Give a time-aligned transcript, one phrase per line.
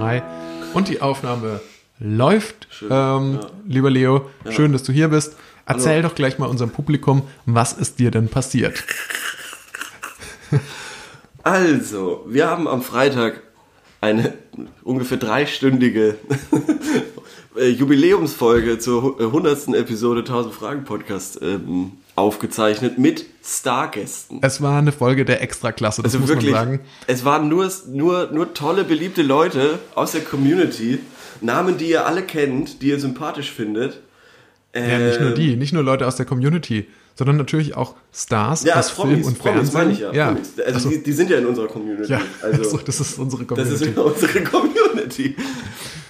[0.00, 0.22] Hi.
[0.74, 1.60] Und die Aufnahme
[1.98, 2.68] läuft.
[2.70, 3.46] Schön, ähm, ja.
[3.66, 5.36] Lieber Leo, schön, dass du hier bist.
[5.66, 8.84] Erzähl doch gleich mal unserem Publikum, was ist dir denn passiert?
[11.44, 13.40] Also, wir haben am Freitag
[14.02, 14.34] eine
[14.82, 16.16] ungefähr dreistündige
[17.56, 19.68] Jubiläumsfolge zur hu- äh, 100.
[19.68, 24.38] Episode 1000 Fragen Podcast ähm, aufgezeichnet mit Stargästen.
[24.42, 26.80] Es war eine Folge der Extraklasse, das Also muss wirklich, man sagen.
[27.06, 30.98] es waren nur, nur, nur tolle, beliebte Leute aus der Community,
[31.40, 34.00] Namen, die ihr alle kennt, die ihr sympathisch findet.
[34.74, 38.64] Ja, nicht nur Ähm, die, nicht nur Leute aus der Community, sondern natürlich auch Stars
[38.64, 39.78] Ja, aus Promis, Film und Promis Fernsehen.
[39.80, 40.12] meine ich ja.
[40.12, 40.26] ja.
[40.32, 40.52] Promis.
[40.60, 42.12] Also Achso, die, die sind ja in unserer Community.
[42.12, 42.20] ja.
[42.42, 43.84] Also, das ist unsere Das Community.
[43.86, 45.36] ist unsere Community.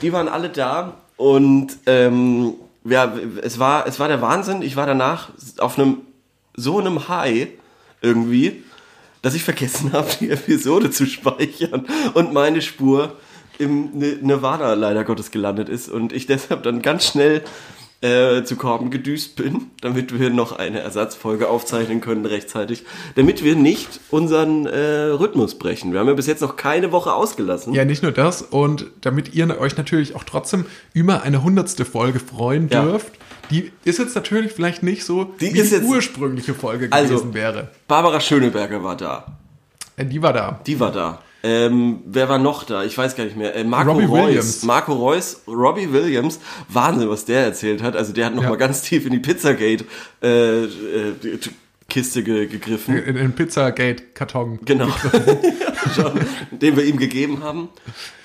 [0.03, 2.55] Die waren alle da und ähm,
[2.89, 4.63] ja, es war, es war der Wahnsinn.
[4.63, 5.99] Ich war danach auf einem
[6.55, 7.49] so einem High
[8.03, 8.63] irgendwie,
[9.23, 13.17] dass ich vergessen habe, die Episode zu speichern und meine Spur
[13.59, 17.43] im Ni- Nirvana leider Gottes gelandet ist und ich deshalb dann ganz schnell
[18.01, 22.85] äh, zu Korben gedüst bin, damit wir noch eine Ersatzfolge aufzeichnen können rechtzeitig,
[23.17, 24.79] damit wir nicht unseren äh,
[25.11, 25.93] Rhythmus brechen.
[25.93, 27.75] Wir haben ja bis jetzt noch keine Woche ausgelassen.
[27.75, 28.43] ja, nicht nur das.
[28.43, 32.83] Und damit ihr euch natürlich auch trotzdem über eine hundertste Folge freuen Ja.
[32.85, 33.13] dürft,
[33.51, 37.35] die ist jetzt natürlich vielleicht nicht so, Die wie die jetzt- ursprüngliche Folge Also- gewesen
[37.35, 37.69] wäre.
[37.89, 39.39] Barbara Schöneberger war da.
[39.97, 40.61] Äh, Die war da.
[40.67, 41.21] Die war da.
[41.43, 42.83] Ähm, wer war noch da?
[42.85, 43.55] Ich weiß gar nicht mehr.
[43.55, 44.27] Äh, Marco Robbie Reus.
[44.27, 44.63] Williams.
[44.65, 46.41] Marco Reus, Robbie Williams.
[46.69, 47.95] Wahnsinn, was der erzählt hat.
[47.95, 48.49] Also der hat noch Ja.
[48.51, 49.85] mal ganz tief in die Pizzagate
[50.23, 51.13] äh, äh,
[51.91, 52.99] Kiste ge gegriffen.
[52.99, 54.61] In den Pizzagate-Karton.
[54.63, 54.89] Genau.
[56.51, 57.71] Den wir ihm gegeben haben.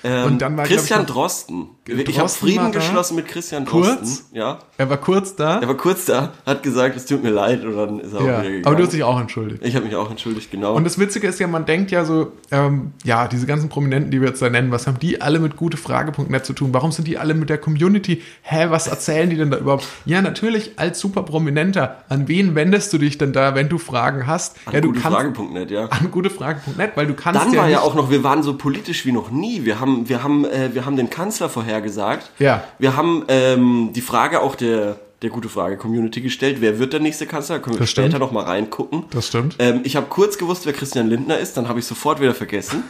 [0.02, 1.68] Ähm, Und dann war, Christian ich, Drosten.
[1.86, 4.00] Ich habe Drosten Frieden geschlossen mit Christian Kurz?
[4.00, 4.36] Drosten.
[4.36, 4.58] Ja.
[4.76, 5.60] Er war kurz da.
[5.60, 8.26] Er war kurz da, hat gesagt, es tut mir leid und dann ist er auch
[8.26, 8.40] ja.
[8.40, 8.66] wieder gegangen.
[8.66, 9.64] Aber du hast dich auch entschuldigt.
[9.64, 10.74] ich habe mich auch entschuldigt, genau.
[10.74, 14.20] Und das Witzige ist ja, man denkt ja so, ähm, ja, diese ganzen Prominenten, die
[14.20, 16.74] wir jetzt da nennen, was haben die alle mit gutefrage.net zu tun?
[16.74, 18.20] Warum sind die alle mit der Community?
[18.42, 19.86] Hä, was erzählen die denn da überhaupt?
[20.04, 22.04] Ja, natürlich als super Prominenter.
[22.10, 24.56] An wen wendest du dich denn da, wenn du Fragen hast?
[24.66, 25.86] An ja, du kannst gutefrage.net, ja.
[25.86, 29.06] an gutefrage.net, weil du kannst Dann ja war ja auch noch, wir waren so politisch
[29.06, 29.64] wie noch nie.
[29.64, 32.30] Wir haben, wir haben, äh, wir haben den Kanzler vorhergesagt.
[32.38, 32.64] Ja.
[32.78, 36.58] Wir haben ähm, die Frage auch der, der gute Frage Community gestellt.
[36.60, 37.58] Wer wird der nächste Kanzler?
[37.58, 39.04] Können wir später noch mal reingucken.
[39.10, 39.56] Das stimmt.
[39.58, 41.56] Ähm, ich habe kurz gewusst, wer Christian Lindner ist.
[41.56, 42.84] Dann habe ich sofort wieder vergessen.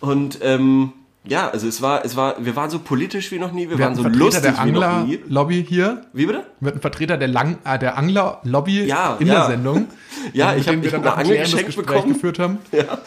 [0.00, 0.92] Und ähm,
[1.26, 3.68] ja, also es war, es war, wir waren so politisch wie noch nie.
[3.68, 5.14] Wir, wir waren hatten so einen Vertreter lustig der wie noch nie.
[5.16, 6.02] Angler-Lobby hier.
[6.12, 6.44] Wie bitte?
[6.60, 9.34] Wir hatten einen Vertreter der, Lang äh, der Angler-Lobby Ja, in ja.
[9.34, 9.88] der Sendung.
[10.32, 12.12] Ja, ich hab- dem wir dann eine ein Angel geschenkt bekommen.
[12.14, 12.58] geführt haben.
[12.72, 12.98] Ja.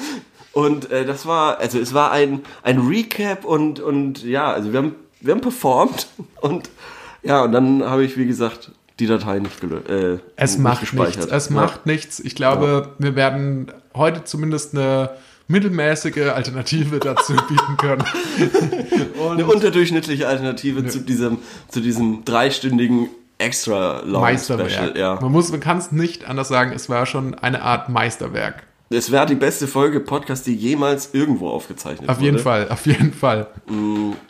[0.53, 4.79] Und äh, das war, also es war ein, ein Recap und, und ja, also wir
[4.79, 6.07] haben, wir haben performt
[6.41, 6.69] und
[7.23, 9.87] ja, und dann habe ich, wie gesagt, die Datei nicht gelöst.
[9.89, 11.17] Äh, Es nicht macht gespeichert.
[11.17, 11.31] nichts.
[11.31, 11.55] Es Ja.
[11.55, 12.19] macht nichts.
[12.19, 15.11] Ich glaube, wir werden heute zumindest eine
[15.47, 18.03] mittelmäßige Alternative dazu bieten können.
[19.31, 24.71] Eine unterdurchschnittliche Alternative zu diesem, zu diesem dreistündigen extra long Meisterwerk.
[24.71, 24.97] Special.
[24.97, 25.19] Ja.
[25.21, 26.71] Man muss, man kann es nicht anders sagen.
[26.73, 28.63] Es war schon eine Art Meisterwerk.
[28.89, 32.25] Es wäre die beste Folge Podcast, die jemals irgendwo aufgezeichnet Auf wurde.
[32.25, 33.47] jeden Fall, auf jeden Fall.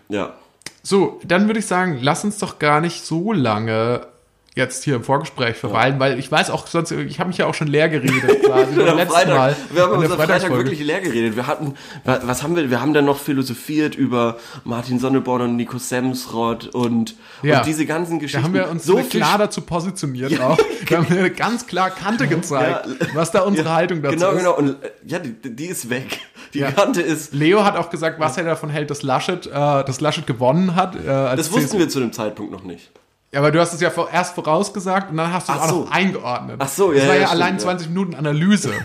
[0.10, 0.34] Ja.
[0.82, 4.08] So, dann würde ich sagen, lass uns doch gar nicht so lange
[4.58, 7.54] jetzt hier im Vorgespräch verweilen, weil ich weiß auch sonst, ich habe mich ja auch
[7.54, 9.56] schon leer geredet quasi beim Am letzten Freitag, Mal.
[9.72, 11.36] wir haben der unser Freitag wirklich leer geredet.
[11.36, 15.56] Wir hatten, wa- was haben wir, wir haben dann noch philosophiert über Martin Sonneborn und
[15.56, 17.60] Nico Semsrott und, Ja.
[17.60, 18.42] und diese ganzen Geschichten.
[18.42, 20.58] Da haben wir uns so klar dazu positioniert auch.
[20.90, 23.08] Da haben wir ganz klar Kante gezeigt, Ja.
[23.14, 24.38] was da unsere Haltung dazu Genau, ist.
[24.38, 24.56] genau.
[24.58, 26.20] Und äh, ja, die, die ist weg.
[26.54, 26.72] Die Ja.
[26.72, 27.34] Kante ist.
[27.34, 30.96] Leo hat auch gesagt, was er davon hält, dass Laschet, äh, dass Laschet gewonnen hat.
[30.96, 31.04] Äh,
[31.36, 31.80] Das wussten CSU.
[31.80, 32.90] wir zu dem Zeitpunkt noch nicht.
[33.32, 35.70] Ja, aber du hast es ja erst vorausgesagt und dann hast du es Ach auch
[35.70, 35.80] so.
[35.82, 36.56] noch eingeordnet.
[36.60, 37.60] Ach so, Das ja, war ja, ja, stimmt, allein ja.
[37.60, 38.72] 20 Minuten Analyse.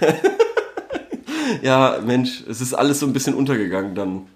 [1.60, 4.26] Ja, Mensch, es ist alles so ein bisschen untergegangen dann.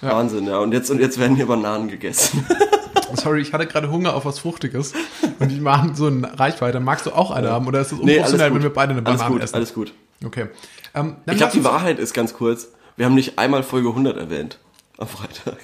[0.00, 0.58] Wahnsinn, ja.
[0.58, 2.46] Und jetzt, und jetzt werden hier Bananen gegessen.
[3.14, 4.92] Sorry, ich hatte gerade Hunger auf was Fruchtiges
[5.38, 6.80] und die machen so eine Reichweite.
[6.80, 8.56] Magst du auch eine haben oder ist es Nee, alles unprofessionell, gut.
[8.58, 9.54] wenn wir beide eine alles Banane gut, essen?
[9.54, 9.92] alles gut.
[10.24, 10.46] Okay.
[10.94, 12.68] Ähm, Ich glaube, die Wahrheit ist ganz kurz.
[12.96, 14.58] Wir haben nicht einmal Folge 100 erwähnt.
[14.98, 15.58] Am Freitag.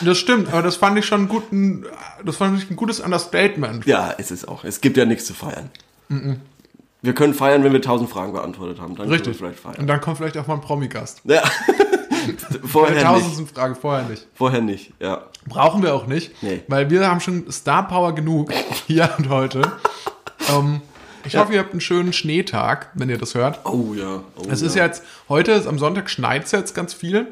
[0.00, 1.84] Das stimmt, aber das fand ich schon gut, ein,
[2.24, 3.84] das fand ich ein gutes Understatement.
[3.86, 4.64] Ja, es ist auch.
[4.64, 5.70] Es gibt ja nichts zu feiern.
[7.02, 8.96] Wir können feiern, wenn wir 1000 Fragen beantwortet haben.
[8.96, 9.24] Dann Richtig.
[9.24, 9.76] können wir vielleicht feiern.
[9.80, 11.20] Und dann kommt vielleicht auch mal ein Promi-Gast.
[11.24, 11.42] Ja.
[12.64, 13.04] Vorher nicht.
[13.04, 14.26] Tausendsten Frage, vorher nicht.
[14.34, 15.26] Vorher nicht, ja.
[15.46, 16.62] Brauchen wir auch nicht, Nee.
[16.68, 18.52] weil wir haben schon Star Power genug
[18.86, 19.62] hier und heute.
[20.50, 20.80] ähm,
[21.24, 23.60] ich hoffe, ihr habt einen schönen Schneetag, wenn ihr das hört.
[23.64, 24.22] Oh ja.
[24.36, 27.28] Oh, Es ist ja jetzt, heute ist am Sonntag schneit es jetzt ganz viel.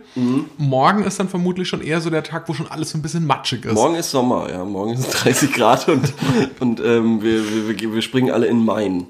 [0.59, 3.27] Morgen ist dann vermutlich schon eher so der Tag, wo schon alles so ein bisschen
[3.27, 3.75] matschig ist.
[3.75, 4.65] Morgen ist Sommer, ja.
[4.65, 6.13] Morgen ist 30 Grad und,
[6.61, 9.07] und ähm, wir, wir, wir- wir springen alle in Main.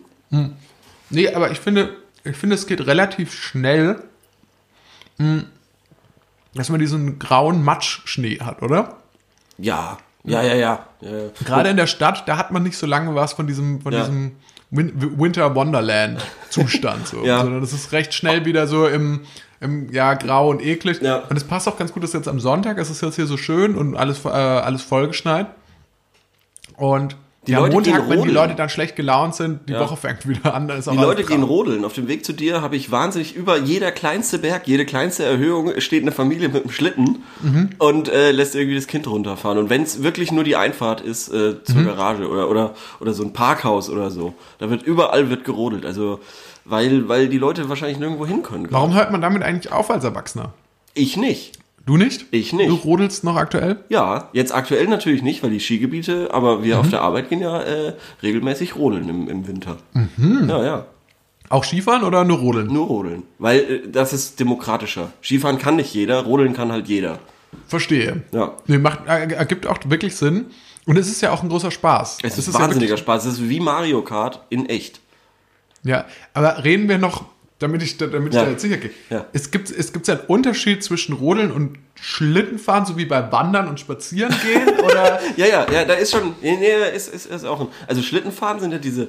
[1.10, 4.02] Nee, aber ich finde, ich finde, es geht relativ schnell,
[5.18, 5.44] mh,
[6.54, 8.96] dass man diesen grauen Matschschnee hat, oder?
[9.58, 10.86] Ja, ja, ja, ja.
[11.00, 11.28] ja, ja.
[11.44, 14.00] Gerade in der Stadt, da hat man nicht so lange was von diesem, von Ja.
[14.00, 14.32] diesem
[14.70, 17.22] Winter Wonderland Zustand, so.
[17.24, 17.42] Ja.
[17.42, 19.22] sondern es ist recht schnell wieder so im,
[19.60, 21.00] im ja, grau und eklig.
[21.02, 21.18] Ja.
[21.28, 23.36] Und es passt auch ganz gut, dass jetzt am Sonntag, es ist jetzt hier so
[23.36, 25.48] schön und alles, äh, alles vollgeschneit.
[26.76, 28.28] Und Die ja, Leute Montag, wenn die.
[28.28, 29.80] Leute dann schlecht gelaunt sind, die Ja.
[29.80, 31.86] Woche fängt wieder an, Die Leute gehen rodeln.
[31.86, 35.72] Auf dem Weg zu dir habe ich wahnsinnig über jeder kleinste Berg, jede kleinste Erhöhung
[35.80, 37.70] steht eine Familie mit einem Schlitten Mhm.
[37.78, 39.56] und äh, lässt irgendwie das Kind runterfahren.
[39.56, 41.64] Und wenn es wirklich nur die Einfahrt ist äh, Mhm.
[41.64, 45.86] zur Garage oder, oder, oder so ein Parkhaus oder so, da wird überall wird gerodelt.
[45.86, 46.20] Also
[46.66, 48.66] weil, weil die Leute wahrscheinlich nirgendwo hin können.
[48.70, 50.52] Warum hört man damit eigentlich auf als Erwachsener?
[50.92, 51.58] Ich nicht.
[51.90, 52.26] Du nicht?
[52.30, 52.70] Ich nicht.
[52.70, 53.78] Du rodelst noch aktuell?
[53.88, 56.80] Ja, jetzt aktuell natürlich nicht, weil die Skigebiete, aber wir Mhm.
[56.82, 59.76] auf der Arbeit gehen ja äh, regelmäßig rodeln im, im Winter.
[59.94, 60.46] Mhm.
[60.48, 60.86] Ja, ja.
[61.48, 62.68] Auch Skifahren oder nur rodeln?
[62.68, 63.24] Nur rodeln.
[63.40, 65.10] Weil äh, das ist demokratischer.
[65.20, 67.18] Skifahren kann nicht jeder, rodeln kann halt jeder.
[67.66, 68.22] Verstehe.
[68.30, 68.52] Ja.
[68.68, 70.46] Nee, macht, er- ergibt auch wirklich Sinn.
[70.86, 72.18] Und es ist ja auch ein großer Spaß.
[72.22, 73.24] Es ist, ja wahnsinniger wirklich- Spaß.
[73.24, 75.00] Es ist wie Mario Kart in echt.
[75.82, 76.04] Ja,
[76.34, 77.24] aber reden wir noch,
[77.60, 78.40] damit ich, da- damit Ja.
[78.40, 78.90] ich da jetzt sicher gehe.
[79.10, 79.26] Ja.
[79.32, 83.68] Es gibt, es gibt ja einen Unterschied zwischen Rodeln und Schlittenfahren, so wie bei Wandern
[83.68, 85.20] und Spazieren gehen, oder?
[85.36, 88.58] Ja, ja, ja, da ist schon, nee, nee, ist, ist, ist auch ein, also Schlittenfahren
[88.60, 89.08] sind ja diese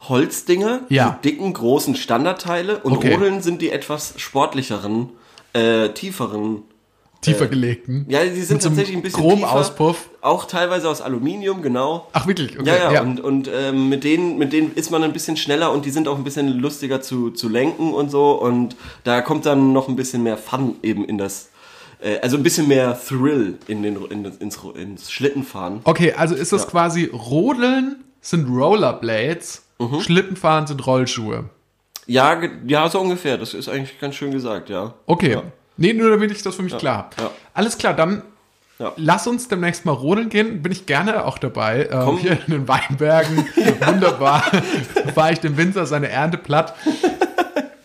[0.00, 1.18] Holzdinger, Ja.
[1.22, 3.14] die dicken, großen Standardteile und Okay.
[3.14, 5.10] Rodeln sind die etwas sportlicheren,
[5.54, 6.62] äh, tieferen,
[7.24, 8.06] Tiefer gelegten.
[8.08, 9.96] ja, die sind tatsächlich ein bisschen Chromauspuff.
[9.96, 12.08] tiefer, auch teilweise aus Aluminium, genau.
[12.12, 12.58] Ach, wirklich?
[12.58, 12.68] Okay.
[12.68, 15.84] Ja, ja, und, und ähm, mit, denen, mit denen ist man ein bisschen schneller und
[15.84, 18.32] die sind auch ein bisschen lustiger zu, zu lenken und so.
[18.32, 21.50] Und da kommt dann noch ein bisschen mehr Fun eben in das,
[22.00, 25.80] äh, also ein bisschen mehr Thrill in den, in, ins, ins Schlittenfahren.
[25.84, 26.68] Okay, also ist das Ja.
[26.70, 30.00] quasi Rodeln sind Rollerblades, Mhm.
[30.00, 31.46] Schlittenfahren sind Rollschuhe.
[32.06, 33.38] Ja, ja, so ungefähr.
[33.38, 34.94] Das ist eigentlich ganz schön gesagt, ja.
[35.06, 35.32] Okay.
[35.32, 35.42] Ja.
[35.76, 37.08] Nee, nur damit ich das für mich klar habe.
[37.22, 37.30] ja.
[37.54, 38.22] Alles klar, dann
[38.78, 38.92] Ja.
[38.96, 40.62] lass uns demnächst mal rodeln gehen.
[40.62, 41.88] Bin ich gerne auch dabei.
[41.90, 43.38] Ähm, hier in den Weinbergen.
[43.86, 44.42] Wunderbar.
[45.14, 46.74] Fahre ich dem Winter seine Ernte platt.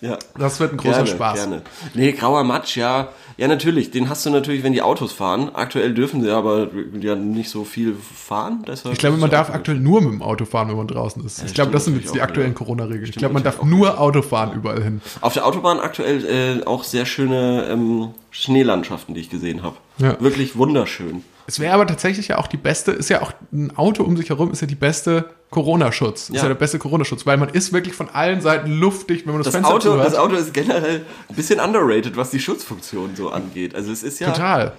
[0.02, 0.18] Ja.
[0.38, 1.36] Das wird ein großer gerne, Spaß.
[1.36, 1.62] Gerne.
[1.94, 3.10] Nee, grauer Matsch, ja.
[3.38, 3.92] Ja, natürlich.
[3.92, 5.52] Den hast du natürlich, wenn die Autos fahren.
[5.54, 6.68] Aktuell dürfen sie aber
[7.00, 8.66] ja nicht so viel fahren.
[8.68, 11.26] Deshalb Ich glaube, man ja darf aktuell nur mit dem Auto fahren, wenn man draußen
[11.26, 11.44] ist.
[11.46, 12.54] ich glaube, das sind jetzt die aktuellen.
[12.54, 13.06] Corona-Regeln.
[13.10, 15.02] Ich glaube, man darf nur Auto fahren überall hin.
[15.22, 19.78] Auf der Autobahn aktuell äh, auch sehr schöne ähm, Schneelandschaften, die ich gesehen habe.
[20.00, 20.20] Ja.
[20.20, 21.24] Wirklich wunderschön.
[21.50, 24.30] Es wäre aber tatsächlich ja auch die beste, ist ja auch ein Auto um sich
[24.30, 26.30] herum, ist ja die beste Corona-Schutz.
[26.30, 26.44] Ist Ja.
[26.44, 29.52] ja der beste Corona-Schutz, weil man ist wirklich von allen Seiten luftdicht, wenn man das,
[29.52, 33.74] Das Fenster Auto, das Auto ist generell ein bisschen underrated, was die Schutzfunktion so angeht.
[33.74, 34.30] Also es ist ja.
[34.32, 34.74] Total.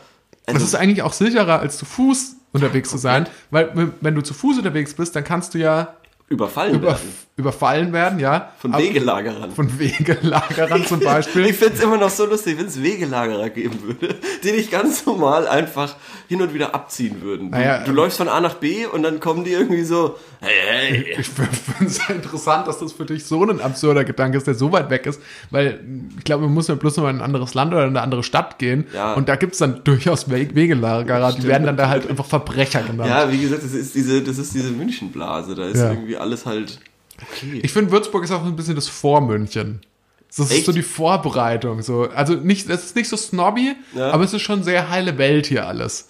[0.47, 4.23] Also- das ist eigentlich auch sicherer, als zu Fuß unterwegs zu sein, weil wenn- du
[4.23, 5.95] zu Fuß unterwegs bist, dann kannst du ja
[6.29, 7.01] Überfallen über, werden.
[7.41, 8.53] Überfallen werden, ja.
[8.59, 9.51] Von Aber- Wegelagerern.
[9.51, 11.47] Von Wegelagerern zum Beispiel.
[11.51, 14.15] Ich finde es immer noch so lustig, wenn es Wegelagerer geben würde,
[14.45, 15.97] die dich ganz normal einfach
[16.29, 17.51] hin und wieder abziehen würden.
[17.51, 20.51] Du, Naja, du läufst von A nach B und dann kommen die irgendwie so, hey,
[20.69, 21.17] hey.
[21.19, 21.51] Ich finde
[21.87, 25.07] es interessant, dass das für dich so ein absurder Gedanke ist, der so weit weg
[25.07, 25.21] ist,
[25.51, 25.81] weil
[26.19, 28.03] ich glaube, man muss ja bloß noch mal in ein anderes Land oder in eine
[28.03, 29.15] andere Stadt gehen Ja.
[29.15, 32.83] und da gibt es dann durchaus We Wegelagerer, die werden dann da halt einfach Verbrecher
[32.83, 33.09] genannt.
[33.11, 35.55] Ja, wie gesagt, das ist diese, das ist diese Münchenblase.
[35.55, 35.91] Da ist Ja.
[35.91, 36.79] irgendwie alles halt
[37.23, 37.61] okay.
[37.63, 39.81] Ich finde, Würzburg ist auch ein bisschen das Vormünchen.
[40.29, 40.67] Das ist Echt?
[40.67, 41.83] so die Vorbereitung.
[41.83, 42.09] So.
[42.15, 44.11] Also nicht, es ist nicht so snobby, Ja.
[44.13, 46.09] aber es ist schon sehr heile Welt hier alles.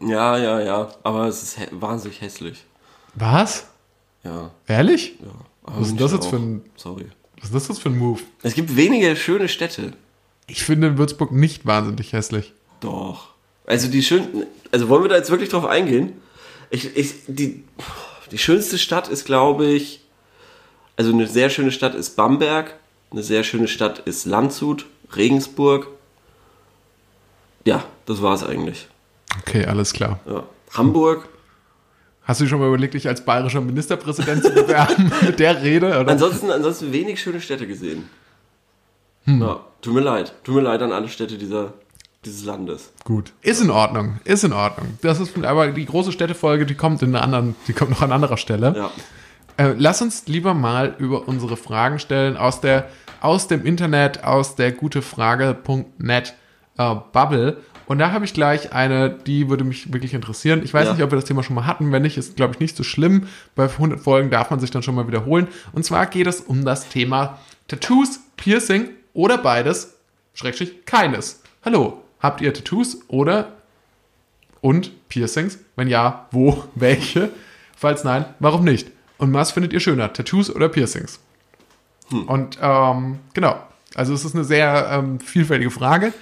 [0.00, 0.88] Ja, ja, ja.
[1.02, 2.64] Aber es ist wahnsinnig hässlich.
[3.14, 3.66] Was?
[4.22, 4.50] Ja.
[4.66, 5.16] Ehrlich?
[5.20, 5.26] ja.
[5.64, 6.30] Aber Was ist das jetzt auch.
[6.30, 7.06] für ein- Sorry.
[7.38, 8.20] Was ist das jetzt für ein Move?
[8.42, 9.92] Es gibt wenige schöne Städte.
[10.46, 12.52] Ich finde Würzburg nicht wahnsinnig hässlich.
[12.80, 13.30] Doch.
[13.66, 16.12] Also die schön, also wollen wir da jetzt wirklich drauf eingehen?
[16.70, 17.64] Ich, ich, die,
[18.30, 19.99] die schönste Stadt ist, glaube ich,
[21.00, 22.74] also eine sehr schöne Stadt ist Bamberg,
[23.10, 24.84] eine sehr schöne Stadt ist Landshut,
[25.16, 25.86] Regensburg.
[27.64, 28.86] Ja, das war's eigentlich.
[29.38, 30.20] Okay, alles klar.
[30.26, 30.42] Ja.
[30.74, 31.26] Hamburg.
[32.24, 35.86] Hast du schon mal überlegt, dich als bayerischer Ministerpräsident zu bewerben mit der Rede?
[35.86, 36.12] Oder?
[36.12, 38.10] Ansonsten, ansonsten wenig schöne Städte gesehen.
[39.24, 39.40] Hm.
[39.40, 40.34] Ja, tut mir leid.
[40.44, 41.72] Tut mir leid an alle Städte dieser,
[42.26, 42.92] dieses Landes.
[43.04, 43.32] Gut.
[43.40, 44.20] Ist in Ordnung.
[44.24, 44.98] Ist in Ordnung.
[45.00, 48.12] Das ist aber die große Städtefolge, die kommt in einer anderen, die kommt noch an
[48.12, 48.74] anderer Stelle.
[48.76, 48.90] Ja.
[49.60, 52.88] Äh, lass uns lieber mal über unsere Fragen stellen aus der
[53.20, 56.34] aus dem Internet, aus der gutefrage.net
[56.78, 57.58] äh, Bubble.
[57.84, 60.62] Und da habe ich gleich eine, die würde mich wirklich interessieren.
[60.64, 60.92] Ich weiß Ja.
[60.94, 61.92] nicht, ob wir das Thema schon mal hatten.
[61.92, 63.26] Wenn nicht, ist glaube ich nicht so schlimm.
[63.54, 65.48] Bei 100 Folgen darf man sich dann schon mal wiederholen.
[65.72, 67.38] Und zwar geht es um das Thema
[67.68, 69.98] Tattoos, Piercing oder beides,
[70.32, 71.42] Schrägstrich keines.
[71.66, 73.52] Hallo, habt ihr Tattoos oder
[74.62, 75.58] und Piercings?
[75.76, 77.28] Wenn ja, wo, welche?
[77.76, 78.90] Falls nein, warum nicht?
[79.20, 81.20] Und was findet ihr schöner, Tattoos oder Piercings?
[82.10, 83.62] Und ähm, genau,
[83.94, 86.14] also es ist eine sehr ähm, vielfältige Frage.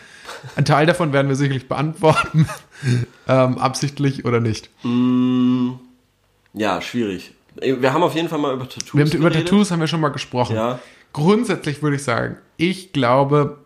[0.57, 2.49] Ein Teil davon werden wir sicherlich beantworten,
[3.28, 4.69] ähm, absichtlich oder nicht.
[6.55, 7.35] Ja, schwierig.
[7.55, 9.49] Wir haben auf jeden Fall mal über Tattoos Wir haben, über geredet.
[9.49, 10.57] Tattoos haben wir schon mal gesprochen.
[10.57, 10.81] Ja.
[11.12, 13.59] Grundsätzlich würde ich sagen, ich glaube,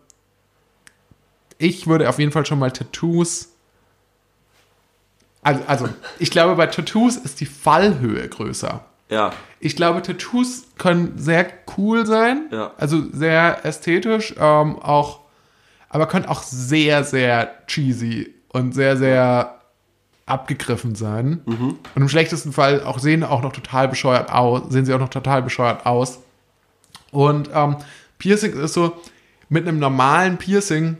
[1.57, 3.49] ich würde auf jeden Fall schon mal Tattoos.
[5.41, 8.85] Also, also ich glaube, bei Tattoos ist die Fallhöhe größer.
[9.12, 12.73] Ja, Ich glaube, Tattoos können sehr cool sein, Ja.
[12.78, 15.21] also sehr ästhetisch, ähm, auch,
[15.88, 19.61] aber können auch sehr, sehr cheesy und sehr, sehr
[20.26, 21.42] abgegriffen sein.
[21.45, 25.11] Und im schlechtesten Fall auch sehen auch noch total bescheuert aus, sehen sie auch noch
[25.11, 26.21] total bescheuert aus.
[27.11, 27.76] Und ähm,
[28.19, 28.92] Piercing ist so,
[29.49, 30.97] mit einem normalen Piercing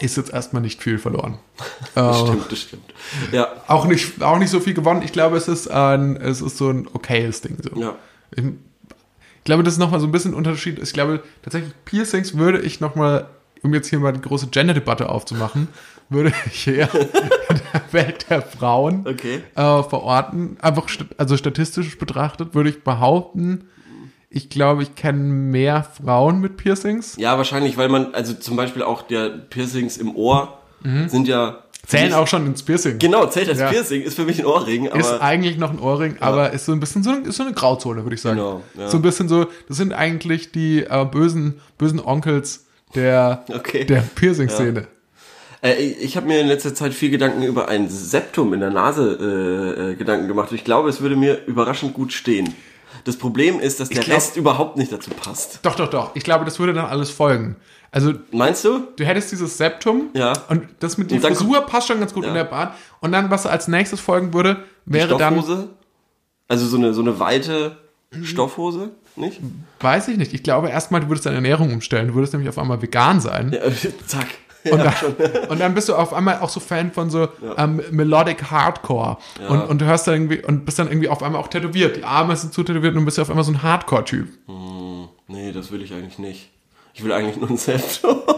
[0.00, 1.38] ist jetzt erstmal nicht viel verloren.
[1.94, 2.94] das Äh, stimmt, das stimmt.
[3.32, 5.02] Ja, auch nicht, auch nicht so viel gewonnen.
[5.02, 7.56] Ich glaube, es ist ein, es ist so ein okayes Ding.
[7.62, 7.80] So.
[7.80, 7.94] ja.
[8.34, 10.78] Ich, ich glaube, das ist nochmal so ein bisschen ein Unterschied.
[10.82, 13.26] Ich glaube, tatsächlich Piercings würde ich nochmal,
[13.62, 15.68] um jetzt hier mal die große Gender-Debatte aufzumachen,
[16.08, 17.08] würde ich eher in
[17.72, 19.42] der Welt der Frauen Okay.
[19.54, 20.56] äh, verorten.
[20.60, 23.68] Einfach, st- also statistisch betrachtet würde ich behaupten,
[24.34, 27.14] ich glaube, ich kenne mehr Frauen mit Piercings.
[27.18, 30.58] Ja, wahrscheinlich, weil man, also zum Beispiel auch der Piercings im Ohr
[31.06, 31.50] sind ja.
[31.50, 31.86] Mhm.
[31.86, 32.98] Zählen auch schon ins Piercing.
[32.98, 33.68] Genau, zählt als Ja.
[33.70, 34.98] Piercing, ist für mich ein Ohrring, aber.
[35.00, 38.04] ist eigentlich noch ein Ohrring, aber ist so ein bisschen so, ist so eine Grauzone,
[38.04, 38.36] würde ich sagen.
[38.38, 38.88] Genau, ja.
[38.88, 42.64] So ein bisschen so, das sind eigentlich die äh, bösen, bösen Onkels
[42.94, 43.84] der, Okay.
[43.84, 44.86] der Piercing-Szene.
[45.62, 49.18] Äh, ich habe mir in letzter Zeit viel Gedanken über ein Septum in der Nase
[49.78, 50.52] äh, äh, Gedanken gemacht.
[50.52, 52.54] Ich glaube, es würde mir überraschend gut stehen.
[53.04, 55.60] Das Problem ist, dass der glaub- Rest überhaupt nicht dazu passt.
[55.62, 56.10] Doch, doch, doch.
[56.16, 57.56] Ich glaube, das würde dann alles folgen.
[57.90, 58.88] Also, Meinst du?
[58.96, 60.32] du hättest dieses Septum Ja.
[60.48, 62.30] und das mit dann Frisur passt schon ganz gut Ja.
[62.30, 62.74] in der Bart.
[63.00, 65.68] Und dann, was als nächstes folgen würde, wäre dann, Stoffhose?
[66.48, 67.76] Also so eine, so eine weite
[68.22, 69.40] Stoffhose, nicht?
[69.80, 70.32] weiß ich nicht.
[70.34, 72.08] Ich glaube erstmal, du würdest deine Ernährung umstellen.
[72.08, 73.52] Du würdest nämlich auf einmal vegan sein.
[73.52, 73.60] Ja,
[74.06, 74.26] zack.
[74.70, 77.28] Und, Ja, dann, und dann bist du auf einmal auch so Fan von so
[77.58, 79.18] ähm, Melodic Hardcore.
[79.48, 81.96] Und, und du hörst dann irgendwie und bist dann irgendwie auf einmal auch tätowiert.
[81.96, 84.28] Die Arme sind zu tätowiert und du bist auf einmal so ein Hardcore-Typ.
[85.28, 86.50] Nee, das will ich eigentlich nicht.
[86.94, 88.16] Ich will eigentlich nur ein Septum.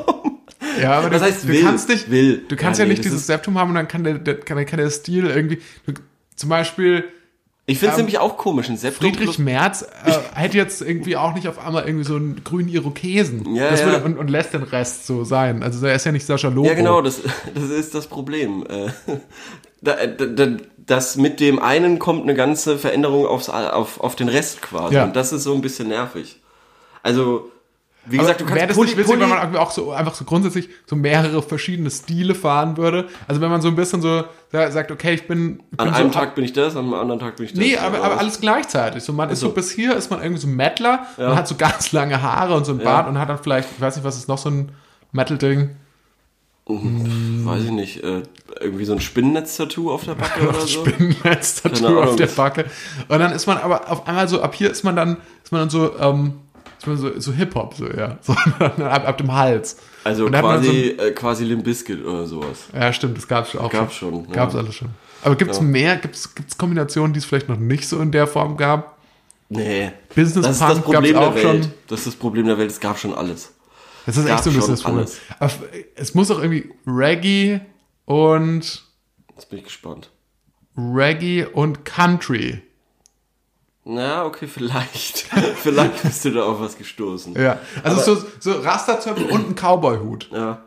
[0.80, 1.62] Ja, aber Was du, heißt du will?
[1.62, 2.44] kannst nicht, Will.
[2.48, 4.38] du kannst Ja, ja, nee, nicht das dieses Septum haben und dann kann der, der,
[4.40, 5.94] kann, kann der Stil irgendwie, du,
[6.34, 7.04] zum Beispiel
[7.68, 8.68] Ich finde es Ähm, nämlich auch komisch.
[8.68, 12.44] Ein Septum Friedrich Merz äh, hätte jetzt irgendwie auch nicht auf einmal irgendwie so einen
[12.44, 13.56] grünen Irokesen.
[13.56, 13.84] Ja, ja.
[13.84, 15.64] Würde, und, und lässt den Rest so sein.
[15.64, 16.68] Also er ist ja nicht Sascha Lobo.
[16.68, 17.20] Ja, genau, das,
[17.54, 18.64] das ist das Problem.
[19.84, 24.62] Äh, da, das mit dem einen kommt eine ganze Veränderung aufs, auf, auf den Rest
[24.62, 24.96] quasi.
[24.96, 25.04] Ja.
[25.04, 26.40] Und das ist so ein bisschen nervig.
[27.04, 27.52] Also,
[28.08, 30.68] wie Aber gesagt, du kannst das nicht witzig, wenn man auch so einfach so grundsätzlich
[30.86, 33.08] so mehrere verschiedene Stile fahren würde?
[33.26, 35.94] Also wenn man so ein bisschen so sa- sagt, okay, ich bin, ich an bin
[35.94, 37.58] einem so, Tag bin ich das, an einem anderen Tag bin ich das.
[37.60, 39.02] Nee, aber, aber alles gleichzeitig.
[39.02, 39.52] So, man ist so so.
[39.54, 41.28] bis hier ist man irgendwie so ein Mettler, Ja.
[41.28, 43.80] man hat so ganz lange Haare und so ein Bart und hat dann vielleicht, ich
[43.80, 44.72] weiß nicht, was ist noch so ein
[45.12, 45.70] Metal-Ding?
[46.68, 48.22] Weiß ich nicht, äh,
[48.60, 50.66] irgendwie so ein Spinnennetz-Tattoo auf der Backe oder so.
[50.66, 52.64] Spinnennetz-Tattoo auf der Backe.
[53.08, 55.60] Und dann ist man aber auf einmal so, ab hier ist man dann, ist man
[55.60, 56.34] dann so, ähm,
[56.94, 58.18] so, so Hip-Hop, so, ja.
[58.22, 59.78] So, ab, ab dem Hals.
[60.04, 62.64] Also quasi, äh, quasi Limp Bizkit oder sowas.
[62.72, 64.32] Ja, stimmt, das gab's auch Gab's schon, ja.
[64.32, 64.90] Gab's alles schon.
[65.22, 68.56] Aber gibt's mehr, gibt's, gibt's Kombinationen, die es vielleicht noch nicht so in der Form
[68.56, 68.98] gab?
[69.48, 69.90] Nee.
[70.14, 71.64] Business Das ist das Punk Problem gab's der auch Welt.
[71.64, 71.72] schon.
[71.88, 73.52] Das ist das Problem der Welt, es gab schon alles.
[74.04, 74.98] Das ist echt gab so ein bisschen schon das Problem.
[75.00, 75.20] alles.
[75.40, 75.52] Aber
[75.96, 77.60] es muss auch irgendwie Reggae
[78.04, 78.84] und
[79.34, 80.10] Jetzt bin ich gespannt.
[80.76, 82.62] Reggae und Country.
[83.88, 85.28] Na, okay, vielleicht.
[85.62, 87.34] vielleicht bist du da auf was gestoßen.
[87.40, 87.58] Ja.
[87.84, 90.30] Also so, so Rasterzöpfe und ein Cowboy-Hut.
[90.32, 90.58] Ja.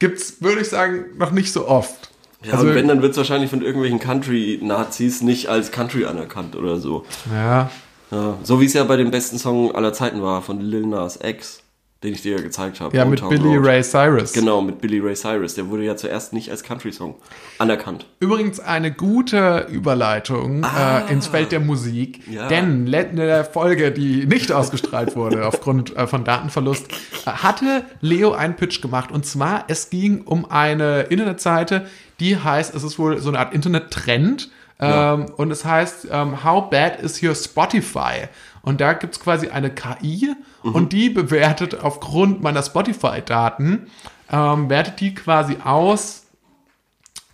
[0.00, 2.10] Gibt's, würde ich sagen, noch nicht so oft.
[2.42, 6.56] Ja, also, und wenn, dann wird es wahrscheinlich von irgendwelchen Country-Nazis nicht als Country anerkannt
[6.56, 7.06] oder so.
[7.32, 7.70] ja.
[8.10, 11.18] Ja, so wie es ja bei dem besten Song aller Zeiten war, von Lil Nas
[11.20, 11.62] X,
[12.04, 12.96] den ich dir ja gezeigt habe.
[12.96, 13.66] Ja, Old mit Billy Road.
[13.66, 14.32] Ray Cyrus.
[14.32, 15.54] Genau, mit Billy Ray Cyrus.
[15.54, 17.16] Der wurde ja zuerst nicht als Country-Song
[17.58, 18.06] anerkannt.
[18.20, 22.32] Übrigens eine gute Überleitung äh, ins Feld der Musik, Ah.
[22.32, 22.48] Ja.
[22.48, 26.86] denn in der Folge, die nicht ausgestrahlt wurde aufgrund äh, von Datenverlust,
[27.26, 31.86] äh, hatte Leo einen Pitch gemacht und zwar es ging um eine Internetseite,
[32.20, 36.68] die heißt, es ist wohl so eine Art Internet-Trend, Ähm, und es heißt, ähm, How
[36.68, 38.26] bad is your Spotify?
[38.64, 43.86] Und da gibt's quasi eine KI und die bewertet aufgrund meiner Spotify-Daten,
[44.32, 46.22] ähm, wertet die quasi aus,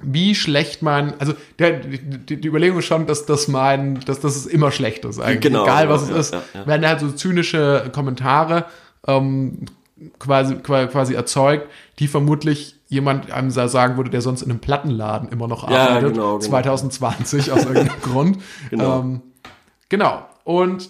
[0.03, 4.35] wie schlecht man, also der, die, die Überlegung ist schon, dass das mein, dass das
[4.35, 5.41] ist immer schlecht ist eigentlich.
[5.41, 6.67] Genau, Egal was genau, es ist, ja, ja.
[6.67, 8.65] werden halt so zynische Kommentare
[9.07, 9.67] ähm,
[10.19, 11.69] quasi, qua- quasi erzeugt,
[11.99, 15.89] die vermutlich jemand einem sa- sagen würde, der sonst in einem Plattenladen immer noch Ja,
[15.91, 16.39] arbeitet, genau, genau.
[16.39, 18.39] 2020 aus irgendeinem Grund.
[18.71, 19.01] Genau.
[19.01, 19.21] Ähm,
[19.91, 20.27] genau.
[20.45, 20.89] Und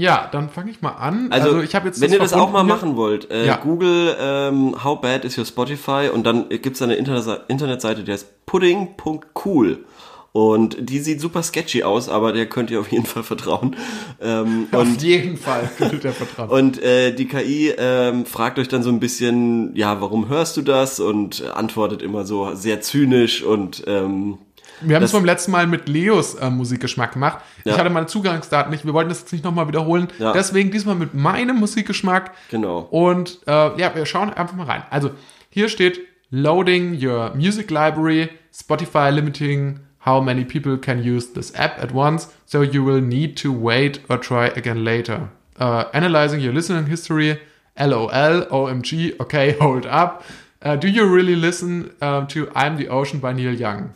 [0.00, 1.28] ja, dann fange ich mal an.
[1.30, 2.74] Also, ich habe jetzt wenn ihr das auch mal hier.
[2.74, 3.56] machen wollt, äh, Ja.
[3.56, 8.12] Google ähm, How bad is your Spotify und dann gibt es eine Internetseite, Internetseite, die
[8.12, 9.84] heißt pudding.cool.
[10.32, 13.74] Und die sieht super sketchy aus, aber der könnt ihr auf jeden Fall vertrauen.
[14.22, 16.52] Ähm, Auf und jeden Fall gilt der Vertrag.
[16.52, 20.62] und äh, die KI ähm, fragt euch dann so ein bisschen, ja, warum hörst du
[20.62, 21.00] das?
[21.00, 24.38] Und antwortet immer so sehr zynisch und ähm,
[24.82, 27.38] Wir haben es beim letzten Mal mit Leos äh, Musikgeschmack gemacht.
[27.64, 27.78] Ich Ja.
[27.78, 28.84] hatte meine Zugangsdaten nicht.
[28.84, 30.08] Wir wollten das jetzt nicht nochmal wiederholen.
[30.18, 30.32] Ja.
[30.32, 32.32] Deswegen diesmal mit meinem Musikgeschmack.
[32.50, 32.80] Genau.
[32.90, 34.82] Und äh, ja, wir schauen einfach mal rein.
[34.90, 35.10] Also
[35.50, 36.00] hier steht
[36.32, 42.28] Loading your music library, Spotify limiting how many people can use this app at once,
[42.46, 45.28] so you will need to wait or try again later.
[45.58, 47.38] Uh, analyzing your listening history,
[47.78, 50.22] LOL, OMG, okay, hold up.
[50.62, 53.94] Uh, do you really listen uh, to I'm the Ocean by Neil Young?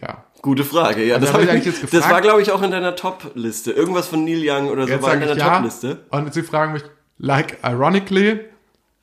[0.00, 0.24] Ja.
[0.42, 1.04] gute Frage.
[1.04, 2.12] Ja, das, ich ich, jetzt das gefragt.
[2.12, 3.72] war, glaube ich, auch in deiner Top-Liste.
[3.72, 5.54] Irgendwas von Neil Young oder so Jetzt war in deiner ja.
[5.54, 6.04] Top-Liste.
[6.10, 6.82] Und sie fragen mich,
[7.18, 8.40] like ironically.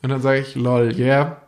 [0.04, 1.42] Und dann sage ich, lol, yeah,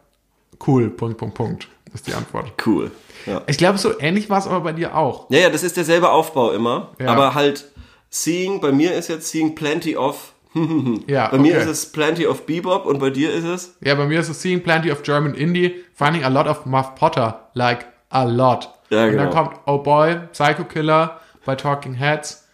[0.68, 1.68] cool, Punkt, Punkt, Punkt.
[1.94, 2.54] Ist die Antwort.
[2.66, 2.92] Cool.
[3.26, 3.42] Ja.
[3.48, 5.30] Ich glaube, so ähnlich war es aber bei dir auch.
[5.30, 6.92] Ja, ja, das ist derselbe Aufbau immer.
[7.00, 7.08] Ja.
[7.08, 7.66] Aber halt,
[8.10, 10.34] Seeing, bei mir ist jetzt Seeing Plenty of.
[11.08, 11.64] Ja, Bei mir okay.
[11.64, 13.76] ist es Plenty of Bebop und bei dir ist es.
[13.82, 16.94] Ja, bei mir ist es Seeing Plenty of German Indie, Finding a lot of Muff
[16.94, 18.70] Potter, like a lot.
[18.94, 19.44] Ja, Und dann genau.
[19.44, 22.48] kommt Oh Boy, Psycho Killer by Talking Heads.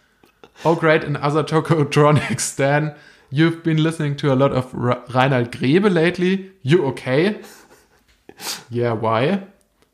[0.64, 2.94] Oh Great and Other Tokotronics, Dan.
[3.30, 6.50] You've been listening to a lot of R Reinhard Grebe lately.
[6.62, 7.36] You okay?
[8.70, 9.42] Yeah, why?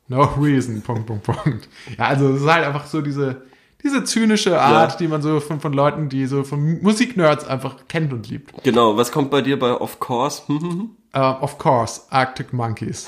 [0.09, 0.81] No reason.
[0.81, 1.67] Punkt, Punkt, Punkt.
[1.97, 3.43] Ja, also es ist halt einfach so diese,
[3.83, 4.97] diese zynische Art, Ja.
[4.97, 8.53] die man so von, von Leuten, die so von Musiknerds einfach kennt und liebt.
[8.63, 10.43] Genau, was kommt bei dir bei Of Course?
[11.15, 13.07] Uh, of course, Arctic Monkeys.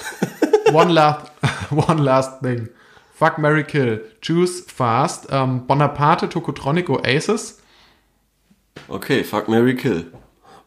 [0.74, 1.32] one last,
[1.70, 2.68] one last thing.
[3.20, 4.02] Fuck, Mary Kill.
[4.22, 5.30] Choose fast.
[5.30, 7.62] Um, Bonaparte, Tokotronic, Oasis.
[8.88, 10.08] okay, Fuck Mary Kill.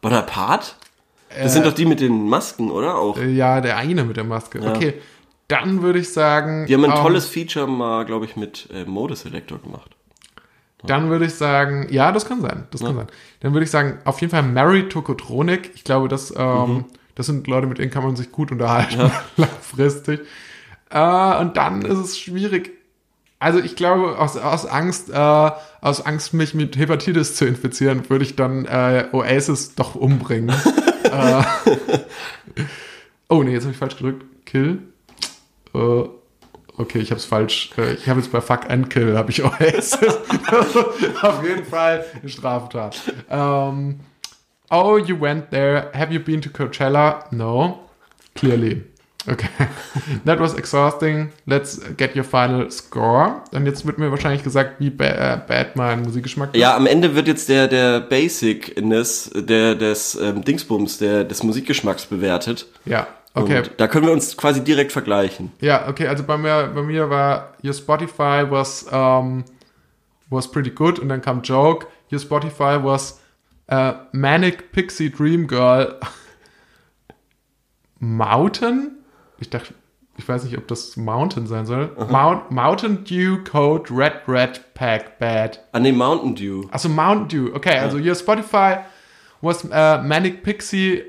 [0.01, 0.73] Bonaparte?
[1.35, 2.95] Das sind doch die mit den Masken, oder?
[2.99, 3.17] Auch.
[3.17, 4.61] Äh, ja, der eine mit der Maske.
[4.61, 4.93] Okay,
[5.47, 6.67] dann würde ich sagen.
[6.67, 9.95] Die haben ein ähm, tolles Feature mal, glaube ich, mit äh, Modeselektor gemacht.
[10.85, 12.67] Dann würde ich sagen, ja, das kann sein.
[12.69, 13.07] Das kann sein.
[13.39, 15.71] Dann würde ich sagen, auf jeden Fall Mary Tokotronic.
[15.73, 16.85] Ich glaube, das, ähm, Mhm.
[17.15, 20.19] das sind Leute, mit denen kann man sich gut unterhalten, langfristig.
[20.93, 22.71] Äh, und dann ist es schwierig.
[23.39, 25.51] Also ich glaube, aus, aus Angst, äh,
[25.81, 30.49] aus Angst, mich mit Hepatitis zu infizieren, würde ich dann äh, Oasis doch umbringen.
[31.03, 31.43] äh,
[33.27, 34.23] oh nee, jetzt habe ich falsch gedrückt.
[34.45, 34.83] Kill.
[35.73, 36.03] Äh,
[36.77, 37.71] okay, ich habe es falsch.
[37.77, 39.97] Äh, ich habe jetzt bei Fuck and Kill habe ich Oasis.
[41.21, 43.01] Auf jeden Fall eine Straftat.
[43.29, 43.99] Ähm,
[44.69, 45.89] oh, you went there.
[45.93, 47.25] Have you been to Coachella?
[47.31, 47.89] No.
[48.35, 48.92] Clearly.
[49.29, 49.47] Okay.
[50.25, 51.31] That was exhausting.
[51.45, 53.41] Let's get your final score.
[53.51, 56.59] Und jetzt wird mir wahrscheinlich gesagt, wie ba äh, bad mein Musikgeschmack ist.
[56.59, 62.05] Ja, am Ende wird jetzt der, der Basic-ness, der, des ähm, Dingsbums, der, des Musikgeschmacks
[62.05, 62.67] bewertet.
[62.85, 63.07] Ja.
[63.35, 63.59] Okay.
[63.59, 65.51] Und da können wir uns quasi direkt vergleichen.
[65.59, 69.43] Ja, okay, also bei mir, bei mir war Your Spotify was, um,
[70.29, 71.87] was pretty good und dann kam Joke.
[72.11, 73.19] Your Spotify was
[73.71, 75.99] uh, Manic Pixie Dream Girl
[77.99, 79.02] Mountain.
[79.43, 79.73] Ich dachte,
[80.15, 81.91] ich weiß nicht, ob das Mountain sein soll.
[82.09, 85.59] Mount, Mountain Dew Code Red Red Pack Bad.
[85.73, 86.69] Ah, nee, Mountain Dew.
[86.71, 87.53] Also Mountain Dew.
[87.53, 88.85] Okay, also Your Spotify
[89.41, 91.03] was uh, Manic Pixie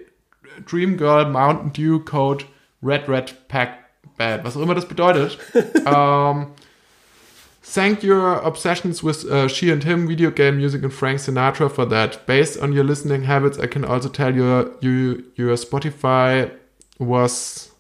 [0.67, 2.45] Dream Girl Mountain Dew Code
[2.83, 3.79] Red Red Pack
[4.17, 4.45] Bad.
[4.45, 5.39] Was auch immer das bedeutet.
[5.87, 6.49] um,
[7.63, 11.87] thank your obsessions with uh, she and him, video game music, and Frank Sinatra for
[11.87, 12.27] that.
[12.27, 16.51] Based on your listening habits, I can also tell you, you your Spotify
[16.99, 17.74] was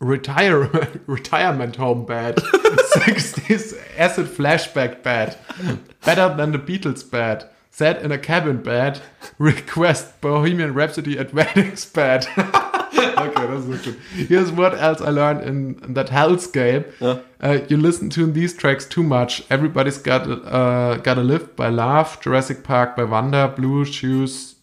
[0.00, 0.68] retire
[1.06, 2.36] retirement home bad.
[2.96, 5.36] 60s acid flashback bad.
[6.04, 7.44] Better than the beatles bad.
[7.70, 9.00] Set in a cabin bad.
[9.38, 12.26] Request bohemian rhapsody at weddings bad.
[13.18, 13.94] Okay das ist gut
[14.28, 17.18] here's what else i learned in, in that hellscape Ja.
[17.42, 19.42] uh, you listen to these tracks too much.
[19.50, 24.56] Everybody's got uh, gotta live by love jurassic park by wanda blue shoes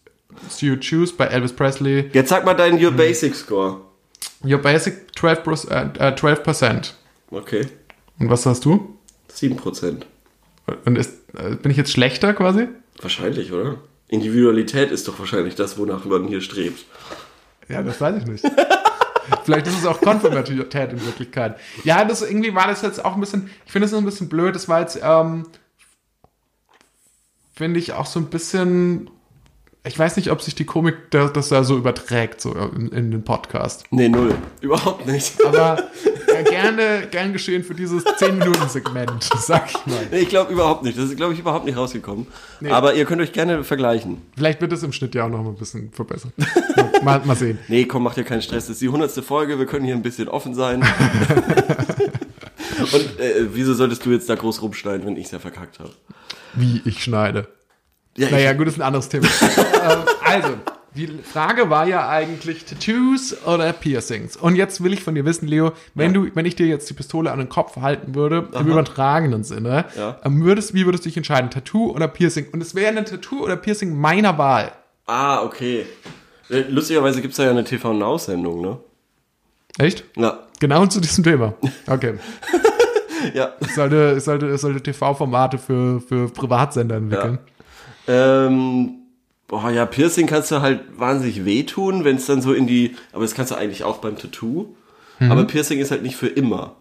[0.60, 2.10] you choose by elvis presley.
[2.12, 2.96] Jetzt sag mal deinen Your Hm.
[2.96, 3.80] Basic Score.
[4.44, 5.70] Your basic 12%.
[5.70, 6.92] Uh, uh, 12%.
[7.30, 7.66] Okay.
[8.18, 8.98] Und was hast du?
[9.32, 10.02] 7%.
[10.84, 12.68] Und ist, äh, bin ich jetzt schlechter quasi?
[13.00, 13.78] Wahrscheinlich, oder?
[14.08, 16.84] Individualität ist doch wahrscheinlich das, wonach man hier strebt.
[17.68, 18.44] Ja, das weiß ich nicht.
[19.44, 21.58] Vielleicht ist es auch Konformität in Wirklichkeit.
[21.82, 24.54] Ja, das irgendwie war das jetzt auch ein bisschen, ich finde es ein bisschen blöd,
[24.54, 25.46] das war jetzt, ähm,
[27.54, 29.08] finde ich auch so ein bisschen,
[29.86, 33.10] ich weiß nicht, ob sich die Komik das, das da so überträgt, so in, in
[33.10, 33.84] den Podcast.
[33.90, 34.34] Nee, null.
[34.62, 35.34] Überhaupt nicht.
[35.44, 35.76] Aber
[36.32, 40.06] ja, gerne, gern geschehen für dieses 10-Minuten-Segment, sag ich mal.
[40.10, 40.96] Nee, ich glaube überhaupt nicht.
[40.96, 42.26] Das ist, glaube ich, überhaupt nicht rausgekommen.
[42.60, 42.70] Nee.
[42.70, 44.22] Aber ihr könnt euch gerne vergleichen.
[44.34, 46.32] Vielleicht wird es im Schnitt ja auch noch mal ein bisschen verbessert.
[47.02, 47.58] Mal, mal sehen.
[47.68, 48.64] Nee, komm, macht dir keinen Stress.
[48.64, 49.58] Das ist die hundertste Folge.
[49.58, 50.82] Wir können hier ein bisschen offen sein.
[52.80, 55.90] Und äh, wieso solltest du jetzt da groß rumschneiden, wenn ich es ja verkackt habe?
[56.54, 57.48] Wie ich schneide.
[58.16, 59.26] Ja, Naja, gut, das ist ein anderes Thema.
[59.90, 60.48] Ähm, also,
[60.94, 64.36] die Frage war ja eigentlich Tattoos oder Piercings.
[64.36, 66.94] Und jetzt will ich von dir wissen, Leo, wenn du, wenn ich dir jetzt die
[66.94, 70.18] Pistole an den Kopf halten würde, im übertragenen Sinne, Ja.
[70.24, 71.50] ähm, würdest, wie würdest du dich entscheiden?
[71.50, 72.46] Tattoo oder Piercing?
[72.52, 74.70] Und es wäre ein Tattoo oder Piercing meiner Wahl.
[75.06, 75.84] Ah, okay.
[76.48, 78.78] Äh, Lustigerweise gibt es da ja eine TV-Now-Sendung, ne?
[79.78, 80.04] Echt?
[80.16, 80.38] Ja.
[80.60, 81.54] Genau zu diesem Thema.
[81.86, 82.14] Okay.
[83.32, 83.52] Ja.
[83.58, 87.38] Es sollte, es sollte, es sollte TV-Formate für, für Privatsender entwickeln.
[88.06, 88.90] Ähm,
[89.48, 92.96] boah, ja, Piercing kannst du halt wahnsinnig wehtun, wenn es dann so in die.
[93.12, 94.74] Aber das kannst du eigentlich auch beim Tattoo.
[95.20, 96.76] Aber Piercing ist halt nicht für immer.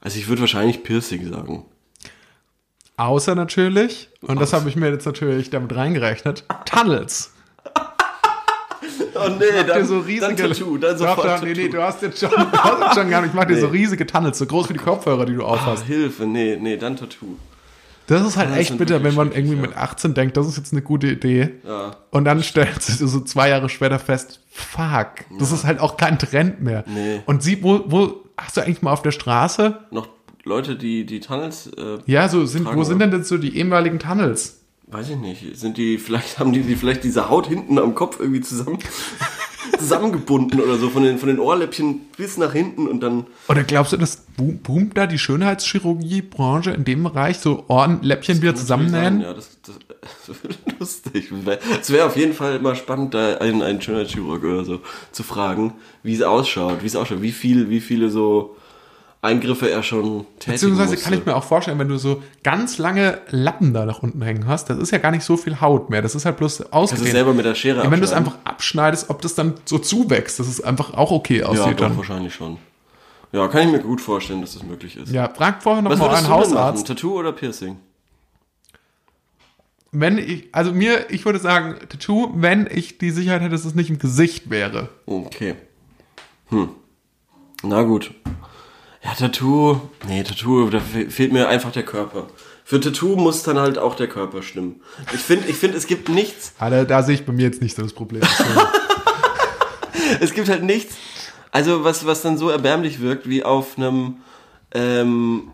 [0.00, 1.64] Also ich würde wahrscheinlich Piercing sagen.
[2.96, 7.32] Außer natürlich, und das habe ich mir jetzt natürlich damit reingerechnet, Tunnels.
[9.14, 12.20] Oh nee, dir so riesige, dann Tattoo, dann sofort doch, nee, nee, du hast jetzt
[12.20, 13.78] schon, du hast jetzt schon gar nicht, ich mach dir so Nee.
[13.78, 15.84] riesige Tunnels, so groß wie die Kopfhörer, die du aufhast.
[15.84, 17.36] Hilfe, nee, nee, dann Tattoo.
[18.10, 19.60] Das ist halt das echt sind bitter, wenn man irgendwie ja.
[19.60, 21.50] mit 18 denkt, das ist jetzt eine gute Idee.
[21.64, 21.96] Ja.
[22.10, 26.18] Und dann stellt sich so zwei Jahre später fest, fuck, das ist halt auch kein
[26.18, 26.82] Trend mehr.
[26.88, 27.20] Nee.
[27.26, 29.78] Und sie, wo, wo, hast du eigentlich mal auf der Straße?
[29.92, 30.08] Noch
[30.42, 33.06] Leute, die die Tunnels, äh, Ja, so sind, Tragen wo sind wir.
[33.06, 34.59] denn jetzt so die ehemaligen Tunnels?
[34.90, 38.18] Weiß ich nicht, sind die, vielleicht haben die, die vielleicht diese Haut hinten am Kopf
[38.20, 38.78] irgendwie zusammen,
[39.78, 43.92] zusammengebunden oder so, von den, von den Ohrläppchen bis nach hinten und dann, Oder glaubst
[43.92, 49.20] du, das boom- boomt da die Schönheitschirurgie-Branche in dem Bereich, so Ohrenläppchen wieder zusammennähen?
[49.20, 49.76] Ja, das, das,
[50.26, 51.32] das wäre lustig.
[51.80, 54.80] Es wäre auf jeden Fall immer spannend, da einen, einen Schönheitschirurg oder so
[55.12, 58.56] zu fragen, wie es ausschaut, wie es ausschaut, wie viel, wie viele so
[59.22, 61.04] Eingriffe er schon tätigen Beziehungsweise musste.
[61.04, 64.46] kann ich mir auch vorstellen, wenn du so ganz lange Lappen da nach unten hängen
[64.46, 66.00] hast, das ist ja gar nicht so viel Haut mehr.
[66.00, 67.08] Das ist halt bloß Kannst ausgedehnt.
[67.08, 69.78] du selber mit der Schere ja, wenn du es einfach abschneidest, ob das dann so
[69.78, 71.96] zuwächst, dass es einfach auch okay Ja, aussieht doch, dann.
[71.98, 72.56] wahrscheinlich schon.
[73.32, 75.12] Ja, kann ich mir gut vorstellen, dass das möglich ist.
[75.12, 76.40] Ja, frag vorher noch mal einen denn machen?
[76.40, 76.86] Hausarzt.
[76.86, 77.76] Tattoo oder Piercing?
[79.92, 83.74] Wenn ich, also mir, ich würde sagen, Tattoo, wenn ich die Sicherheit hätte, dass es
[83.74, 84.88] nicht im Gesicht wäre.
[85.06, 85.56] Okay.
[86.48, 86.70] Hm.
[87.62, 88.12] Na gut.
[89.02, 89.80] Ja, Tattoo.
[90.06, 92.26] Nee, Tattoo, da fe- fehlt mir einfach der Körper.
[92.64, 94.80] Für Tattoo muss dann halt auch der Körper stimmen.
[95.12, 97.62] Ich finde, ich finde, es gibt nichts, Ah, da, da sehe ich bei mir jetzt
[97.62, 98.22] nicht so das Problem.
[100.20, 100.94] es gibt halt nichts,
[101.50, 104.18] also was, was dann so erbärmlich wirkt, wie auf einem,
[104.72, 105.48] ähm,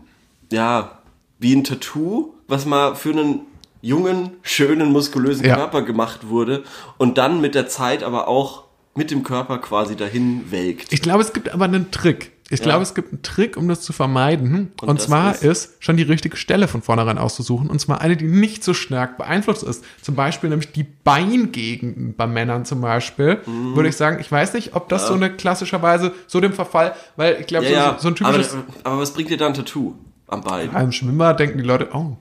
[0.51, 0.99] ja,
[1.39, 3.41] wie ein Tattoo, was mal für einen
[3.81, 5.55] jungen, schönen, muskulösen Ja.
[5.55, 6.63] Körper gemacht wurde
[6.97, 10.91] und dann mit der Zeit aber auch mit dem Körper quasi dahin welkt.
[10.91, 12.31] Ich glaube, es gibt aber einen Trick.
[12.49, 14.71] Ich glaube, es gibt einen Trick, um das zu vermeiden.
[14.81, 15.43] Und, das zwar ist?
[15.43, 15.83] ist?
[15.83, 17.69] schon die richtige Stelle von vornherein auszusuchen.
[17.69, 19.83] Und zwar eine, die nicht so stark beeinflusst ist.
[20.01, 23.41] Zum Beispiel nämlich die Beingegenden bei Männern zum Beispiel.
[23.45, 23.75] Mhm.
[23.75, 27.37] Würde ich sagen, ich weiß nicht, ob das so eine klassischerweise so dem Verfall, weil
[27.41, 28.53] ich glaube, Ja, so, ja, so ein typisches.
[28.53, 29.95] aber, aber was bringt dir da ein Tattoo
[30.27, 30.73] am Bein?
[30.73, 32.15] Im Schwimmbad denken die Leute, oh,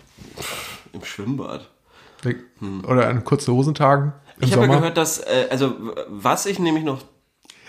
[0.92, 1.70] Im Schwimmbad.
[2.24, 2.42] denk-
[2.88, 5.74] oder an kurze Hosentagen im Ich habe ja gehört, dass, äh, also
[6.08, 7.02] was ich nämlich noch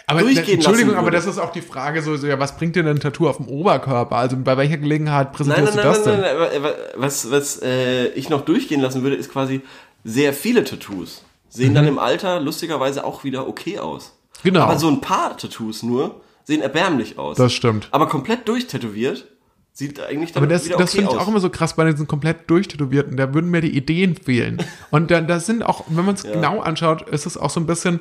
[0.07, 2.75] aber durchgehen Entschuldigung, lassen aber das ist auch die Frage so, so, ja, was bringt
[2.75, 4.15] dir denn ein Tattoo auf dem Oberkörper?
[4.15, 6.21] Also bei welcher Gelegenheit Nein, präsentierst nein, du nein, das nein, denn?
[6.21, 9.61] nein, aber, aber was, was äh, ich noch durchgehen lassen würde, ist quasi
[10.03, 11.23] sehr viele Tattoos.
[11.49, 14.13] Sehen dann im Alter lustigerweise auch wieder okay aus.
[14.43, 14.49] Mhm.
[14.49, 14.61] Genau.
[14.61, 17.37] Aber so ein paar Tattoos nur sehen erbärmlich aus.
[17.37, 17.89] Das stimmt.
[17.91, 19.27] Aber komplett durchtätowiert
[19.73, 21.89] sieht eigentlich dann Aber das, wieder das okay finde ich auch immer so krass bei
[21.89, 23.17] diesen komplett durchtätowierten.
[23.17, 24.63] Da würden mir die Ideen fehlen.
[24.91, 27.67] Und da, das sind auch, wenn man es genau anschaut, ist es auch so ein
[27.67, 27.99] bisschen,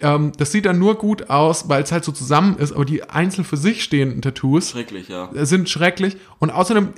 [0.00, 3.02] ähm, das sieht dann nur gut aus, weil es halt so zusammen ist, aber die
[3.04, 5.30] einzeln für sich stehenden Tattoos Schrecklich, ja.
[5.32, 6.16] sind schrecklich.
[6.38, 6.90] Und außerdem,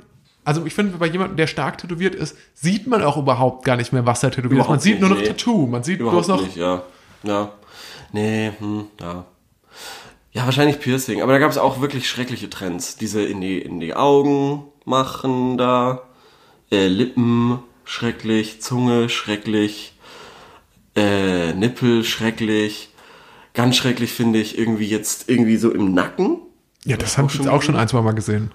[0.43, 3.91] also ich finde, bei jemandem, der stark tätowiert ist, sieht man auch überhaupt gar nicht
[3.91, 4.69] mehr, was er tätowiert ist.
[4.69, 5.27] Man sieht nur noch nee.
[5.27, 5.67] Tattoo.
[5.67, 6.45] Man sieht Überhaupt bloß noch.
[6.45, 6.83] nicht, ja.
[7.23, 7.51] Ja.
[8.11, 9.25] Nee, hm, ja.
[10.33, 11.21] Ja, wahrscheinlich Piercing.
[11.21, 12.95] Aber da gab es auch wirklich schreckliche Trends.
[12.95, 16.03] Diese in die, in die Augen machen da,
[16.71, 19.93] äh, Lippen schrecklich, Zunge schrecklich,
[20.95, 22.90] äh, Nippel schrecklich.
[23.53, 26.37] Ganz schrecklich finde ich irgendwie jetzt irgendwie so im Nacken.
[26.85, 28.51] Ja, das habe ich jetzt auch schon ein, zwei Mal gesehen.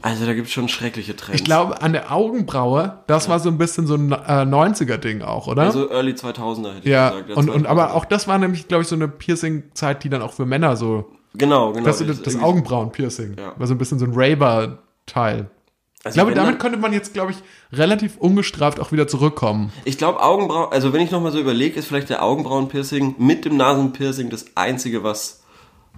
[0.00, 1.40] Also da gibt es schon schreckliche Trends.
[1.40, 5.48] Ich glaube, an der Augenbraue, das war so ein bisschen so ein äh, 90er-Ding auch,
[5.48, 5.62] oder?
[5.62, 7.36] Also Early 2000er hätte ja, ich gesagt.
[7.36, 7.94] und, und aber 2000er.
[7.94, 11.10] auch das war nämlich, glaube ich, so eine Piercing-Zeit, die dann auch für Männer so,
[11.34, 11.84] Genau, genau.
[11.84, 13.52] das, das, das Augenbrauen-Piercing, Ja.
[13.56, 15.50] war so ein bisschen so ein Raver-Teil.
[16.00, 17.38] Ich Also glaube, wenn damit dann- könnte man jetzt, glaube ich,
[17.76, 19.72] relativ ungestraft auch wieder zurückkommen.
[19.84, 23.56] Ich glaube, Augenbrauen, also wenn ich nochmal so überlege, ist vielleicht der Augenbrauenpiercing mit dem
[23.56, 25.42] Nasenpiercing das einzige, was,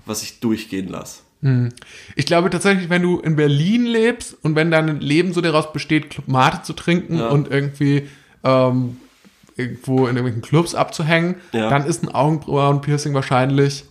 [0.06, 1.20] was ich durchgehen lasse.
[2.16, 6.10] Ich glaube tatsächlich, wenn du in Berlin lebst und wenn dein Leben so daraus besteht,
[6.10, 7.28] Club Mate zu trinken Ja.
[7.28, 8.08] und irgendwie
[8.44, 8.98] ähm,
[9.56, 11.70] irgendwo in irgendwelchen Clubs abzuhängen, Ja.
[11.70, 13.84] dann ist ein Augenbrauen-Piercing wahrscheinlich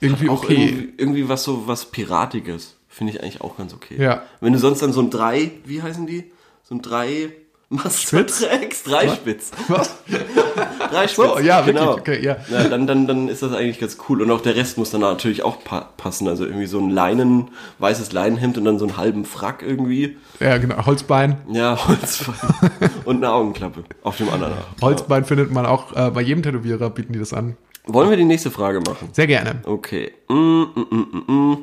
[0.00, 0.54] irgendwie okay.
[0.68, 2.76] irgendwie, irgendwie was so was Piratiges.
[2.98, 3.94] Finde ich eigentlich auch ganz okay.
[3.96, 4.22] Ja.
[4.40, 6.32] Wenn du sonst dann so ein drei, wie heißen die?
[6.64, 7.30] So ein drei
[7.68, 8.40] Master Spitz?
[8.40, 9.52] trägst, drei Spitz.
[9.68, 9.94] Was?
[10.90, 11.16] Drei Spitz.
[11.16, 11.92] So, ja, wirklich, genau.
[11.92, 12.36] okay, ja.
[12.68, 14.22] dann, dann, dann ist das eigentlich ganz cool.
[14.22, 16.26] Und auch der Rest muss dann natürlich auch pa passen.
[16.26, 20.16] Also irgendwie so ein Leinen, weißes Leinenhemd und dann so einen halben Frack irgendwie.
[20.40, 20.84] Ja, genau.
[20.84, 21.36] Holzbein.
[21.52, 22.34] Ja, Holzbein.
[23.04, 24.54] und eine Augenklappe auf dem anderen.
[24.80, 27.56] Holzbein findet man auch äh, bei jedem Tätowierer, bieten die das an.
[27.88, 29.08] Wollen wir die nächste Frage machen?
[29.12, 29.62] Sehr gerne.
[29.64, 30.12] Okay.
[30.28, 31.56] Mm, mm, mm.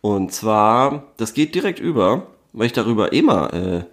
[0.00, 3.86] Und zwar, das geht direkt über, weil ich darüber eh mal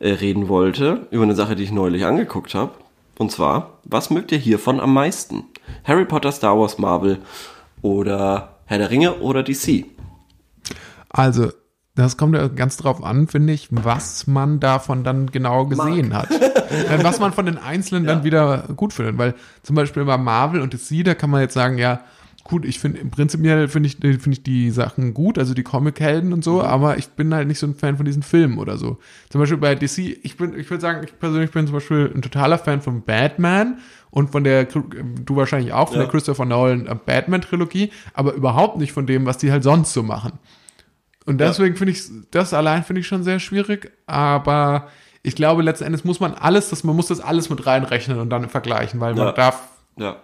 [0.00, 2.72] äh, äh, reden wollte, über eine Sache, die ich neulich angeguckt habe.
[3.18, 5.44] Und zwar, was mögt ihr hiervon am meisten?
[5.84, 7.18] Harry Potter, Star Wars, Marvel
[7.82, 9.84] oder Herr der Ringe oder DC?
[11.10, 11.50] Also,
[11.96, 16.28] das kommt ja ganz drauf an, finde ich, was man davon dann genau gesehen hat.
[16.66, 19.18] Äh, was man von den Einzelnen dann wieder gut findet.
[19.18, 22.00] Weil zum Beispiel bei Marvel und DC, da kann man jetzt sagen, ja,
[22.42, 26.32] gut, ich finde, im Prinzip finde ich, finde ich die Sachen gut, also die Comic-Helden
[26.32, 28.98] und so, aber ich bin halt nicht so ein Fan von diesen Filmen oder so.
[29.30, 32.20] Zum Beispiel bei DC, ich bin, ich würde sagen, ich persönlich bin zum Beispiel ein
[32.22, 33.78] totaler Fan von Batman
[34.10, 36.02] und von der, du wahrscheinlich auch, von Ja.
[36.02, 40.02] der Christopher Nolan äh, Batman-Trilogie, aber überhaupt nicht von dem, was die halt sonst so
[40.02, 40.32] machen.
[41.26, 44.88] Und deswegen finde ich, das allein finde ich schon sehr schwierig, aber
[45.22, 48.30] ich glaube, letzten Endes muss man alles, das, man muss das alles mit reinrechnen und
[48.30, 49.24] dann vergleichen, weil Ja.
[49.24, 49.60] man darf,
[49.96, 50.16] Ja.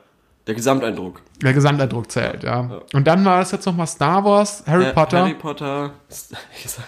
[0.47, 1.23] Der Gesamteindruck.
[1.41, 2.81] der Gesamteindruck zählt, ja.
[2.93, 5.19] Und dann war es jetzt nochmal Star Wars, Harry Har- Potter.
[5.21, 5.93] Harry Potter.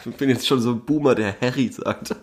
[0.07, 2.16] Ich bin jetzt schon so ein Boomer, der Harry sagt.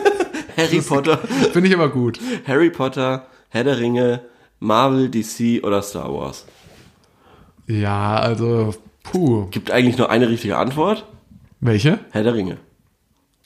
[0.58, 1.18] Harry Potter.
[1.52, 2.20] Finde ich aber gut.
[2.46, 4.20] Harry Potter, Herr der Ringe,
[4.60, 6.44] Marvel, DC oder Star Wars?
[7.66, 9.46] Ja, also, puh.
[9.50, 11.06] Gibt eigentlich nur eine richtige Antwort.
[11.64, 11.98] Welche?
[12.10, 12.58] Herr der Ringe.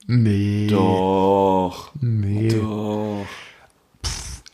[0.08, 0.66] Nee.
[0.68, 1.92] Doch.
[2.00, 2.48] Nee.
[2.48, 3.24] Doch.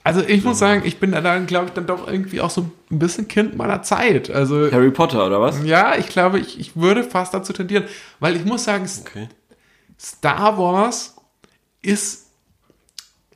[0.03, 2.71] Also ich muss sagen, ich bin da dann, glaube ich, dann doch irgendwie auch so
[2.91, 4.29] ein bisschen Kind meiner Zeit.
[4.31, 5.65] Also Harry Potter, oder was?
[5.65, 7.85] ja, ich glaube, ich, ich würde fast dazu tendieren,
[8.21, 9.29] weil ich muss sagen, Okay.
[9.99, 11.17] Star Wars
[11.81, 12.24] ist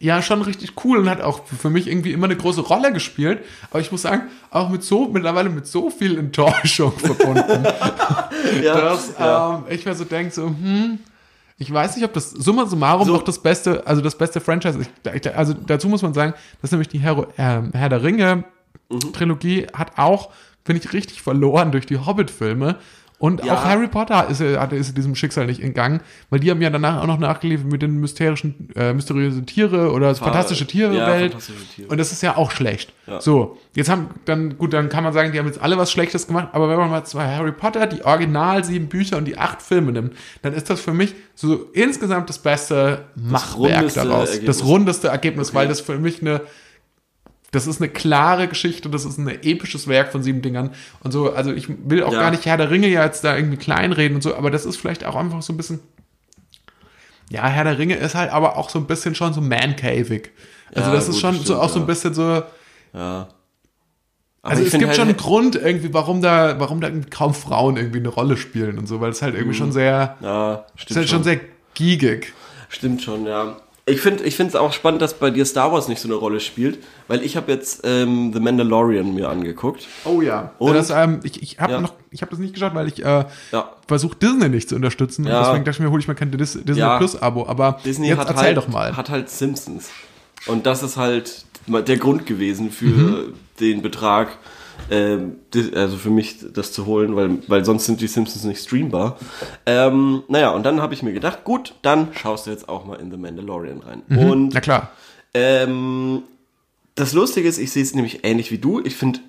[0.01, 3.41] ja schon richtig cool und hat auch für mich irgendwie immer eine große Rolle gespielt.
[3.71, 7.65] Aber ich muss sagen, auch mit so, mittlerweile mit so viel Enttäuschung verbunden,
[8.63, 11.01] Ja, dass ähm, ich mir so denke, so, hm,
[11.59, 13.15] ich weiß nicht, ob das summa summarum So.
[13.17, 14.91] doch das beste, also das beste Franchise ist.
[15.35, 18.45] Also dazu muss man sagen, dass nämlich die Herr, äh, Herr der Ringe
[18.91, 19.13] Mhm.
[19.13, 20.31] Trilogie hat auch,
[20.65, 22.77] finde ich, richtig verloren durch die Hobbit-Filme.
[23.21, 23.55] Und Ja.
[23.55, 26.01] auch Harry Potter ist, äh, ist diesem Schicksal nicht entgangen,
[26.31, 30.07] weil die haben ja danach auch noch nachgeliefert mit den mysterischen, äh, mysteriösen Tiere oder
[30.09, 31.33] das fantastische ja, Tiere-Welt.
[31.33, 31.89] fantastische Tiere.
[31.89, 32.93] Und das ist ja auch schlecht.
[33.09, 33.21] Ja.
[33.21, 36.29] So, jetzt haben, dann, gut, dann kann man sagen, die haben jetzt alle was Schlechtes
[36.29, 39.63] gemacht, aber wenn man mal zwei Harry Potter, die original sieben Bücher und die acht
[39.63, 44.29] Filme nimmt, dann ist das für mich so insgesamt das beste Machwerk rundeste daraus.
[44.31, 44.59] Ergebnis.
[44.59, 45.57] Das rundeste Ergebnis, Okay.
[45.57, 46.41] weil das für mich eine,
[47.51, 51.33] das ist eine klare Geschichte, das ist ein episches Werk von sieben Dingern und so.
[51.33, 52.21] Also ich will auch Ja.
[52.21, 54.77] gar nicht Herr der Ringe ja jetzt da irgendwie kleinreden und so, aber das ist
[54.77, 55.81] vielleicht auch einfach so ein bisschen.
[57.31, 60.31] Ja, Herr der Ringe ist halt aber auch so ein bisschen schon so man-cavig.
[60.75, 61.87] Also Ja, das ist gut, schon das so stimmt, auch so ein ja.
[61.87, 62.23] bisschen so.
[62.95, 63.29] Ja.
[64.43, 67.77] Aber Also es gibt halt- schon einen Grund irgendwie, warum da, warum da kaum Frauen
[67.77, 70.91] irgendwie eine Rolle spielen und so, weil es halt irgendwie schon sehr, Ja, es stimmt
[70.91, 71.41] ist halt schon sehr
[71.75, 72.33] giegig.
[72.69, 73.57] Stimmt schon, ja.
[73.89, 76.41] Ich finde ich es auch spannend, dass bei dir Star Wars nicht so eine Rolle
[76.41, 79.87] spielt, weil ich habe jetzt ähm, The Mandalorian mir angeguckt.
[80.05, 80.53] Oh ja.
[80.59, 81.81] Und- das, ähm, ich ich habe Ja.
[81.81, 83.73] noch, ich habe das nicht geschaut, weil ich äh, Ja.
[83.87, 85.25] versuche Disney nicht zu unterstützen.
[85.25, 85.41] Und Ja.
[85.43, 86.99] deswegen dachte ich mir, hole ich mir kein Dis Disney Ja.
[86.99, 87.47] Plus Abo.
[87.47, 88.97] Aber Disney jetzt hat erzähl halt, doch mal.
[88.97, 89.91] hat halt Simpsons.
[90.47, 93.33] Und das ist halt der Grund gewesen für Mhm.
[93.61, 94.29] den Betrag,
[94.91, 99.19] also für mich das zu holen, weil, weil sonst sind die Simpsons nicht streambar.
[99.67, 102.97] Ähm, naja, und dann habe ich mir gedacht, gut, dann schaust du jetzt auch mal
[102.97, 104.03] in The Mandalorian rein.
[104.09, 104.51] Und Mhm.
[104.53, 104.91] Na klar.
[105.35, 106.23] Ähm,
[106.95, 108.81] das Lustige ist, ich sehe es nämlich ähnlich wie du.
[108.81, 109.21] Ich finde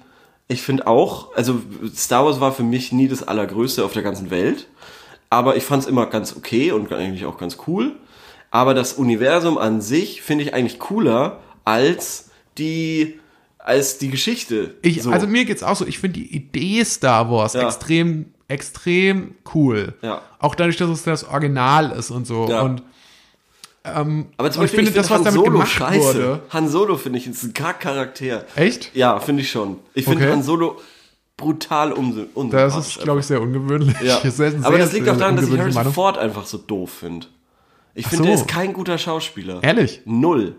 [0.51, 1.61] ich finde auch, also
[1.95, 4.67] Star Wars war für mich nie das Allergrößte auf der ganzen Welt.
[5.29, 7.95] Aber ich fand es immer ganz okay und eigentlich auch ganz cool.
[8.49, 13.19] Aber das Universum an sich finde ich eigentlich cooler als die
[13.59, 14.75] als die Geschichte.
[14.81, 15.11] Ich, so.
[15.11, 17.67] Also mir geht's auch so, ich finde die Idee Star Wars Ja.
[17.67, 19.93] extrem, extrem cool.
[20.01, 20.21] Ja.
[20.39, 22.47] Auch dadurch, dass es das Original ist und so.
[22.49, 22.61] Ja.
[22.61, 22.81] Und
[23.85, 25.99] ähm, aber zum und ich Beispiel, finde, das, was Han damit Solo gemacht scheiße.
[26.01, 26.41] wurde.
[26.49, 28.45] Han Solo finde ich ist ein Charakter.
[28.55, 28.91] Echt?
[28.95, 29.77] Ja, finde ich schon.
[29.93, 30.33] Ich finde Okay.
[30.33, 30.79] Han Solo
[31.37, 32.97] brutal umse- Das unsympathisch.
[32.97, 33.95] ist, glaube ich, sehr ungewöhnlich.
[34.01, 34.19] Ja.
[34.23, 35.93] Das eine Aber sehr, das liegt sehr auch daran, dass ich Harrison Meinung.
[35.93, 37.27] Ford einfach so doof finde.
[37.95, 38.29] Ich finde, so.
[38.31, 39.59] der ist kein guter Schauspieler.
[39.63, 40.01] Ehrlich?
[40.05, 40.55] Null.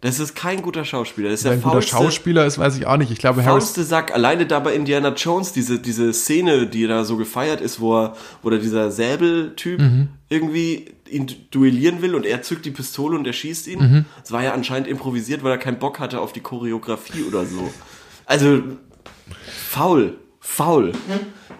[0.00, 1.30] Das ist kein guter Schauspieler.
[1.30, 3.10] Das ist ein guter Schauspieler ist, weiß ich auch nicht.
[3.10, 3.60] Ich glaube, Harrison.
[3.60, 4.14] faulste Sack.
[4.14, 8.16] Alleine da bei Indiana Jones, diese, diese Szene, die da so gefeiert ist, wo, er,
[8.42, 10.08] wo da dieser Säbeltyp Mhm.
[10.28, 13.80] irgendwie ihn duellieren will und er zückt die Pistole und er schießt ihn.
[13.80, 14.04] Mhm.
[14.22, 17.72] Das war ja anscheinend improvisiert, weil er keinen Bock hatte auf die Choreografie oder so.
[18.24, 18.62] Also,
[19.70, 20.14] faul.
[20.40, 20.92] Faul.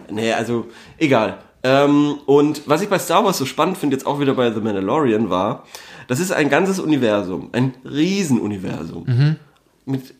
[0.09, 1.39] Nee, also, egal.
[1.61, 4.61] Ähm, und was ich bei Star Wars so spannend finde, jetzt auch wieder bei The
[4.61, 5.65] Mandalorian, war,
[6.09, 9.05] das ist ein ganzes Universum, ein Riesenuniversum.
[9.05, 9.35] Mhm.
[9.85, 10.15] Mit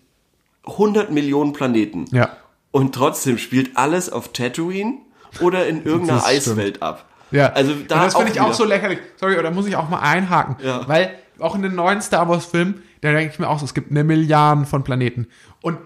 [0.66, 2.06] 100 Millionen Planeten.
[2.12, 2.30] Ja.
[2.72, 5.00] Und trotzdem spielt alles auf Tatooine
[5.42, 6.24] oder in irgendeiner.
[6.24, 7.06] Eiswelt ab.
[7.32, 9.00] Ja, Also und da das finde ich auch so lächerlich.
[9.18, 10.56] Sorry, oder muss ich auch mal einhaken.
[10.64, 10.88] Ja.
[10.88, 13.90] Weil auch in den neuen Star Wars-Filmen, da denke ich mir auch so, es gibt
[13.92, 15.28] eine Milliarde von Planeten.
[15.62, 15.80] Und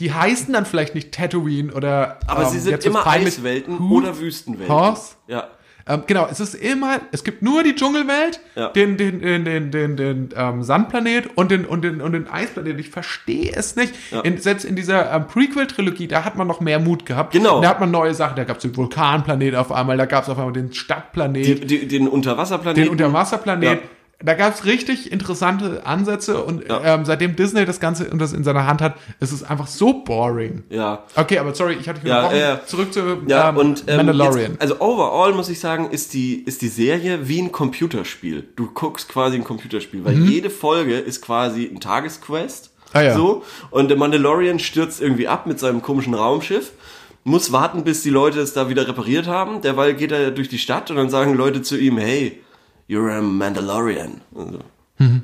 [0.00, 2.18] die heißen dann vielleicht nicht Tatooine oder.
[2.26, 4.74] Aber ähm, sie sind immer Eiswelten oder Wüstenwelten.
[4.74, 5.16] Hoth.
[5.26, 5.48] Ja.
[5.88, 8.68] Ähm, genau, es ist immer, es gibt nur die Dschungelwelt, Ja.
[8.68, 12.78] den, den, den, den, den, den ähm, Sandplanet und den, und den, und den Eisplanet.
[12.78, 13.94] Ich verstehe es nicht.
[14.10, 14.20] Ja.
[14.20, 17.32] In, selbst in dieser ähm, Prequel-Trilogie, da hat man noch mehr Mut gehabt.
[17.32, 17.60] Genau.
[17.60, 18.36] Da hat man neue Sachen.
[18.36, 21.46] Da gab es den Vulkanplanet auf einmal, da gab es auf einmal den Stadtplanet.
[21.46, 22.82] Die, die, den Unterwasserplaneten.
[22.84, 23.80] den Unterwasserplanet.
[23.82, 23.88] Ja.
[24.22, 26.94] Da gab es richtig interessante Ansätze und Ja.
[26.94, 30.02] ähm, seitdem Disney das Ganze und das in seiner Hand hat, ist es einfach so
[30.04, 30.62] boring.
[30.68, 31.04] Ja.
[31.16, 32.60] Okay, aber sorry, ich hatte dich Ja, ja.
[32.66, 34.52] Zurück zu Ja, ähm, und ähm, Mandalorian.
[34.52, 38.46] Jetzt, also overall muss ich sagen, ist die, ist die Serie wie ein Computerspiel.
[38.56, 42.66] Du guckst quasi ein Computerspiel, weil jede Folge ist quasi ein Tagesquest.
[42.74, 42.80] Mhm.
[42.92, 43.14] Ah, ja.
[43.14, 43.42] So.
[43.70, 46.72] Und der Mandalorian stürzt irgendwie ab mit seinem komischen Raumschiff.
[47.24, 49.62] Muss warten, bis die Leute es da wieder repariert haben.
[49.62, 52.40] Derweil geht er durch die Stadt und dann sagen Leute zu ihm, hey,
[52.90, 54.20] you're a Mandalorian.
[54.32, 54.58] Und so,
[54.96, 55.22] "Hm."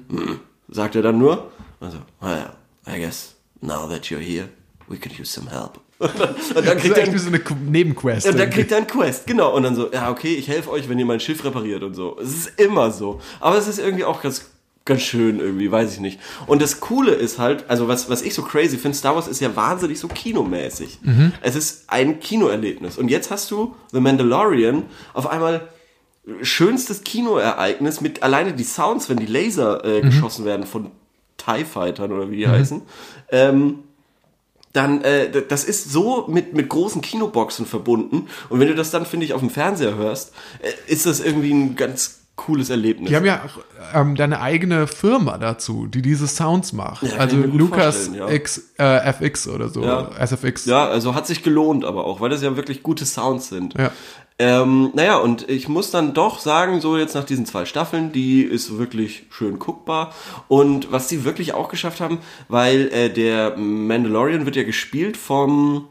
[0.68, 1.50] Sagt er dann nur.
[1.80, 2.50] Also, well,
[2.86, 4.48] I guess now that you're here,
[4.88, 5.80] we could use some help.
[5.98, 8.26] Und dann, und dann das ist kriegt er so eine Nebenquest.
[8.28, 9.54] und dann kriegt er einen Quest, genau.
[9.56, 12.18] Und dann so, ja, okay, ich helfe euch, wenn ihr mein Schiff repariert und so.
[12.20, 13.20] Es ist immer so.
[13.40, 14.50] Aber es ist irgendwie auch ganz,
[14.84, 16.20] ganz schön irgendwie, weiß ich nicht.
[16.46, 19.40] Und das Coole ist halt, also was, was ich so crazy finde, Star Wars ist
[19.40, 20.98] ja wahnsinnig so kinomäßig.
[21.40, 22.98] Es ist ein Kinoerlebnis.
[22.98, 24.82] Und jetzt hast du The Mandalorian
[25.14, 25.68] auf einmal
[26.42, 30.90] schönstes Kinoereignis mit alleine die Sounds, wenn die Laser äh, geschossen werden von
[31.36, 32.82] TIE Fightern oder wie die heißen.
[33.30, 33.80] Ähm,
[34.72, 38.26] dann, äh, das ist so mit, mit großen Kinoboxen verbunden.
[38.50, 41.52] Und wenn du das dann, finde ich, auf dem Fernseher hörst, äh, ist das irgendwie
[41.52, 43.08] ein ganz cooles Erlebnis.
[43.08, 47.02] Die haben ja auch ähm, deine eigene Firma dazu, die diese Sounds macht.
[47.02, 48.28] Ja, also vorstellen, ja.
[48.28, 50.10] X, äh, FX oder so, Ja.
[50.18, 50.66] SFX.
[50.66, 53.74] Ja, also hat sich gelohnt aber auch, weil das ja wirklich gute Sounds sind.
[53.78, 53.90] Ja.
[54.38, 58.42] Ähm, naja, und ich muss dann doch sagen, so jetzt nach diesen zwei Staffeln, die
[58.42, 60.12] ist wirklich schön guckbar.
[60.48, 62.18] Und was die wirklich auch geschafft haben,
[62.48, 65.88] weil äh, der Mandalorian wird ja gespielt vom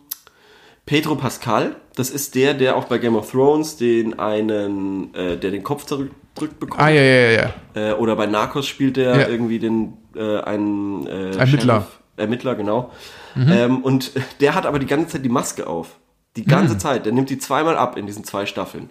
[0.85, 1.75] Pedro Pascal.
[1.95, 5.85] Das ist der, der auch bei Game of Thrones den einen, äh, der den Kopf
[5.85, 6.83] zurückdrückt bekommt.
[6.83, 7.53] Ah, ja, ja, ja.
[7.73, 9.27] Äh, oder bei Narcos spielt der Ja.
[9.27, 11.87] irgendwie den äh, einen äh, Ermittler.
[12.15, 12.91] Ermittler, genau.
[13.35, 15.97] Ähm, und der hat aber die ganze Zeit die Maske auf.
[16.35, 17.05] Die ganze Zeit.
[17.05, 18.89] Der nimmt die zweimal ab in diesen zwei Staffeln.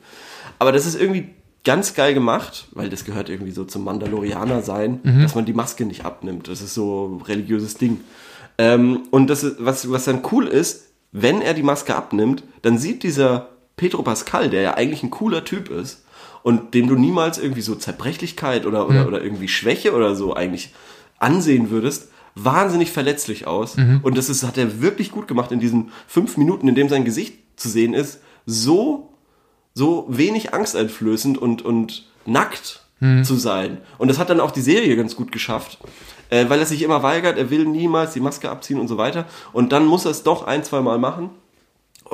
[0.59, 1.31] Aber das ist irgendwie
[1.65, 5.85] ganz geil gemacht, weil das gehört irgendwie so zum Mandalorianer sein, dass man die Maske
[5.85, 6.49] nicht abnimmt.
[6.49, 8.01] Das ist so ein religiöses Ding.
[8.59, 12.79] Ähm, und das ist, was, was dann cool ist, wenn er die Maske abnimmt, dann
[12.79, 16.05] sieht dieser Pedro Pascal, der ja eigentlich ein cooler Typ ist
[16.43, 20.73] und dem du niemals irgendwie so Zerbrechlichkeit oder, oder, oder irgendwie Schwäche oder so eigentlich
[21.19, 23.77] ansehen würdest, wahnsinnig verletzlich aus.
[24.03, 27.05] Und das ist, hat er wirklich gut gemacht in diesen fünf Minuten, in dem sein
[27.05, 29.15] Gesicht zu sehen ist, so,
[29.75, 32.81] so wenig angsteinflößend und, und nackt
[33.23, 33.79] zu sein.
[33.99, 35.79] Und das hat dann auch die Serie ganz gut geschafft.
[36.31, 39.27] Äh, weil er sich immer weigert, er will niemals die Maske abziehen und so weiter.
[39.53, 41.31] Und dann muss er es doch ein, zwei Mal machen.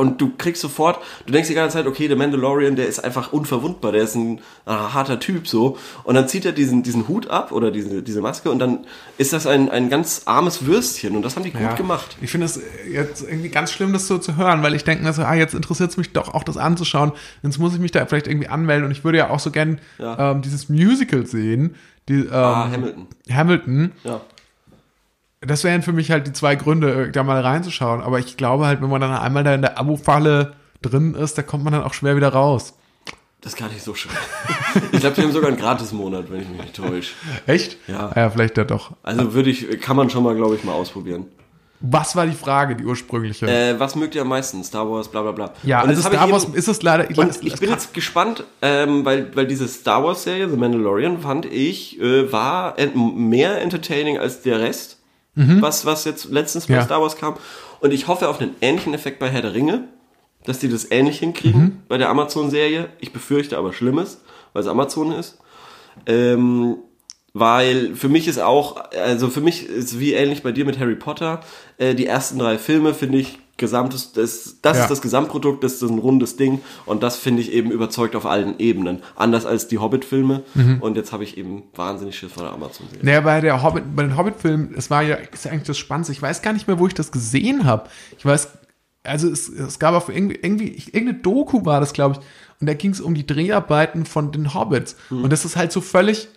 [0.01, 3.33] Und du kriegst sofort, du denkst die ganze Zeit, okay, der Mandalorian, der ist einfach
[3.33, 5.77] unverwundbar, der ist ein, äh, harter Typ so.
[6.05, 8.87] Und dann zieht er diesen, diesen Hut ab oder diese, diese Maske und dann
[9.19, 11.75] ist das ein, ein ganz armes Würstchen und das haben die gut Ja.
[11.75, 12.17] gemacht.
[12.23, 12.59] Ich finde es
[12.91, 15.55] jetzt irgendwie ganz schlimm, das so zu hören, weil ich denke mir so, ah, jetzt
[15.55, 17.13] interessiert es mich doch auch das anzuschauen.
[17.43, 19.81] Jetzt muss ich mich da vielleicht irgendwie anmelden und ich würde ja auch so gern
[19.99, 20.33] Ja.
[20.33, 21.75] ähm, dieses Musical sehen.
[22.09, 23.07] Die, ähm, Ah, Hamilton.
[23.31, 23.93] Hamilton.
[24.05, 24.21] Ja.
[25.41, 28.03] Das wären für mich halt die zwei Gründe, da mal reinzuschauen.
[28.03, 31.43] Aber ich glaube halt, wenn man dann einmal da in der Abo-Falle drin ist, da
[31.43, 32.75] kommt man dann auch schwer wieder raus.
[33.41, 34.13] Das ist gar nicht so schön.
[34.93, 37.15] ich glaube, die haben sogar einen Gratis-Monat, wenn ich mich nicht täusche.
[37.47, 37.79] Echt?
[37.89, 38.11] Ja.
[38.15, 38.93] Ah Ja, vielleicht ja doch.
[39.03, 41.25] Also würde ich, kann man schon mal, glaube ich, mal ausprobieren.
[41.83, 43.47] Was war die Frage, die ursprüngliche?
[43.47, 44.63] Äh, was mögt ihr am meisten?
[44.63, 45.53] Star Wars, bla bla bla.
[45.63, 47.09] ja, Und also ich Star Wars eben- ist es leider.
[47.19, 51.47] Und ich bin jetzt gespannt, ähm, weil, weil diese Star Wars Serie, The Mandalorian, fand
[51.47, 54.99] ich, äh, war mehr entertaining als der Rest,
[55.61, 56.79] was, was jetzt letztens bei Mhm.
[56.81, 56.85] Ja.
[56.85, 57.35] Star Wars kam.
[57.81, 59.85] Und ich hoffe auf einen ähnlichen Effekt bei Herr der Ringe,
[60.45, 61.83] dass die das ähnlich hinkriegen Mhm.
[61.89, 62.89] bei der Amazon-Serie.
[62.99, 64.21] Ich befürchte aber Schlimmes,
[64.53, 65.39] weil es Amazon ist.
[66.07, 66.77] Ähm,
[67.33, 70.97] weil für mich ist auch, also für mich ist wie ähnlich bei dir mit Harry
[70.97, 71.41] Potter,
[71.79, 74.83] äh, die ersten drei Filme finde ich gesamtes, das, das Ja.
[74.83, 78.27] ist das Gesamtprodukt, das ist ein rundes Ding und das finde ich eben überzeugt auf
[78.27, 79.03] allen Ebenen.
[79.15, 80.79] Anders als die Hobbit-Filme Mhm.
[80.81, 83.05] und jetzt habe ich eben wahnsinnig Schiss vor der Amazon-Serie.
[83.05, 86.13] Naja, bei der Hobbit, bei den Hobbit-Filmen, es war ja, ist ja eigentlich das Spannendste.
[86.13, 87.89] Ich weiß gar nicht mehr, wo ich das gesehen habe.
[88.19, 88.49] Ich weiß,
[89.05, 92.27] also es, es gab auf irgendwie, irgendwie, irgendeine Doku war das, glaube ich,
[92.61, 94.97] und da ging es um die Dreharbeiten von den Hobbits.
[95.09, 95.25] Hm.
[95.25, 96.29] Und das ist halt so völlig,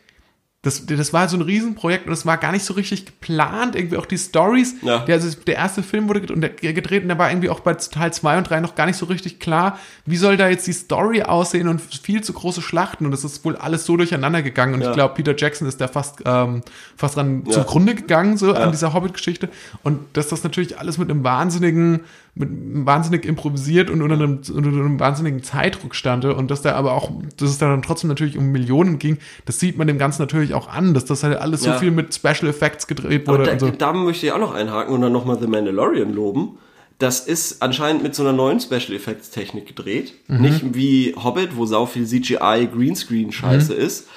[0.64, 3.97] das, das war so ein Riesenprojekt und das war gar nicht so richtig geplant, irgendwie
[3.97, 4.76] auch die Stories.
[4.82, 4.99] Ja.
[4.99, 8.38] Der, also der erste Film wurde gedreht und da war irgendwie auch bei Teil 2
[8.38, 11.68] und 3 noch gar nicht so richtig klar, wie soll da jetzt die Story aussehen
[11.68, 14.89] und viel zu große Schlachten und das ist wohl alles so durcheinander gegangen und Ja.
[14.91, 16.61] ich glaube, Peter Jackson ist da fast, ähm,
[16.95, 17.51] fast dran Ja.
[17.51, 19.49] zugrunde gegangen, so an dieser Hobbit-Geschichte
[19.84, 21.99] und dass das natürlich alles mit einem wahnsinnigen,
[22.36, 22.50] mit
[22.86, 27.12] wahnsinnig improvisiert und unter einem, unter einem wahnsinnigen Zeitdruck stande und dass da aber auch,
[27.38, 30.54] dass es da dann trotzdem natürlich um Millionen ging, das sieht man dem Ganzen natürlich
[30.56, 31.74] auch an, dass das halt alles Ja.
[31.74, 33.70] so viel mit Special Effects gedreht Aber wurde da, und so.
[33.70, 36.58] da möchte ich auch noch einhaken und dann nochmal The Mandalorian loben.
[36.98, 40.14] Das ist anscheinend mit so einer neuen Special Effects Technik gedreht.
[40.28, 40.42] Mhm.
[40.42, 43.80] Nicht wie Hobbit, wo sau viel CGI, Greenscreen Scheiße Mhm.
[43.80, 44.08] ist.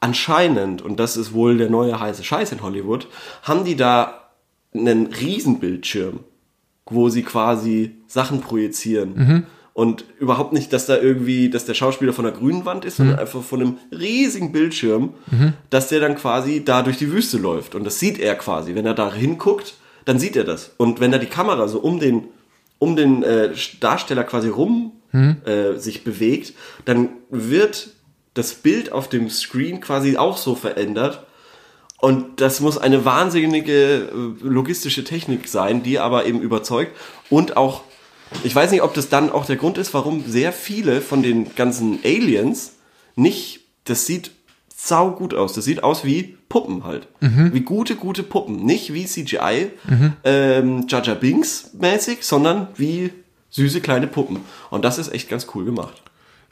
[0.00, 3.06] Anscheinend, und das ist wohl der neue heiße Scheiß in Hollywood,
[3.42, 4.30] haben die da
[4.74, 6.20] einen Riesenbildschirm,
[6.90, 9.14] wo sie quasi Sachen projizieren.
[9.14, 9.42] Mhm.
[9.72, 13.04] Und überhaupt nicht, dass da irgendwie, dass der Schauspieler von der grünen Wand ist, Mhm.
[13.04, 15.14] sondern einfach von einem riesigen Bildschirm,
[15.70, 17.74] dass der dann quasi da durch die Wüste läuft.
[17.74, 18.74] Und das sieht er quasi.
[18.74, 19.74] Wenn er da hinguckt,
[20.04, 20.72] dann sieht er das.
[20.76, 22.24] Und wenn da die Kamera so um den,
[22.78, 26.52] um den äh, Darsteller quasi rum äh, sich bewegt,
[26.84, 27.90] dann wird
[28.34, 31.26] das Bild auf dem Screen quasi auch so verändert.
[32.00, 34.08] Und das muss eine wahnsinnige äh,
[34.42, 36.96] logistische Technik sein, die aber eben überzeugt
[37.28, 37.82] und auch,
[38.44, 41.54] ich weiß nicht, ob das dann auch der Grund ist, warum sehr viele von den
[41.54, 42.72] ganzen Aliens
[43.16, 44.30] nicht, das sieht
[44.74, 45.52] sau gut aus.
[45.52, 47.08] Das sieht aus wie Puppen halt.
[47.54, 48.64] Wie gute, gute Puppen.
[48.64, 49.70] Nicht wie CGI,
[50.24, 53.12] ähm, Jaja Binks mäßig, sondern wie
[53.50, 54.40] süße kleine Puppen.
[54.70, 56.00] Und das ist echt ganz cool gemacht.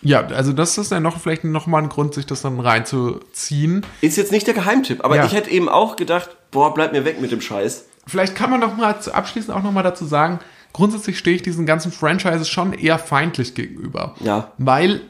[0.00, 3.84] Ja, also das ist ja noch vielleicht noch mal ein Grund, sich das dann reinzuziehen.
[4.00, 5.24] Ist jetzt nicht der Geheimtipp, aber Ja.
[5.26, 7.86] ich hätte eben auch gedacht, boah, bleib mir weg mit dem Scheiß.
[8.06, 10.38] Vielleicht kann man noch mal zu- abschließend auch noch mal dazu sagen,
[10.72, 14.14] grundsätzlich stehe ich diesen ganzen Franchises schon eher feindlich gegenüber.
[14.20, 14.52] Ja.
[14.58, 15.00] Weil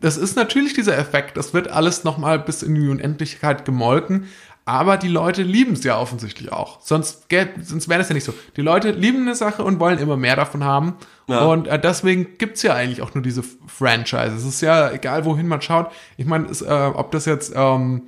[0.00, 4.28] das ist natürlich dieser Effekt, das wird alles noch mal bis in die Unendlichkeit gemolken,
[4.68, 6.78] aber die Leute lieben es ja offensichtlich auch.
[6.82, 7.26] Sonst,
[7.62, 8.34] sonst wäre das ja nicht so.
[8.56, 10.94] Die Leute lieben eine Sache und wollen immer mehr davon haben.
[11.26, 11.40] Ja.
[11.46, 14.42] Und äh, deswegen gibt's ja eigentlich auch nur diese F- Franchises.
[14.42, 15.90] Es ist ja egal, wohin man schaut.
[16.18, 18.02] Ich meine, es, äh, ob das jetzt ähm,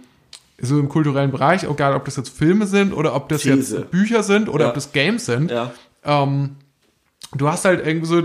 [0.60, 3.76] so im kulturellen Bereich, egal ob das jetzt Filme sind oder ob das These.
[3.78, 4.68] jetzt Bücher sind oder Ja.
[4.68, 5.72] ob das Games sind, Ja.
[6.04, 6.56] ähm,
[7.36, 8.20] du hast halt irgendwie so,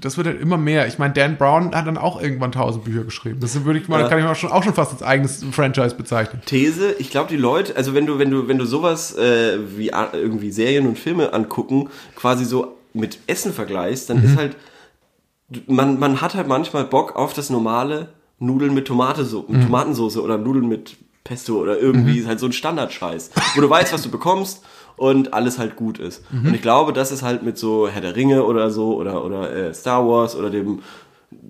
[0.00, 0.86] das wird halt immer mehr.
[0.86, 3.38] Ich meine, Dan Brown hat dann auch irgendwann tausend Bücher geschrieben.
[3.40, 4.08] Das würde ich mal, Ja.
[4.08, 6.40] kann ich mal schon, auch schon fast als eigenes Franchise bezeichnen.
[6.46, 9.92] These, ich glaube, die Leute, also wenn du, wenn du, wenn du sowas äh, wie
[9.92, 14.56] a- irgendwie Serien und Filme angucken, quasi so mit Essen vergleichst, dann ist halt,
[15.66, 20.68] man, man hat halt manchmal Bock auf das normale Nudeln mit Tomateso Tomatensoße oder Nudeln
[20.68, 24.64] mit Pesto oder irgendwie halt so ein Standardscheiß, wo du weißt, was du bekommst
[24.96, 26.22] und alles halt gut ist.
[26.32, 29.54] Und ich glaube, das ist halt mit so Herr der Ringe oder so oder, oder
[29.54, 30.80] äh, Star Wars oder dem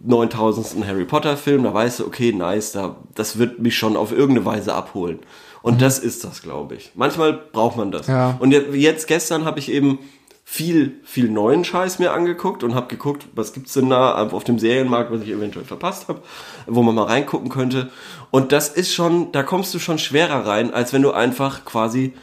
[0.04, 0.86] 9000.
[0.86, 4.44] Harry Potter Film, da weißt du, okay, nice, da, das wird mich schon auf irgendeine
[4.44, 5.20] Weise abholen.
[5.62, 6.92] Und das ist das, glaube ich.
[6.94, 8.06] Manchmal braucht man das.
[8.06, 8.36] Ja.
[8.40, 9.98] Und jetzt, jetzt gestern habe ich eben
[10.42, 14.58] viel, viel neuen Scheiß mir angeguckt und habe geguckt, was gibt's denn da auf dem
[14.58, 16.22] Serienmarkt, was ich eventuell verpasst habe,
[16.66, 17.90] wo man mal reingucken könnte.
[18.30, 22.14] Und das ist schon, da kommst du schon schwerer rein, als wenn du einfach quasi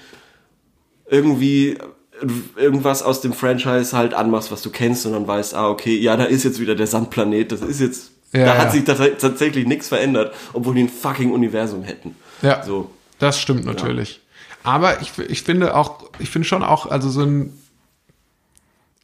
[1.10, 1.78] irgendwie
[2.56, 6.18] irgendwas aus dem Franchise halt anmachst, was du kennst und dann weißt, ah, okay, ja,
[6.18, 8.58] da ist jetzt wieder der Sandplanet, das ist jetzt, Ja, da ja.
[8.62, 12.16] hat sich tats- tatsächlich nichts verändert, obwohl die ein fucking Universum hätten.
[12.42, 12.90] Ja, So.
[13.20, 14.20] das stimmt natürlich.
[14.64, 17.54] Aber ich, ich finde auch, ich finde schon auch, also so ein,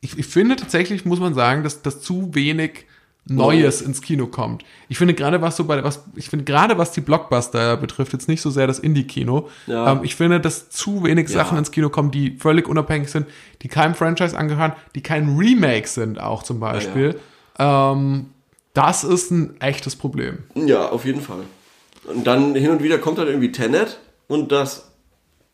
[0.02, 2.86] ich, ich finde tatsächlich, muss man sagen, dass, dass zu wenig
[3.26, 4.66] Neues ins Kino kommt.
[4.90, 8.28] Ich finde gerade was so bei was ich finde gerade was die Blockbuster betrifft jetzt
[8.28, 9.48] nicht so sehr das Indie-Kino.
[9.66, 9.94] Ja.
[9.94, 11.36] Ähm, ich finde, dass zu wenig Ja.
[11.36, 13.28] Sachen ins Kino kommen, die völlig unabhängig sind,
[13.62, 17.18] die keinem Franchise angehören, die kein Remake sind auch zum Beispiel.
[17.60, 18.28] Ähm,
[18.74, 20.40] das ist ein echtes Problem.
[20.56, 21.44] Ja, auf jeden Fall.
[22.06, 24.92] Und dann hin und wieder kommt dann irgendwie Tenet und das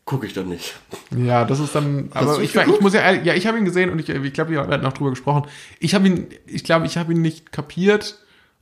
[0.04, 0.74] gucke ich dann nicht.
[1.16, 2.10] Ja, das ist dann.
[2.14, 4.50] Aber ich, ich muss ja, ehrlich- ja, ich habe ihn gesehen und ich, ich glaube,
[4.50, 5.44] wir hatten auch drüber gesprochen.
[5.78, 8.18] Ich habe ihn, ich glaube, ich habe ihn nicht kapiert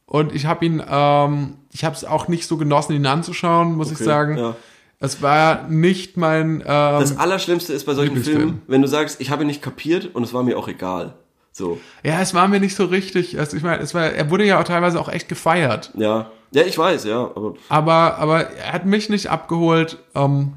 [0.07, 3.89] und ich habe ihn, ähm, ich habe es auch nicht so genossen, ihn anzuschauen, muss
[3.91, 4.39] ich Okay, sagen.
[4.39, 4.57] ja.
[5.01, 6.61] Es war nicht mein.
[6.61, 8.16] Ähm, Das Allerschlimmste ist bei solchen.
[8.22, 11.14] Filmen, wenn du sagst, ich habe ihn nicht kapiert und es war mir auch egal.
[11.53, 13.39] So, ja, es war mir nicht so richtig.
[13.39, 15.93] Also ich meine, es war, er wurde ja auch teilweise auch echt gefeiert.
[15.97, 16.30] ja.
[16.51, 19.99] Ja, ich weiß, ja, aber Aber, aber er hat mich nicht abgeholt.
[20.14, 20.55] Ähm,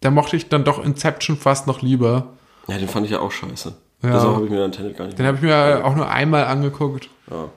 [0.00, 2.34] da mochte ich dann doch Inception fast noch lieber.
[2.68, 3.74] ja, den fand ich ja auch scheiße.
[4.02, 4.12] Ja.
[4.12, 6.44] Deshalb habe ich mir dann Tenet gar nicht Den habe ich mir auch nur einmal
[6.44, 7.08] angeguckt.
[7.30, 7.48] Ja.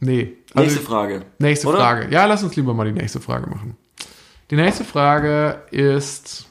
[0.00, 0.34] Nee.
[0.54, 1.22] Also, Nächste Frage.
[1.38, 1.78] Nächste Oder?
[1.78, 2.08] Frage.
[2.12, 3.76] Ja, lass uns lieber mal die nächste Frage machen.
[4.50, 6.46] Die nächste Frage ist.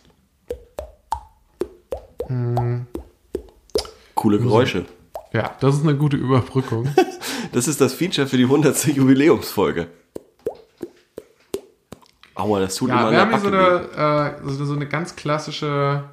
[4.16, 4.86] Coole Geräusche.
[5.34, 6.88] Ja, das ist eine gute Überbrückung.
[7.52, 8.88] Das ist das Feature für die 100.
[8.88, 9.88] Jubiläumsfolge.
[12.36, 15.16] Aua, das tut Ja, immer wir haben hier so eine, äh, so, so eine ganz
[15.16, 16.04] klassische.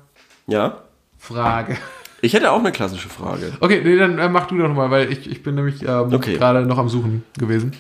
[0.47, 0.79] Ja?
[1.19, 1.77] Frage.
[2.21, 3.53] Ich hätte auch eine klassische Frage.
[3.61, 6.37] Okay, nee, dann äh, mach du doch mal, weil ich, ich bin nämlich ähm, Okay.
[6.37, 7.73] gerade noch am Suchen gewesen.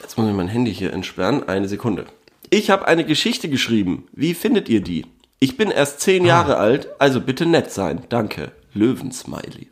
[0.00, 1.46] Jetzt muss ich mein Handy hier entsperren.
[1.48, 2.06] Eine Sekunde.
[2.50, 4.04] Ich habe eine Geschichte geschrieben.
[4.12, 5.06] Wie findet ihr die?
[5.38, 8.02] Ich bin erst zehn Jahre alt, also bitte nett sein.
[8.08, 8.52] Danke.
[8.74, 9.68] Löwensmiley.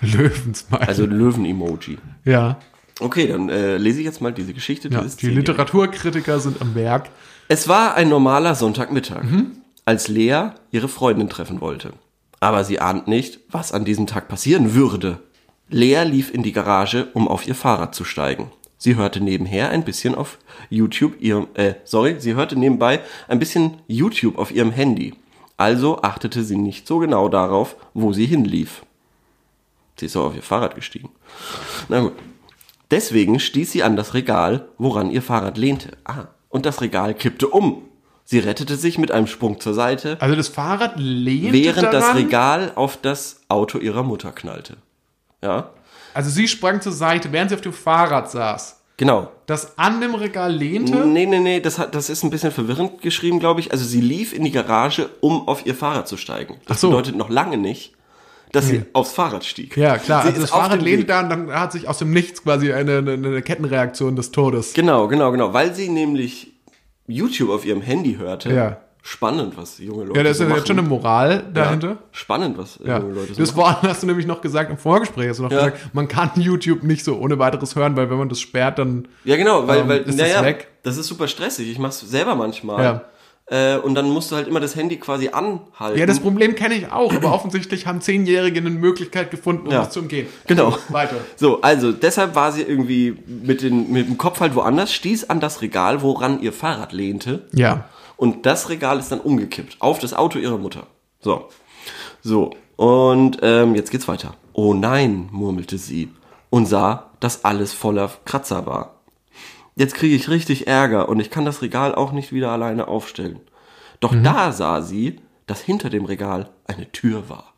[0.00, 0.80] Löwensmal.
[0.82, 1.98] Also Löwen-Emoji.
[2.24, 2.58] ja,
[2.98, 4.88] Okay, dann äh, lese ich jetzt mal diese Geschichte.
[4.88, 5.26] ja die.
[5.28, 7.10] Literaturkritiker sind am Werk.
[7.48, 9.52] Es war ein normaler Sonntagmittag, Mhm.
[9.84, 11.92] als Lea ihre Freundin treffen wollte.
[12.40, 15.20] Aber sie ahnt nicht, was an diesem Tag passieren würde.
[15.68, 18.50] Lea lief in die Garage, um auf ihr Fahrrad zu steigen.
[18.78, 20.38] Sie hörte nebenher ein bisschen auf
[20.68, 25.14] YouTube ihrem, äh, sorry, sie hörte nebenbei ein bisschen YouTube auf ihrem Handy.
[25.56, 28.82] Also achtete sie nicht so genau darauf, wo sie hinlief.
[29.98, 31.08] Sie ist auch auf ihr Fahrrad gestiegen.
[31.88, 32.12] Na gut.
[32.90, 35.96] Deswegen stieß sie an das Regal, woran ihr Fahrrad lehnte.
[36.04, 37.82] Ah, und das Regal kippte um.
[38.24, 41.92] Sie rettete sich mit einem Sprung zur Seite, Also das Fahrrad lehnt während daran.
[42.00, 44.78] das Regal auf das Auto ihrer Mutter knallte.
[45.42, 45.70] Ja,
[46.12, 48.80] Also sie sprang zur Seite, während sie auf dem Fahrrad saß.
[48.96, 49.30] genau.
[49.46, 51.06] Das an dem Regal lehnte.
[51.06, 53.70] Nee, nee, nee, das, hat, das ist ein bisschen verwirrend geschrieben, glaube ich.
[53.70, 56.56] Also sie lief in die Garage, um auf ihr Fahrrad zu steigen.
[56.66, 56.88] Das so.
[56.88, 57.92] bedeutet noch lange nicht,
[58.56, 59.76] dass sie aufs Fahrrad stieg.
[59.76, 60.22] Ja, klar.
[60.22, 62.98] Sie Also das Fahrrad lehnte da und dann hat sich aus dem Nichts quasi eine,
[62.98, 64.72] eine, eine Kettenreaktion des Todes.
[64.74, 65.52] Genau, genau, genau.
[65.52, 66.52] Weil sie nämlich
[67.06, 68.52] YouTube auf ihrem Handy hörte.
[68.52, 68.78] Ja.
[69.02, 71.88] Spannend, was junge Leute Ja, da ist ja jetzt schon eine Moral dahinter.
[71.90, 72.98] Ja, spannend, was Ja.
[72.98, 73.54] junge Leute so Das.
[73.54, 75.28] Wort hast du nämlich noch gesagt im Vorgespräch.
[75.28, 75.68] Hast du noch Ja.
[75.68, 79.06] gesagt, man kann YouTube nicht so ohne weiteres hören, weil wenn man das sperrt, dann.
[79.22, 80.66] Ja, genau, weil, Ähm, weil ist das naja, weg?
[80.82, 81.70] das ist super stressig.
[81.70, 82.82] Ich mach's selber manchmal.
[82.82, 83.02] Ja.
[83.48, 85.98] Äh, und dann musst du halt immer das Handy quasi anhalten.
[85.98, 89.84] Ja, das Problem kenne ich auch, aber offensichtlich haben Zehnjährige eine Möglichkeit gefunden, um Ja.
[89.84, 90.26] das zu umgehen.
[90.48, 90.76] Genau.
[90.88, 91.14] Weiter.
[91.36, 95.38] So, also deshalb war sie irgendwie mit, den, mit dem Kopf halt woanders, stieß an
[95.38, 97.46] das Regal, woran ihr Fahrrad lehnte.
[97.52, 97.84] Ja.
[98.16, 100.88] Und das Regal ist dann umgekippt auf das Auto ihrer Mutter.
[101.20, 101.48] So.
[102.22, 102.50] So.
[102.74, 104.34] Und ähm, jetzt geht's weiter.
[104.54, 106.10] Oh nein, murmelte sie
[106.50, 108.95] und sah, dass alles voller Kratzer war.
[109.76, 113.40] Jetzt kriege ich richtig Ärger und ich kann das Regal auch nicht wieder alleine aufstellen.
[114.00, 117.52] Doch da sah sie, dass hinter dem Regal eine Tür war.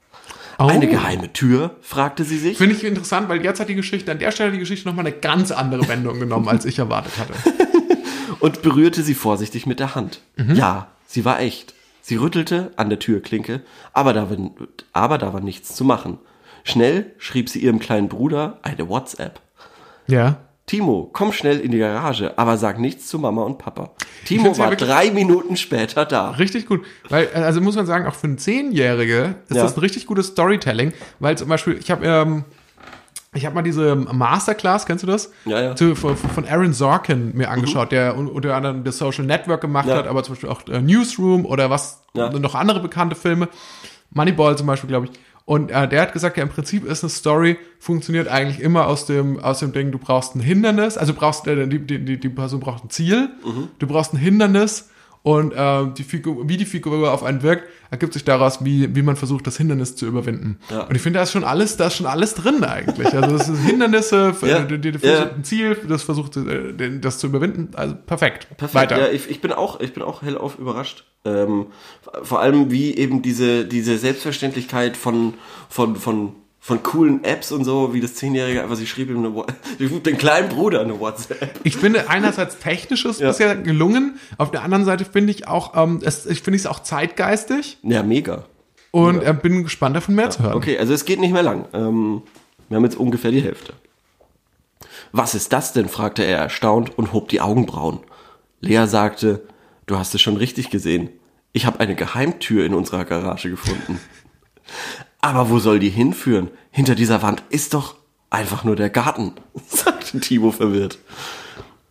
[0.59, 0.67] Oh.
[0.67, 1.77] Eine geheime Tür?
[1.81, 2.59] fragte sie sich.
[2.59, 5.15] Finde ich interessant, weil jetzt hat die Geschichte, an der Stelle die Geschichte nochmal eine
[5.15, 7.35] ganz andere Wendung genommen, als ich erwartet hatte.
[8.41, 10.21] und berührte sie vorsichtig mit der Hand.
[10.55, 11.75] Ja, sie war echt.
[12.03, 13.63] Sie rüttelte an der Türklinke,
[13.93, 14.37] aber da, war,
[14.93, 16.19] aber da war nichts zu machen.
[16.65, 19.41] Schnell schrieb sie ihrem kleinen Bruder eine WhatsApp.
[20.09, 20.39] Ja.
[20.69, 23.91] Timo, komm schnell in die Garage, aber sag nichts zu Mama und Papa.
[24.27, 26.31] Timo war drei Minuten später da.
[26.31, 26.85] Richtig gut.
[27.09, 29.63] Weil, also muss man sagen, auch für einen Zehnjährige ist Ja.
[29.65, 32.45] das ein richtig gutes Storytelling, weil zum Beispiel, ich habe ähm,
[33.35, 35.31] ich habe mal diese Masterclass, kennst du das?
[35.45, 35.77] Ja, ja.
[35.77, 39.87] Zu, von, von Aaron Sorkin mir angeschaut, der un- unter anderem das Social Network gemacht
[39.89, 39.97] Ja.
[39.97, 42.31] hat, aber zum Beispiel auch äh, Newsroom oder was, Ja.
[42.31, 43.49] noch andere bekannte Filme.
[44.11, 45.13] Moneyball zum Beispiel, glaube ich.
[45.49, 49.07] Und äh, der hat gesagt, ja, im Prinzip ist eine Story, funktioniert eigentlich immer aus
[49.07, 52.29] dem, aus dem Ding, du brauchst ein Hindernis, also brauchst, äh, die, die, die, die
[52.29, 53.69] Person braucht ein Ziel, Mhm.
[53.79, 54.91] du brauchst ein Hindernis
[55.23, 59.03] und äh, die Figur, wie die Figur auf einen wirkt, ergibt sich daraus, wie, wie
[59.03, 60.59] man versucht, das Hindernis zu überwinden.
[60.71, 60.83] Ja.
[60.83, 63.13] Und ich finde, da ist schon alles, da ist schon alles drin eigentlich.
[63.15, 64.61] Also das ist Hindernisse, Ja.
[64.61, 65.31] die, die, die Ja.
[65.31, 67.71] ein Ziel, das versucht, äh, das zu überwinden.
[67.75, 68.47] Also perfekt.
[68.57, 68.75] Perfekt.
[68.75, 69.01] Weiter.
[69.01, 71.05] Ja, ich, ich bin auch, ich bin auch hellauf überrascht.
[71.25, 71.67] Ähm,
[72.23, 75.35] vor allem wie eben diese, diese Selbstverständlichkeit von,
[75.69, 76.33] von, von,
[76.69, 80.51] von coolen Apps und so, wie das Zehnjährige einfach, sie schrieb ihm eine, den kleinen
[80.51, 81.59] Bruder eine WhatsApp.
[81.65, 83.29] Ich finde einerseits technisch ist Ja.
[83.29, 86.81] bisher gelungen, auf der anderen Seite finde ich auch, ähm, es, ich finde es auch
[86.81, 88.45] zeitgeistig Ja, mega.
[88.91, 90.55] und äh, bin gespannt davon mehr zu hören.
[90.55, 91.65] Okay, also es geht nicht mehr lang.
[91.73, 92.23] Ähm,
[92.69, 93.73] wir haben jetzt ungefähr die Hälfte.
[95.13, 95.89] Was ist das denn?
[95.89, 98.01] fragte er erstaunt und hob die Augenbrauen.
[98.61, 99.43] Lea sagte,
[99.87, 101.09] du hast es schon richtig gesehen.
[101.55, 103.99] Ich habe eine Geheimtür in unserer Garage gefunden.
[105.21, 106.51] Aber wo soll die hinführen?
[106.71, 107.97] Hinter dieser Wand ist doch
[108.31, 109.33] einfach nur der Garten,
[109.69, 110.99] sagte Timo verwirrt.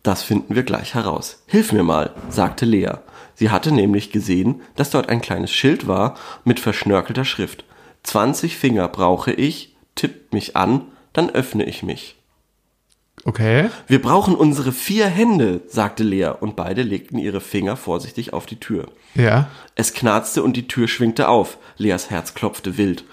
[0.02, 1.42] Das finden wir gleich heraus.
[1.46, 2.92] Hilf mir mal, sagte Lea.
[3.34, 7.64] Sie hatte nämlich gesehen, dass dort ein kleines Schild war mit verschnörkelter Schrift.
[8.04, 12.17] 20 Finger brauche ich, tippt mich an, dann öffne ich mich.
[13.28, 13.68] Okay.
[13.86, 18.58] Wir brauchen unsere vier Hände, sagte Lea, und beide legten ihre Finger vorsichtig auf die
[18.58, 18.86] Tür.
[19.14, 19.50] Ja.
[19.74, 21.58] Es knarzte und die Tür schwingte auf.
[21.76, 23.04] Leas Herz klopfte wild.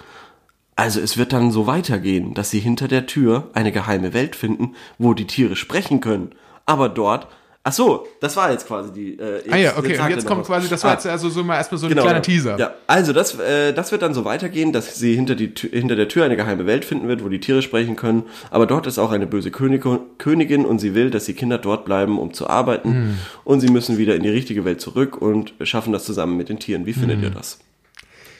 [0.77, 4.75] Also es wird dann so weitergehen, dass sie hinter der Tür eine geheime Welt finden,
[4.97, 6.31] wo die Tiere sprechen können.
[6.65, 7.27] Aber dort.
[7.67, 9.17] Ach so, das war jetzt quasi die.
[9.19, 9.97] Äh, jetzt, Ah ja, okay.
[9.99, 10.47] Und jetzt kommt was.
[10.47, 12.21] quasi, das war Ah, jetzt also so mal erstmal so ein Genau, kleiner.
[12.21, 12.59] Teaser.
[12.59, 15.95] Ja, also das, äh, das wird dann so weitergehen, dass sie hinter, die, Tür- hinter
[15.95, 18.21] der Tür eine geheime Welt finden wird, wo die Tiere sprechen können.
[18.51, 19.83] Aber dort ist auch eine böse König,
[20.19, 22.93] Königin und sie will, dass die Kinder dort bleiben, um zu arbeiten.
[22.93, 23.17] Hm.
[23.45, 26.59] Und sie müssen wieder in die richtige Welt zurück und schaffen das zusammen mit den
[26.59, 26.85] Tieren.
[26.85, 27.57] Wie findet ihr das?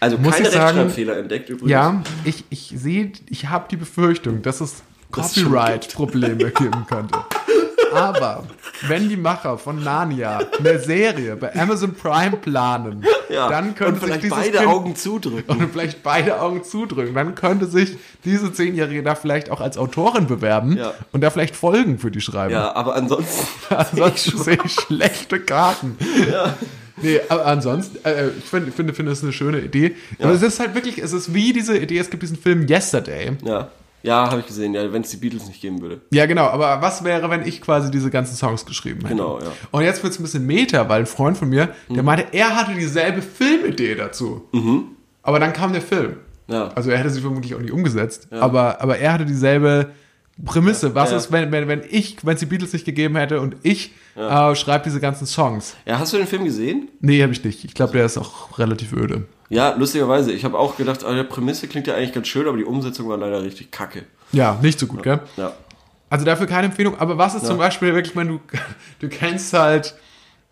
[0.02, 0.24] Also Hm.
[0.24, 1.72] Muss keine Rechtschreibfehler entdeckt übrigens.
[1.72, 7.18] Ja, ich, ich sehe, ich habe die Befürchtung, dass es Copyright-Probleme geben könnte.
[7.96, 8.44] Aber
[8.88, 13.96] wenn die Macher von Narnia eine Serie bei Amazon Prime planen, Ja, dann und könnte
[14.00, 15.58] sich vielleicht dieses beide Kind Augen zudrücken.
[15.58, 17.14] und vielleicht beide Augen zudrücken.
[17.16, 20.94] Dann könnte sich diese Zehnjährige da vielleicht auch als Autorin bewerben Ja.
[21.12, 22.52] und da vielleicht Folgen für die schreiben.
[22.54, 23.48] Ja, aber ansonsten.
[23.76, 25.98] Ansonsten sehe ich schlechte Karten.
[27.02, 29.96] Nee, aber ansonsten, äh, ich finde, finde, finde es eine schöne Idee.
[30.20, 33.32] Aber es ist halt wirklich, es ist wie diese Idee, es gibt diesen Film Yesterday.
[33.44, 33.68] Ja,
[34.06, 36.02] ja habe ich gesehen, ja, wenn es die Beatles nicht geben würde.
[36.12, 39.16] Ja, genau, aber was wäre, wenn ich quasi diese ganzen Songs geschrieben hätte?
[39.16, 39.52] Genau, ja.
[39.72, 42.56] Und jetzt wird es ein bisschen Meta, weil ein Freund von mir, der meinte, er
[42.56, 44.48] hatte dieselbe Filmidee dazu.
[45.24, 46.18] Aber dann kam der Film.
[46.48, 46.70] Ja.
[46.76, 49.90] Also er hätte sie vermutlich auch nicht umgesetzt, aber, aber er hatte dieselbe
[50.44, 50.94] Prämisse.
[50.96, 51.18] Was Ja.
[51.18, 54.56] ist, wenn, wenn, wenn ich, wenn es die Beatles nicht gegeben hätte und ich äh,
[54.56, 55.76] schreibe diese ganzen Songs?
[55.86, 56.90] Ja, hast du den Film gesehen?
[57.00, 57.64] Nee, habe ich nicht.
[57.64, 59.26] Ich glaube, der ist auch relativ öde.
[59.50, 60.32] Ja, lustigerweise.
[60.32, 63.18] Ich habe auch gedacht, die Prämisse klingt ja eigentlich ganz schön, aber die Umsetzung war
[63.18, 64.04] leider richtig kacke.
[64.32, 65.20] Ja, nicht so gut, gell?
[65.38, 65.54] Ja.
[66.10, 66.98] Also dafür keine Empfehlung.
[67.00, 68.40] Aber was ist zum Beispiel wirklich, wenn du,
[69.00, 69.96] du kennst halt,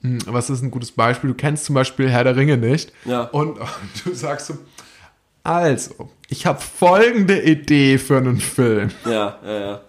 [0.01, 1.29] hm, was ist ein gutes Beispiel?
[1.31, 2.93] Du kennst zum Beispiel Herr der Ringe nicht.
[3.05, 3.23] Ja.
[3.23, 3.57] Und
[4.05, 4.57] du sagst so,
[5.43, 8.89] also, ich habe folgende Idee für einen Film.
[9.05, 9.81] Ja, ja, ja.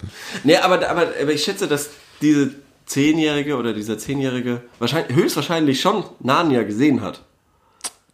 [0.45, 1.89] Nee, aber, aber, aber ich schätze, dass
[2.21, 2.51] diese
[2.85, 7.23] Zehnjährige oder dieser Zehnjährige wahrscheinlich, höchstwahrscheinlich schon Narnia gesehen hat.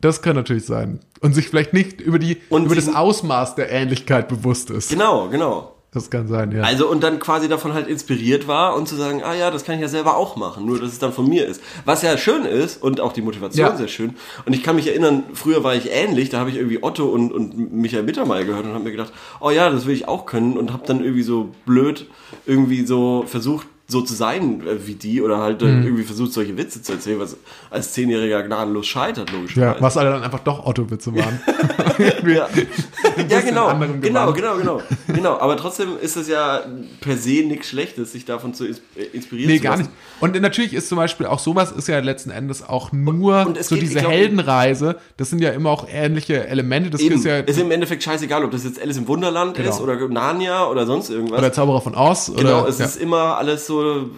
[0.01, 1.01] Das kann natürlich sein.
[1.21, 4.91] Und sich vielleicht nicht über, die, Und über das Ausmaß der Ähnlichkeit bewusst ist.
[4.91, 5.75] Genau, genau.
[5.93, 6.63] Das kann sein, ja.
[6.63, 9.75] Also und dann quasi davon halt inspiriert war und zu sagen, ah ja, das kann
[9.75, 11.61] ich ja selber auch machen, nur dass es dann von mir ist.
[11.85, 13.77] Was ja schön ist und auch die Motivation Ja.
[13.77, 14.15] sehr schön.
[14.47, 17.33] Und ich kann mich erinnern, früher war ich ähnlich, da habe ich irgendwie Otto und,
[17.33, 20.57] und Michael Mittermeier gehört und habe mir gedacht, oh ja, das will ich auch können
[20.57, 22.07] und habe dann irgendwie so blöd
[22.47, 25.83] irgendwie so versucht, so zu sein äh, wie die oder halt Mhm.
[25.83, 27.37] irgendwie versucht, solche Witze zu erzählen, was
[27.71, 29.81] als Zehnjähriger gnadenlos scheitert, ja, logischerweise.
[29.83, 31.41] was alle dann einfach doch Otto-Witze waren.
[32.27, 32.49] Ja,
[33.29, 35.39] ja genau, genau, genau, genau, genau.
[35.39, 36.61] Aber trotzdem ist es ja
[37.01, 38.75] per se nichts Schlechtes, sich davon zu äh,
[39.13, 39.91] inspirieren Nee, zu gar nicht.
[40.21, 43.69] Und natürlich ist zum Beispiel auch sowas ist ja letzten Endes auch nur und es
[43.69, 44.97] so geht, diese glaub- Heldenreise.
[45.17, 46.91] Das sind ja immer auch ähnliche Elemente.
[46.91, 49.71] Das Eben, ist ja ist im Endeffekt scheißegal, ob das jetzt Alice im Wunderland Genau.
[49.71, 51.39] ist oder Narnia oder sonst irgendwas.
[51.39, 52.33] oder Zauberer von Oz.
[52.37, 54.11] genau, oder, es ja, ist immer alles so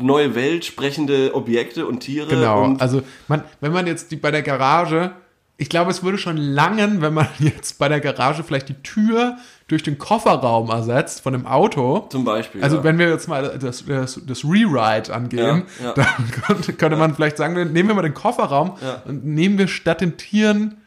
[0.00, 2.28] neue Welt, sprechende Objekte und Tiere.
[2.28, 2.64] genau.
[2.64, 5.12] Und, Also man, wenn man jetzt die bei der Garage,
[5.60, 9.36] ich glaube, es würde schon langen, wenn man jetzt bei der Garage vielleicht die Tür
[9.68, 12.06] durch den Kofferraum ersetzt von dem Auto.
[12.10, 12.62] zum Beispiel.
[12.62, 12.84] Also ja.
[12.84, 15.92] wenn wir jetzt mal das, das, das Rewrite angehen, Ja, ja.
[15.94, 20.00] dann könnte, könnte man vielleicht sagen, nehmen wir mal den Kofferraum und nehmen wir statt
[20.00, 20.78] den Tieren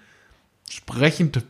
[0.67, 1.43] sprechende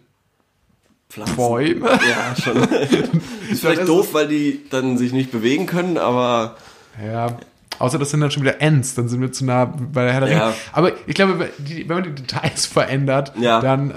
[1.09, 1.35] Pflanzen.
[1.37, 1.87] Bäume.
[1.87, 2.57] Ja, schon.
[3.49, 6.57] ist vielleicht ist doof, weil die dann sich nicht bewegen können, aber
[7.01, 7.37] Ja,
[7.79, 10.21] außer das sind dann schon wieder Ends, dann sind wir zu nah bei der Herr
[10.21, 10.45] der Ja.
[10.47, 10.55] Ringe.
[10.71, 13.59] Aber ich glaube, wenn die- wenn man die Details verändert, Ja.
[13.61, 13.95] dann, ähm,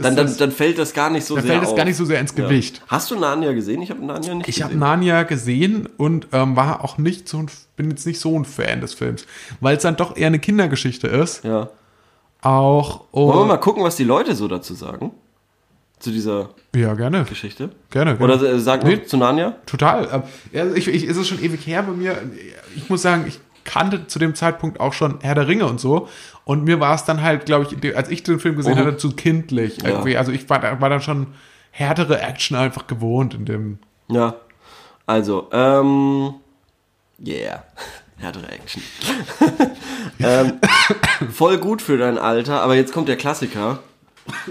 [0.00, 1.76] dann, dann, das, dann fällt das gar nicht so dann sehr fällt es auf.
[1.76, 2.44] gar nicht so sehr ins Ja.
[2.44, 2.82] Gewicht.
[2.88, 3.82] Hast du Narnia gesehen?
[3.82, 4.80] Ich habe Narnia nicht Ich habe gesehen.
[4.80, 8.80] Narnia gesehen und ähm, war auch nicht so ein, bin jetzt nicht so ein Fan
[8.80, 9.26] des Films,
[9.60, 11.44] weil es dann doch eher eine Kindergeschichte ist.
[11.44, 11.68] ja.
[12.40, 15.10] Auch Wollen wir mal gucken, was die Leute so dazu sagen?
[16.00, 17.70] Zu dieser ja gerne, Geschichte?
[17.90, 18.34] gerne, gerne.
[18.34, 19.02] Oder äh, sag Nee.
[19.04, 19.56] zu Narnia?
[19.66, 20.08] Total.
[20.12, 20.22] Ähm,
[20.52, 22.16] Ja, ich, ich, ist es schon ewig her bei mir.
[22.76, 26.08] Ich muss sagen, ich kannte zu dem Zeitpunkt auch schon Herr der Ringe und so.
[26.44, 28.78] Und mir war es dann halt, glaube ich, als ich den Film gesehen Mhm.
[28.78, 29.78] hatte, zu kindlich.
[29.82, 30.02] Ja.
[30.18, 31.26] Also ich war, war dann schon
[31.70, 33.78] härtere Action einfach gewohnt in dem.
[34.08, 34.34] Ja.
[35.06, 36.34] Also, ähm.
[37.24, 37.64] Yeah.
[38.18, 38.82] Härtere Action.
[40.20, 40.54] ähm,
[41.32, 43.78] voll gut für dein Alter, aber jetzt kommt der Klassiker.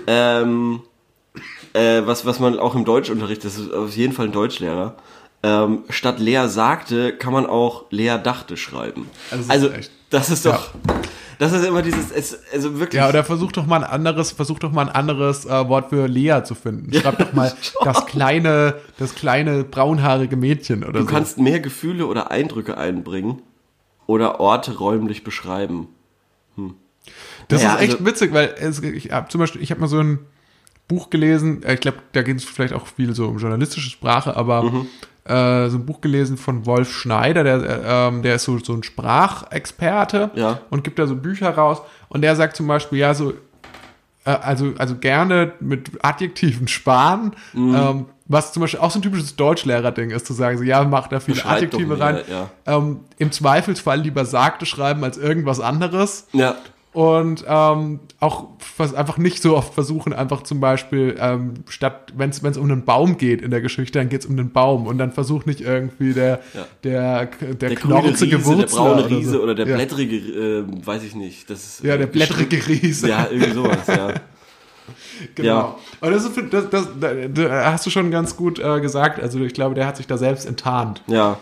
[0.08, 0.82] Ähm,
[1.78, 4.96] äh, was, was man auch im Deutschunterricht, das ist auf jeden Fall ein Deutschlehrer.
[5.44, 9.08] ähm, statt Lea sagte, kann man auch Lea dachte schreiben.
[9.32, 10.72] Also das ist Also, echt- das ist doch,
[11.38, 13.00] das ist immer dieses, es, also wirklich.
[13.00, 16.08] Ja, oder versuch doch mal ein anderes, versuch doch mal ein anderes äh, Wort für
[16.08, 16.92] Lea zu finden.
[16.92, 17.54] Schreib doch mal
[17.84, 21.06] das kleine, das kleine braunhaarige Mädchen oder du so.
[21.06, 23.42] kannst mehr Gefühle oder Eindrücke einbringen
[24.08, 25.90] oder Orte räumlich beschreiben.
[27.48, 29.88] Das Ja, ist echt also- witzig, weil es, ich habe zum Beispiel, ich habe mal
[29.88, 30.20] so ein
[30.88, 34.36] Buch gelesen, äh, ich glaube, da geht es vielleicht auch viel so um journalistische Sprache,
[34.36, 34.88] aber Mhm.
[35.26, 38.84] äh, so ein Buch gelesen von Wolf Schneider, der, äh, der ist so, so ein
[38.84, 40.60] Sprachexperte Ja.
[40.70, 43.32] und gibt da so Bücher raus und der sagt zum Beispiel, ja, so,
[44.26, 47.76] äh, also, also gerne mit Adjektiven sparen, Mhm.
[47.76, 51.08] ähm, was zum Beispiel auch so ein typisches Deutschlehrer-Ding ist, zu sagen, so, ja, mach
[51.08, 52.20] da viele Adjektive rein.
[52.30, 52.50] ja.
[52.66, 56.56] Ähm, Im Zweifelsfall lieber sagte schreiben als irgendwas anderes Ja.
[56.98, 62.32] Und ähm, auch was einfach nicht so oft versuchen, einfach zum Beispiel, ähm, statt, wenn
[62.32, 64.98] es um einen Baum geht in der Geschichte, dann geht es um den Baum und
[64.98, 66.66] dann versucht nicht irgendwie der, Ja.
[66.84, 69.16] der, der, Der knorzige Riese, der braune oder so.
[69.16, 69.76] Riese oder der ja.
[69.76, 71.48] blättrige, äh, weiß ich nicht.
[71.52, 73.10] Das ist, Ja, äh, der blättrige Riese.
[73.10, 74.14] Ja, irgendwie sowas, ja.
[75.36, 75.48] Genau.
[75.48, 75.76] Ja.
[76.02, 79.22] Und das, ist, das, das, das, da hast du schon ganz gut äh, gesagt.
[79.22, 81.04] Also ich glaube, der hat sich da selbst enttarnt.
[81.06, 81.38] Ja.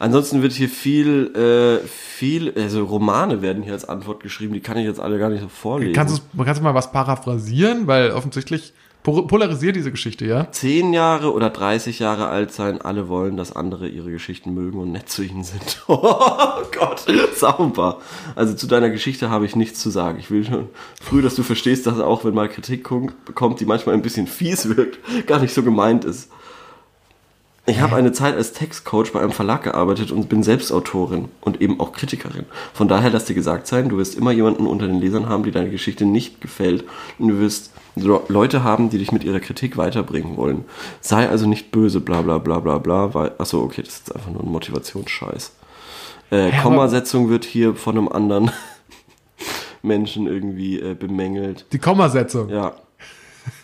[0.00, 4.76] Ansonsten wird hier viel, äh, viel, also Romane werden hier als Antwort geschrieben, die kann
[4.78, 5.92] ich jetzt alle gar nicht so vorlesen.
[5.94, 7.86] Kannst du, kannst du mal was paraphrasieren?
[7.86, 8.72] Weil offensichtlich
[9.02, 10.50] po- polarisiert diese Geschichte, ja?
[10.52, 14.90] Zehn Jahre oder 30 Jahre alt sein, alle wollen, dass andere ihre Geschichten mögen und
[14.92, 15.82] nett zu ihnen sind.
[15.88, 17.04] Oh Gott,
[17.36, 17.98] sauber.
[18.36, 20.18] Also zu deiner Geschichte habe ich nichts zu sagen.
[20.18, 20.68] Ich will schon
[21.02, 24.26] früh, dass du verstehst, dass auch wenn mal Kritik kom- kommt, die manchmal ein bisschen
[24.26, 26.30] fies wirkt, gar nicht so gemeint ist.
[27.70, 31.60] Ich habe eine Zeit als Textcoach bei einem Verlag gearbeitet und bin selbst Autorin und
[31.62, 32.46] eben auch Kritikerin.
[32.74, 35.52] Von daher lass dir gesagt sein, du wirst immer jemanden unter den Lesern haben, die
[35.52, 36.82] deine Geschichte nicht gefällt
[37.20, 40.64] und du wirst Leute haben, die dich mit ihrer Kritik weiterbringen wollen.
[41.00, 44.32] Sei also nicht böse, bla bla bla bla bla, weil, achso, okay, das ist einfach
[44.32, 45.52] nur ein Motivationsscheiß.
[46.32, 48.50] Äh, aber- Kommasetzung wird hier von einem anderen
[49.82, 51.66] Menschen irgendwie äh, bemängelt.
[51.72, 52.48] Die Kommasetzung.
[52.48, 52.74] Ja.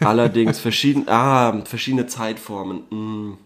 [0.01, 2.83] Allerdings verschieden, ah, verschiedene Zeitformen.
[2.91, 3.39] Mm.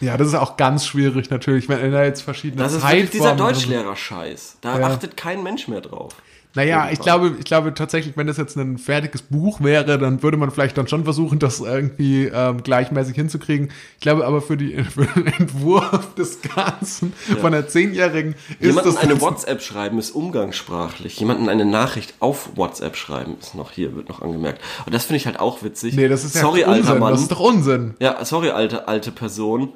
[0.00, 3.24] Ja, das ist auch ganz schwierig natürlich, wenn da jetzt verschiedene Das ist wirklich dieser
[3.30, 3.64] Zeitformen sind.
[3.68, 4.58] Deutschlehrer-Scheiß.
[4.60, 4.86] Da Ja.
[4.86, 6.14] achtet kein Mensch mehr drauf.
[6.54, 10.38] Naja, ich glaube, ich glaube tatsächlich, wenn das jetzt ein fertiges Buch wäre, dann würde
[10.38, 13.70] man vielleicht dann schon versuchen, das irgendwie ähm, gleichmäßig hinzukriegen.
[13.96, 18.90] Ich glaube aber für, die, für den Entwurf des Ganzen von einer Zehnjährigen ist Jemanden
[18.90, 21.20] das eine WhatsApp schreiben ist umgangssprachlich.
[21.20, 24.60] Jemanden eine Nachricht auf WhatsApp schreiben ist noch hier, wird noch angemerkt.
[24.86, 25.94] Und das finde ich halt auch witzig.
[25.94, 26.74] Nee, das ist ja sorry, Unsinn.
[26.86, 27.12] alter Mann.
[27.12, 27.94] Das ist doch Unsinn.
[28.00, 29.74] ja, sorry, alte, alte Person.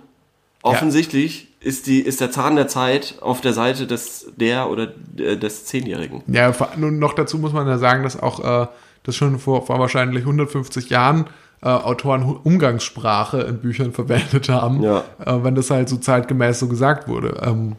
[0.62, 5.36] Offensichtlich ist, die, ist der Zahn der Zeit auf der Seite des, der oder äh,
[5.36, 6.22] des Zehnjährigen.
[6.26, 8.66] Ja, nun noch dazu muss man ja sagen, dass auch äh,
[9.02, 11.26] das schon vor, vor wahrscheinlich 150 Jahren
[11.62, 15.04] äh, Autoren Umgangssprache in Büchern verwendet haben, Ja.
[15.24, 17.40] äh, wenn das halt so zeitgemäß so gesagt wurde.
[17.44, 17.76] Ähm,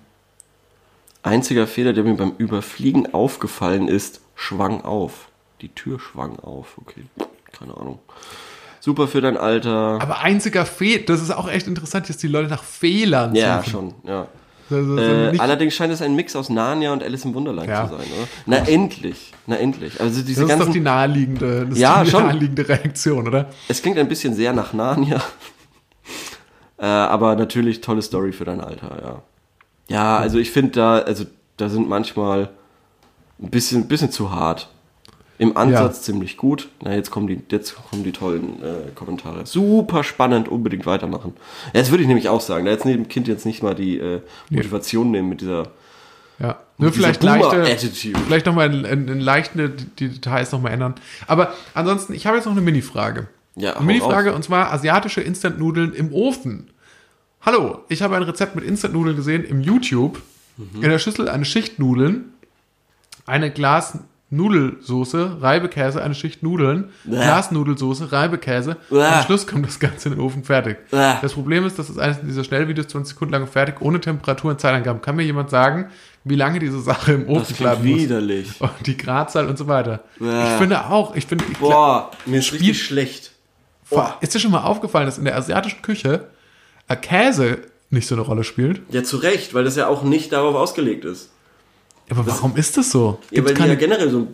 [1.26, 5.30] Einziger Fehler, der mir beim Überfliegen aufgefallen ist, schwang auf.
[5.62, 6.78] Die Tür schwang auf.
[6.78, 7.06] Okay,
[7.58, 8.00] keine Ahnung.
[8.86, 10.00] Super für dein Alter.
[10.02, 13.72] aber einziger Fehler, das ist auch echt interessant, dass die Leute nach Fehlern ja, suchen.
[13.72, 14.28] schon, ja.
[14.70, 17.84] Also, Äh, allerdings scheint es ein Mix aus Narnia und Alice im Wunderland Ja.
[17.88, 18.28] zu sein, oder?
[18.46, 20.02] Na endlich, na endlich.
[20.02, 22.24] Also diese das ist doch ganzen, die naheliegende, das Ja, ist die schon.
[22.28, 23.50] naheliegende Reaktion, oder?
[23.70, 25.22] es klingt ein bisschen sehr nach Narnia,
[26.78, 29.22] äh, aber natürlich tolle Story für dein Alter, ja.
[29.90, 31.26] Ja, also ich finde da, also
[31.58, 32.50] da sind manchmal
[33.42, 34.70] ein bisschen, bisschen zu hart.
[35.44, 36.70] Im Ansatz ziemlich gut.
[36.82, 39.46] Na, jetzt kommen die, jetzt kommen die tollen äh, Kommentare.
[39.46, 41.34] Super spannend, unbedingt weitermachen.
[41.74, 42.64] Ja, das würde ich nämlich auch sagen.
[42.66, 45.68] Da jetzt dem Kind jetzt nicht mal die äh, Motivation nehmen mit dieser
[46.40, 46.62] Ja.
[46.78, 47.66] Nur vielleicht leichte,
[48.26, 50.96] vielleicht nochmal in, in, in leichte die Details nochmal ändern.
[51.28, 53.28] Aber ansonsten, ich habe jetzt noch eine Mini-Frage.
[53.56, 56.70] Ja, Eine Mini-Frage und zwar asiatische Instant-Nudeln im Ofen.
[57.42, 60.22] Hallo, ich habe ein Rezept mit Instant-Nudeln gesehen im YouTube.
[60.56, 60.84] Mhm.
[60.84, 62.32] In der Schüssel eine Schicht Nudeln,
[63.26, 64.00] eine Glas
[64.36, 67.12] Nudelsoße, Reibekäse, eine Schicht Nudeln, Bäh.
[67.18, 68.78] Glas Nudelsoße, Reibekäse.
[68.92, 70.78] Am Schluss kommt das Ganze in den Ofen fertig.
[70.92, 74.60] Das Problem ist, das ist eines dieser Schnellvideos, 20 Sekunden lang fertig, ohne Temperatur und
[74.60, 75.02] Zeitangaben.
[75.02, 75.90] Kann mir jemand sagen,
[76.24, 78.00] wie lange diese Sache im Ofen Das bleiben muss?
[78.00, 78.62] widerlich.
[78.62, 80.04] Und die Gradzahl und so weiter.
[80.20, 83.32] Ich finde auch, ich finde, ich Boah, mir ist richtig schlecht.
[83.90, 84.18] Boah.
[84.22, 86.28] Ist dir schon mal aufgefallen, dass in der asiatischen Küche
[86.88, 87.60] äh, Käse
[87.90, 88.82] nicht so eine Rolle spielt?
[88.90, 91.30] Ja, zu Recht, weil das ja auch nicht darauf ausgelegt ist.
[92.10, 93.20] Aber warum ist das so?
[93.32, 94.28] Ja, weil die ja keine, generell so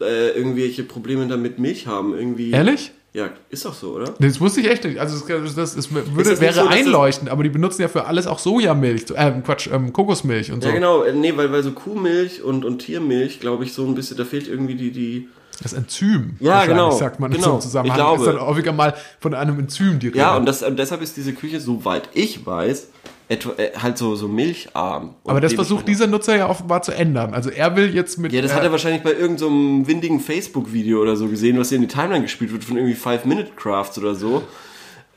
[0.00, 2.14] äh, irgendwelche Probleme damit Milch haben.
[2.16, 2.50] Irgendwie.
[2.50, 2.92] ehrlich?
[3.14, 4.12] Ja, ist doch so, oder?
[4.18, 4.98] Das wusste ich echt nicht.
[4.98, 8.26] Also das, das, das würde, das wäre so, einleuchtend, aber die benutzen ja für alles
[8.26, 10.68] auch Sojamilch, äh, Quatsch, ähm, Kokosmilch und so.
[10.68, 11.04] Ja, genau.
[11.04, 14.24] Äh, Nee, weil, weil so Kuhmilch und, und Tiermilch, glaube ich, so ein bisschen, da
[14.24, 15.28] fehlt irgendwie die, die
[15.62, 16.36] Das Enzym.
[16.40, 17.46] Ja, genau, Sagt man in genau.
[17.46, 17.96] so einem Zusammenhang.
[17.96, 18.24] Ich glaube.
[18.24, 20.18] ist dann häufiger mal von einem Enzym die Rede.
[20.18, 22.88] Ja, und, das, und deshalb ist diese Küche, soweit ich weiß,
[23.28, 25.14] etwa, äh, halt so, so milcharm.
[25.24, 27.34] Aber das versucht dieser Nutzer ja offenbar zu ändern.
[27.34, 28.32] Also er will jetzt mit.
[28.32, 31.58] Ja, das äh, hat er wahrscheinlich bei irgendeinem so einem windigen Facebook-Video oder so gesehen,
[31.58, 34.42] was hier in die Timeline gespielt wird von irgendwie Five Minute Crafts oder so.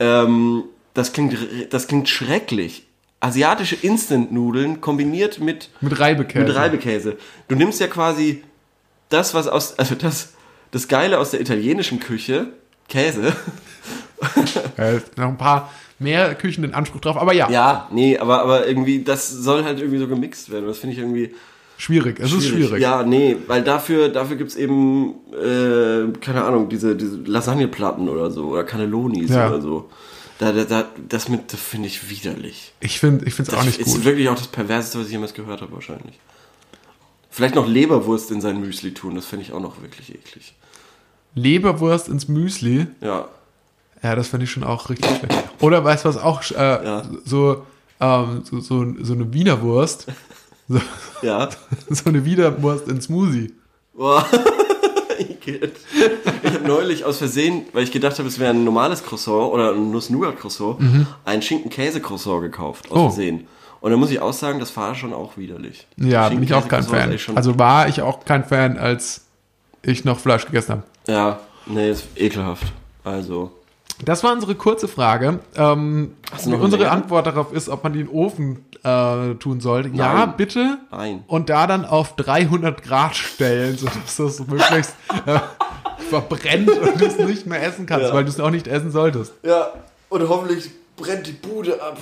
[0.00, 0.64] Ähm,
[0.94, 1.36] das klingt,
[1.70, 2.84] das klingt schrecklich.
[3.20, 6.44] Asiatische Instant-Nudeln kombiniert mit, mit Reibekäse.
[6.44, 7.16] mit Reibekäse.
[7.48, 8.44] Du nimmst ja quasi
[9.08, 10.30] das, was aus, also das,
[10.70, 12.46] das Geile aus der italienischen Küche,
[12.88, 13.34] Käse.
[14.76, 17.16] Äh, noch ein paar mehr Küchen in Anspruch drauf.
[17.16, 20.66] Aber ja, Ja, nee, aber, aber irgendwie, das soll halt irgendwie so gemixt werden.
[20.66, 21.34] Das finde ich irgendwie,
[21.76, 22.18] schwierig.
[22.20, 22.80] Es ist schwierig.
[22.80, 28.46] Ja, nee, weil dafür, dafür gibt's eben, äh, keine Ahnung, diese, diese Lasagneplatten oder so,
[28.48, 29.48] oder Cannellonis Ja.
[29.48, 29.90] oder so.
[30.38, 32.72] Da, da, da, das mit, das finde ich widerlich.
[32.80, 34.04] Ich finde es auch nicht ist gut.
[34.04, 36.18] wirklich auch das Perverseste, was ich jemals gehört habe, wahrscheinlich.
[37.38, 40.54] Vielleicht noch Leberwurst in sein Müsli tun, das finde ich auch noch wirklich eklig.
[41.36, 42.88] Leberwurst ins Müsli.
[43.00, 43.28] Ja.
[44.02, 45.44] Ja, das finde ich schon auch richtig schlecht.
[45.60, 47.02] Oder weißt du was auch, äh, Ja.
[47.24, 47.62] so,
[48.00, 50.06] ähm, so, so, so eine Wiener Wurst.
[50.68, 50.80] So,
[51.22, 51.48] Ja.
[51.88, 53.52] so eine Wiener Wurst in Smoothie.
[53.94, 54.26] Boah.
[55.16, 59.72] Ich habe neulich aus Versehen, weil ich gedacht habe, es wäre ein normales Croissant oder
[59.72, 60.78] ein Nuss-Nougat-Croissant,
[61.24, 63.00] ein Schinken-Käse-Croissant gekauft, aus Mhm.
[63.00, 63.08] Oh.
[63.10, 63.46] Versehen.
[63.80, 65.86] Und da muss ich auch sagen, das war schon auch widerlich.
[65.96, 67.16] Ja, bin ich auch kein Fan.
[67.34, 69.26] Also war ich auch kein Fan, als
[69.82, 70.82] ich noch Fleisch gegessen habe.
[71.06, 72.72] ja, nee, ist ekelhaft.
[73.04, 73.52] Also,
[74.04, 75.38] Das war unsere kurze Frage.
[75.56, 76.14] Ähm,
[76.44, 76.90] unsere längere?
[76.90, 79.90] Antwort darauf ist, ob man die in den Ofen äh, tun sollte.
[79.90, 80.34] Ja, Nein.
[80.36, 80.78] bitte.
[80.90, 81.24] Nein.
[81.28, 84.94] Und da dann auf 300 Grad stellen, sodass das möglichst
[85.26, 85.38] äh,
[86.10, 88.14] verbrennt und du es nicht mehr essen kannst, Ja.
[88.14, 89.32] weil du es auch nicht essen solltest.
[89.42, 89.72] Ja,
[90.08, 91.98] und hoffentlich brennt die Bude ab.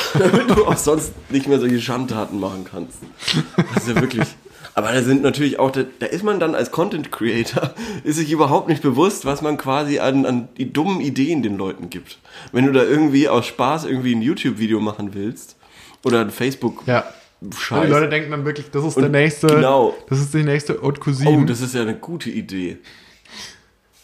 [0.18, 2.98] Damit du auch sonst nicht mehr solche Schandtaten machen kannst.
[3.74, 4.26] Das ist ja wirklich.
[4.74, 7.74] Aber da sind natürlich auch, da, da ist man dann als Content Creator,
[8.04, 11.90] ist sich überhaupt nicht bewusst, was man quasi an, an die dummen Ideen den Leuten
[11.90, 12.18] gibt.
[12.52, 15.56] Wenn du da irgendwie aus Spaß irgendwie ein YouTube-Video machen willst
[16.04, 17.04] oder ein Facebook Ja.
[17.58, 17.86] Scheiß.
[17.86, 19.94] Die Leute denken dann wirklich, das ist Und der nächste, genau.
[20.08, 21.42] das ist die nächste Haute Cuisine.
[21.42, 22.78] oh, das ist ja eine gute Idee.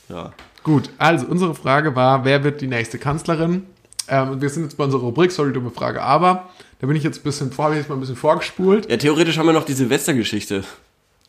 [0.09, 0.32] Ja.
[0.64, 3.64] Gut, also unsere Frage war, wer wird die nächste Kanzlerin?
[4.09, 6.49] Ähm, wir sind jetzt bei unserer Rubrik, sorry, dumme Frage, aber
[6.81, 8.91] da bin ich jetzt ein bisschen vor, habe ich jetzt mal ein bisschen vorgespult.
[8.91, 10.65] Ja, theoretisch haben wir noch die Silvestergeschichte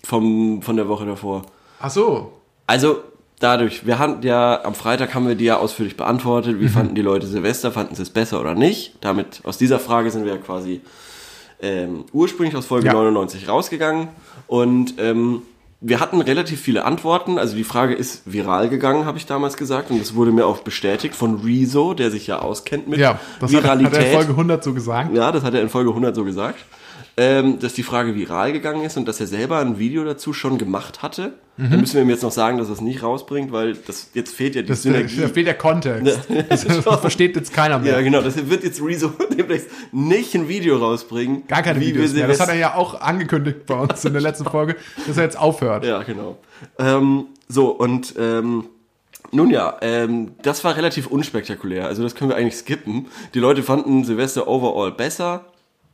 [0.04, 1.44] vom, von der Woche davor.
[1.80, 2.34] Ach so,
[2.68, 3.00] Also
[3.40, 6.58] dadurch, wir hatten ja am Freitag haben wir die ja ausführlich beantwortet.
[6.58, 6.62] Mhm.
[6.62, 7.72] Wie fanden die Leute Silvester?
[7.72, 8.96] Fanden sie es besser oder nicht?
[9.02, 10.82] Damit aus dieser Frage sind wir ja quasi
[11.62, 12.94] ähm, ursprünglich aus Folge Ja.
[12.94, 14.10] 99 rausgegangen
[14.48, 15.42] und ähm,
[15.82, 17.38] wir hatten relativ viele Antworten.
[17.38, 20.60] Also die Frage ist viral gegangen, habe ich damals gesagt, und das wurde mir auch
[20.60, 24.00] bestätigt von Rezo, der sich ja auskennt mit ja, das hat, hat Viralität.
[24.00, 25.16] er in Folge 100 so gesagt.
[25.16, 26.60] Ja, das hat er in Folge 100 so gesagt.
[27.22, 30.58] Ähm, dass die Frage viral gegangen ist und dass er selber ein Video dazu schon
[30.58, 31.34] gemacht hatte.
[31.58, 31.70] Mhm.
[31.70, 34.34] Dann müssen wir ihm jetzt noch sagen, dass er es nicht rausbringt, weil das jetzt
[34.34, 35.28] fehlt ja die Das, da Synergie.
[35.28, 36.18] fehlt der Kontext.
[36.50, 37.96] Das, das versteht jetzt keiner mehr.
[37.96, 38.22] ja, genau.
[38.22, 41.46] Das wird jetzt Rezo demnächst nicht ein Video rausbringen.
[41.48, 42.26] Gar keine Videos mehr.
[42.26, 45.38] Das hat er ja auch angekündigt bei uns in der letzten Folge, dass er jetzt
[45.38, 45.84] aufhört.
[45.84, 46.38] Ja, genau.
[46.78, 48.70] Ähm, so, und ähm,
[49.34, 51.86] nun ja, ähm, das war relativ unspektakulär.
[51.86, 53.08] Also das können wir eigentlich skippen.
[53.34, 55.44] Die Leute fanden Silvester overall besser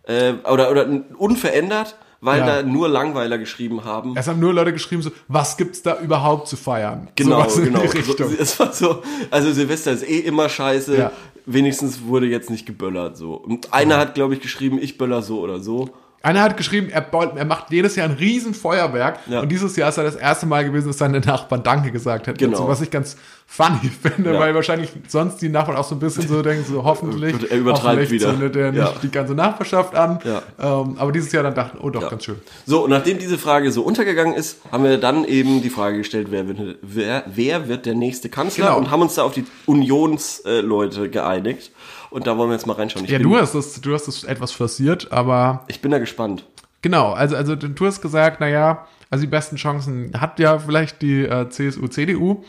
[0.08, 0.88] äh, oder, oder
[1.18, 2.46] unverändert, weil Ja.
[2.46, 4.16] da nur Langweiler geschrieben haben.
[4.16, 7.10] Es haben nur Leute geschrieben, so, was gibt's da überhaupt zu feiern?
[7.16, 7.82] Genau, in genau.
[7.82, 8.30] Richtung.
[8.30, 10.98] So, es war so, also Silvester ist eh immer scheiße.
[10.98, 11.12] Ja.
[11.48, 13.36] Wenigstens wurde jetzt nicht geböllert so.
[13.36, 15.90] Und einer hat, glaube ich, geschrieben, ich böller so oder so.
[16.24, 19.42] Einer hat geschrieben, er, baut, er macht jedes Jahr ein riesen Feuerwerk Ja.
[19.42, 22.40] und dieses Jahr ist er das erste Mal gewesen, dass seine Nachbarn Danke gesagt hätten.
[22.40, 22.54] Genau.
[22.58, 24.40] dazu, was ich ganz funny finde, Ja.
[24.40, 27.84] weil wahrscheinlich sonst die Nachbarn auch so ein bisschen so denken, so hoffentlich, er übertreibt
[27.86, 28.30] hoffentlich wieder.
[28.32, 28.94] zündet er nicht Ja.
[29.04, 30.18] die ganze Nachbarschaft an.
[30.60, 32.38] Ähm, aber dieses Jahr dann dachten, oh doch, ganz schön.
[32.66, 36.30] So, und nachdem diese Frage so untergegangen ist, haben wir dann eben die Frage gestellt,
[36.32, 38.78] wer wird, wer, wer wird der nächste Kanzler Genau.
[38.80, 41.72] und haben uns da auf die Unionsleute geeinigt.
[42.16, 43.04] Und da wollen wir jetzt mal reinschauen.
[43.04, 46.46] Ich, Ja, du hast das, du hast das etwas forciert, aber ich bin da gespannt.
[46.82, 51.24] Genau, also, also du hast gesagt, naja, also die besten Chancen hat ja vielleicht die
[51.24, 52.46] äh, CSU, CDU.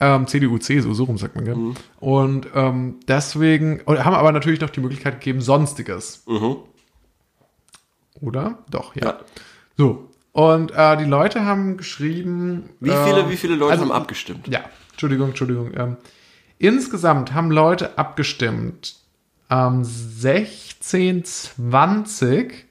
[0.00, 1.54] Ähm, CDU, CSU, so rum sagt man, gell?
[1.56, 1.74] Mhm.
[1.98, 6.22] Und ähm, deswegen, und haben aber natürlich noch die Möglichkeit gegeben, Sonstiges.
[8.20, 8.58] Oder?
[8.70, 9.00] Doch, ja.
[9.00, 9.08] Mhm.
[9.08, 9.20] Ja.
[9.78, 10.10] So.
[10.32, 12.68] Und äh, die Leute haben geschrieben.
[12.80, 14.46] Wie viele, äh, wie viele Leute also- haben abgestimmt?
[14.46, 15.72] Ja, Entschuldigung, Entschuldigung.
[15.74, 15.96] Ähm,
[16.60, 18.94] insgesamt haben Leute abgestimmt.
[19.50, 22.66] Ähm, 16, 20.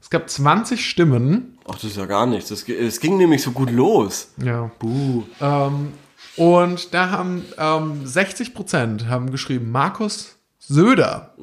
[0.00, 1.58] Es gab 20 Stimmen.
[1.66, 2.50] Ach, das ist ja gar nichts.
[2.50, 4.28] Es ging nämlich so gut los.
[4.36, 4.70] Ja.
[4.78, 5.24] Buh.
[5.40, 5.94] Ähm,
[6.36, 11.34] und da haben ähm, 60 Prozent haben geschrieben Markus Söder.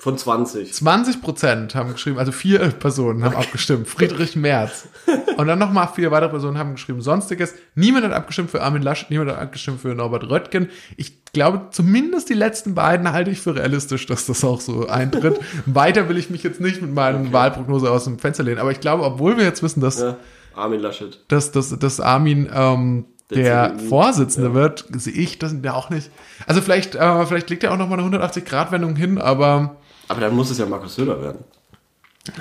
[0.00, 0.72] Von 20.
[0.72, 3.86] 20 Prozent haben geschrieben, also vier Personen haben abgestimmt.
[3.86, 4.88] Friedrich Merz.
[5.36, 7.54] Und dann nochmal vier weitere Personen haben geschrieben, sonstiges.
[7.74, 10.70] Niemand hat abgestimmt für Armin Laschet, niemand hat abgestimmt für Norbert Röttgen.
[10.96, 15.38] Ich glaube, zumindest die letzten beiden halte ich für realistisch, dass das auch so eintritt.
[15.66, 18.58] Weiter will ich mich jetzt nicht mit meinen Wahlprognose aus dem Fenster lehnen.
[18.58, 20.16] Aber ich glaube, obwohl wir jetzt wissen, dass, Ja.
[20.54, 21.22] Armin Laschet.
[21.28, 24.54] dass, dass, dass Armin ähm, der, Der CDU, Vorsitzende ja.
[24.54, 26.10] wird, sehe ich das ja auch nicht.
[26.46, 29.76] Also vielleicht, äh, vielleicht legt er auch nochmal eine 180-Grad-Wendung hin, aber
[30.10, 31.44] Aber dann muss es ja Markus Söder werden.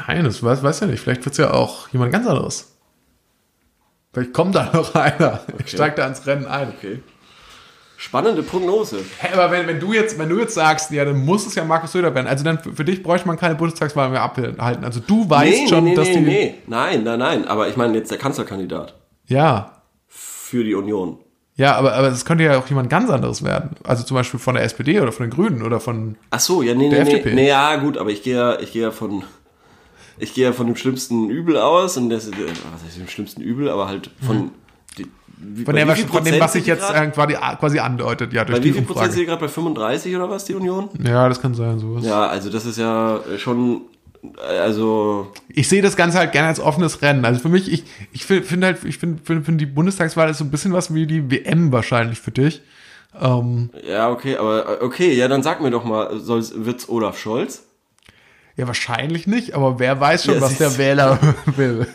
[0.07, 0.99] Nein, das weiß, weiß ja nicht.
[0.99, 2.76] Vielleicht wird es ja auch jemand ganz anderes.
[4.11, 5.41] Vielleicht kommt da noch einer.
[5.59, 6.74] Ich steige da ins Rennen ein.
[6.76, 7.03] Okay.
[7.95, 8.97] Spannende Prognose.
[9.20, 11.63] Hä, aber wenn, wenn, du jetzt, wenn du jetzt sagst, ja, dann muss es ja
[11.63, 12.28] Markus Söder werden.
[12.28, 14.59] Also dann für, dich bräuchte man keine Bundestagswahl mehr abhalten.
[14.84, 16.22] Also du weißt schon, dass die.
[16.22, 16.55] nee.
[16.65, 17.47] Nein, nein, nein.
[17.47, 18.95] Aber ich meine jetzt der Kanzlerkandidat
[19.28, 19.84] Ja.
[20.07, 21.20] für die Union.
[21.60, 23.72] Ja, aber, aber es könnte ja auch jemand ganz anderes werden.
[23.84, 26.16] Also zum Beispiel von der SPD oder von den Grünen oder von.
[26.32, 27.30] Ach so, ja, nee, Der nee, FDP.
[27.30, 27.36] nee.
[27.43, 29.24] Nee, ja, gut, aber ich gehe ja, ich gehe ja von,
[30.18, 32.32] ich gehe ja von dem schlimmsten Übel aus und das, äh,
[32.72, 34.51] was heißt dem schlimmsten Übel, aber halt von,
[34.97, 35.03] die,
[35.38, 35.66] wie, Mhm.
[35.66, 38.64] Von, der, wie von dem, was sich jetzt äh, quasi, quasi andeutet, ja, durch Bei
[38.64, 39.20] wie die viel Prozent sind Umfrage.
[39.22, 40.89] die gerade bei 35 oder was, die Union?
[41.03, 42.05] Ja, das kann sein, sowas.
[42.05, 43.82] Ja, also das ist ja schon,
[44.38, 47.24] also, ich sehe das Ganze halt gerne als offenes Rennen.
[47.26, 50.39] Also für mich, ich, ich finde find halt, ich finde find, find die Bundestagswahl ist
[50.39, 52.61] so ein bisschen was wie die WM wahrscheinlich für dich.
[53.20, 57.63] Ähm, ja, okay, aber, okay, ja, dann sag mir doch mal, soll's, wird's Olaf Scholz?
[58.55, 61.17] ja, wahrscheinlich nicht, aber wer weiß schon, Ja, was der Wähler
[61.55, 61.88] will.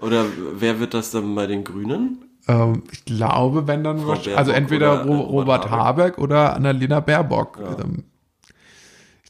[0.00, 0.24] Oder
[0.54, 2.24] wer wird das dann bei den Grünen?
[2.48, 7.00] Ähm, ich glaube, wenn dann, Frau wahrsch- Baerbock also entweder Robert Robert Habeck oder Annalena
[7.00, 7.58] Baerbock.
[7.78, 8.04] Ähm,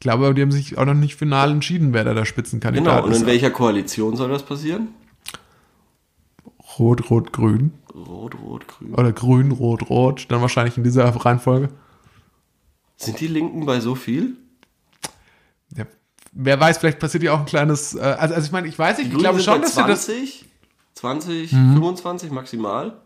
[0.03, 3.07] ich glaube, die haben sich auch noch nicht final entschieden, wer da der Spitzenkandidat Genau,
[3.07, 3.21] und ist.
[3.21, 4.89] in welcher Koalition soll das passieren?
[6.77, 7.73] Rot, Rot, Grün.
[7.95, 8.95] Rot, Rot, Grün.
[8.95, 10.27] Oder Grün, Rot, Rot.
[10.29, 11.69] Dann wahrscheinlich in dieser Reihenfolge.
[12.97, 14.37] Sind die Linken bei so viel?
[15.77, 15.85] Ja,
[16.33, 17.95] wer weiß, vielleicht passiert ja auch ein kleines.
[17.95, 20.07] Äh, also, also ich meine, ich weiß nicht, ich glaube schon, dass wir das.
[20.07, 20.47] 20,
[20.95, 23.02] 20, 25 maximal.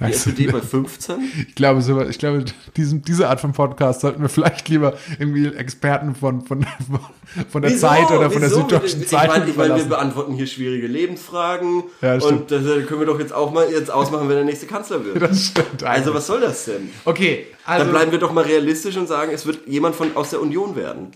[0.00, 1.30] Die Also, SPD bei 15.
[1.48, 2.44] ich glaube, so, ich glaube,
[2.76, 6.66] diesem, diese Art von Podcast sollten wir vielleicht lieber irgendwie Experten von, von,
[7.50, 8.62] von der Zeit oder von der Wieso?
[8.62, 11.84] Süddeutschen ich Zeitung meine, ich meine, wir beantworten hier schwierige Lebensfragen.
[12.02, 14.66] Ja, und das äh, können wir doch jetzt auch mal jetzt ausmachen, wenn der nächste
[14.66, 15.20] Kanzler wird.
[15.22, 16.14] Das stimmt also eigentlich.
[16.14, 16.90] was soll das denn?
[17.04, 20.30] Okay, also Dann bleiben wir doch mal realistisch und sagen, es wird jemand von aus
[20.30, 21.12] der Union werden.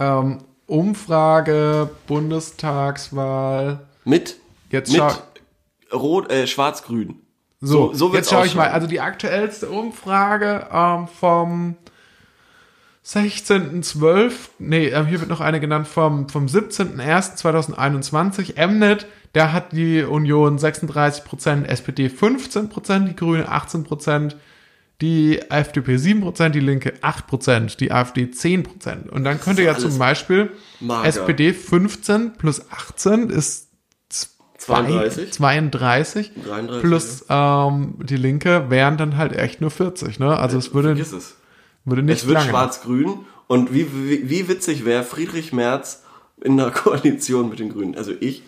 [0.00, 3.86] ähm, Umfrage, Bundestagswahl.
[4.04, 4.36] Mit,
[4.70, 5.02] Jetzt mit
[5.92, 7.20] Rot, äh, Schwarz-Grün.
[7.60, 8.68] So, so- so jetzt schaue ich mal.
[8.68, 11.74] Also die aktuellste Umfrage ähm, vom
[13.04, 14.32] 16.12.
[14.58, 18.54] Nee, ähm, hier wird noch eine genannt vom, vom 17.01.2021.
[18.66, 24.34] Mnet, da hat die Union 36%, SPD 15%, die Grüne 18%,
[25.00, 29.08] die FDP 7%, die Linke 8%, die AfD 10%.
[29.10, 30.50] Und dann könnte ja zum Beispiel
[30.80, 31.06] mager.
[31.06, 33.65] SPD 15 plus 18 ist
[34.66, 35.32] 32.
[35.32, 40.36] 32 33, plus ähm, die Linke wären dann halt echt nur 40, ne?
[40.36, 41.36] Also es würde, Vergiss es.
[41.84, 43.20] würde nicht Es wird schwarz-grün.
[43.46, 46.02] Und wie, wie, wie witzig wäre Friedrich Merz
[46.42, 47.94] in einer Koalition mit den Grünen?
[47.96, 48.42] Also ich,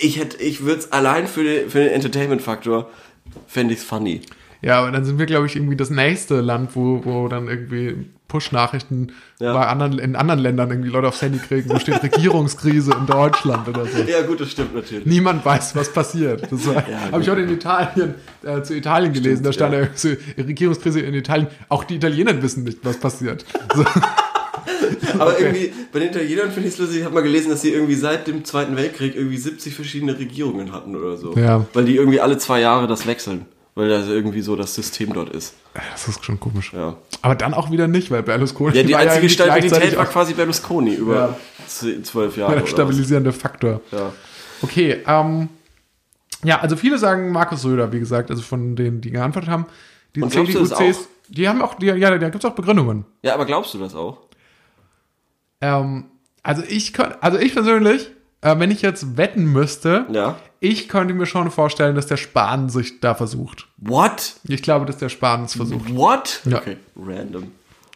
[0.00, 2.90] ich hätte, ich würde es allein für den, für den Entertainment-Faktor
[3.46, 4.20] fände ich es funny.
[4.60, 7.96] Ja, aber dann sind wir, glaube ich, irgendwie das nächste Land, wo, wo dann irgendwie
[8.26, 9.52] Push-Nachrichten Ja.
[9.54, 13.68] bei anderen, in anderen Ländern irgendwie Leute aufs Handy kriegen, wo steht Regierungskrise in Deutschland
[13.68, 14.02] oder so.
[14.02, 15.06] Ja, gut, das stimmt natürlich.
[15.06, 16.50] Niemand weiß, was passiert.
[16.50, 19.80] Das war- Ja, habe ich heute in Italien, äh, zu Italien gelesen, da stand ja.
[19.82, 19.88] ja.
[19.94, 21.46] so, Regierungskrise in Italien.
[21.68, 23.44] Auch die Italiener wissen nicht, was passiert.
[23.74, 23.84] So.
[25.18, 25.42] Aber Okay.
[25.44, 27.94] irgendwie, bei den Italienern finde ich es lustig, ich habe mal gelesen, dass sie irgendwie
[27.94, 31.34] seit dem Zweiten Weltkrieg irgendwie 70 verschiedene Regierungen hatten oder so.
[31.36, 31.64] Ja.
[31.72, 33.46] Weil die irgendwie alle zwei Jahre das wechseln.
[33.78, 35.54] Weil das irgendwie so das System dort ist.
[35.92, 36.72] Das ist schon komisch.
[36.72, 36.96] Ja.
[37.22, 40.94] Aber dann auch wieder nicht, weil Berlusconi Ja, die einzige irgendwie Stabilität war quasi Berlusconi
[40.94, 41.36] über
[41.68, 42.02] Ja.
[42.02, 42.58] zwölf Jahre.
[42.58, 43.80] der stabilisierende Faktor.
[43.92, 44.12] Ja.
[44.62, 45.48] Okay, ähm,
[46.42, 49.66] ja, also viele sagen Markus Söder, wie gesagt, also von denen, die geantwortet haben.
[50.16, 50.94] Die Und CDU, auch?
[51.28, 53.04] die haben auch, die, ja, da gibt es auch Begründungen.
[53.22, 54.18] ja, aber glaubst du das auch?
[55.60, 56.06] Ähm,
[56.42, 58.10] also ich könnte, also ich persönlich,
[58.40, 60.36] äh, wenn ich jetzt wetten müsste, Ja.
[60.60, 63.66] ich könnte mir schon vorstellen, dass der Spahn sich da versucht.
[63.78, 64.36] What?
[64.48, 65.94] Ich glaube, dass der Spahn es versucht.
[65.94, 66.40] What?
[66.44, 66.58] Ja.
[66.58, 67.52] Okay, random.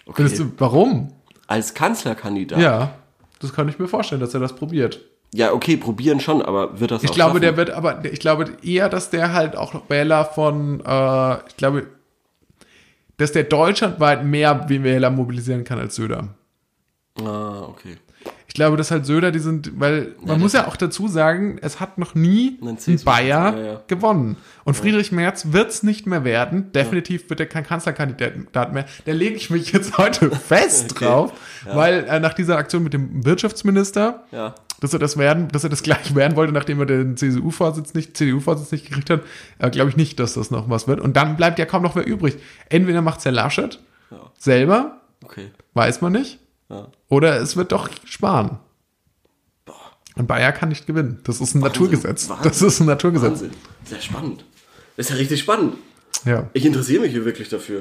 [0.07, 0.28] Okay.
[0.36, 1.12] du, warum?
[1.47, 2.59] Als Kanzlerkandidat?
[2.61, 2.95] Ja,
[3.40, 5.01] das kann ich mir vorstellen, dass er das probiert.
[5.34, 7.57] Ja, okay, probieren schon, aber wird das Ich auch glaube, der schaffen?
[7.59, 11.86] wird aber, ich glaube eher, dass der halt auch noch Wähler von, äh, ich glaube,
[13.16, 16.28] dass der deutschlandweit mehr Wähler mobilisieren kann als Söder.
[17.20, 17.97] Ah, okay.
[18.53, 21.57] Ich glaube, dass halt Söder, die sind, weil man Ja, muss ja auch dazu sagen,
[21.62, 23.80] es hat noch nie Ein Bayer ja, ja.
[23.86, 24.36] gewonnen.
[24.64, 26.70] Und Friedrich Merz wird's nicht mehr werden.
[26.72, 28.84] Definitiv wird er kein Kanzlerkandidat mehr.
[29.07, 31.07] Da lege ich mich jetzt heute fest Okay.
[31.07, 31.32] drauf,
[31.72, 34.24] weil äh, nach dieser Aktion mit dem Wirtschaftsminister,
[34.80, 38.18] dass er das werden, dass er das gleich werden wollte, nachdem er den CSU-Vorsitz nicht,
[38.18, 39.22] CDU-Vorsitz nicht gekriegt hat,
[39.61, 41.00] äh, glaube ich nicht, dass das noch was wird.
[41.00, 42.36] Und dann bleibt ja kaum noch wer übrig.
[42.68, 43.78] Entweder macht's Herr Laschet
[44.38, 45.50] selber, Okay.
[45.72, 46.38] weiß man nicht,
[46.72, 46.88] Ja.
[47.08, 48.58] oder es wird doch sparen.
[50.16, 51.20] Und Bayer kann nicht gewinnen.
[51.24, 52.28] Das ist ein Naturgesetz.
[52.28, 52.44] Wahnsinn.
[52.50, 53.30] Das ist ein Naturgesetz.
[53.30, 53.50] Wahnsinn.
[53.84, 54.44] Sehr spannend.
[54.96, 55.74] Das ist ja richtig spannend.
[56.26, 56.50] Ja.
[56.52, 57.78] Ich interessiere mich hier wirklich dafür.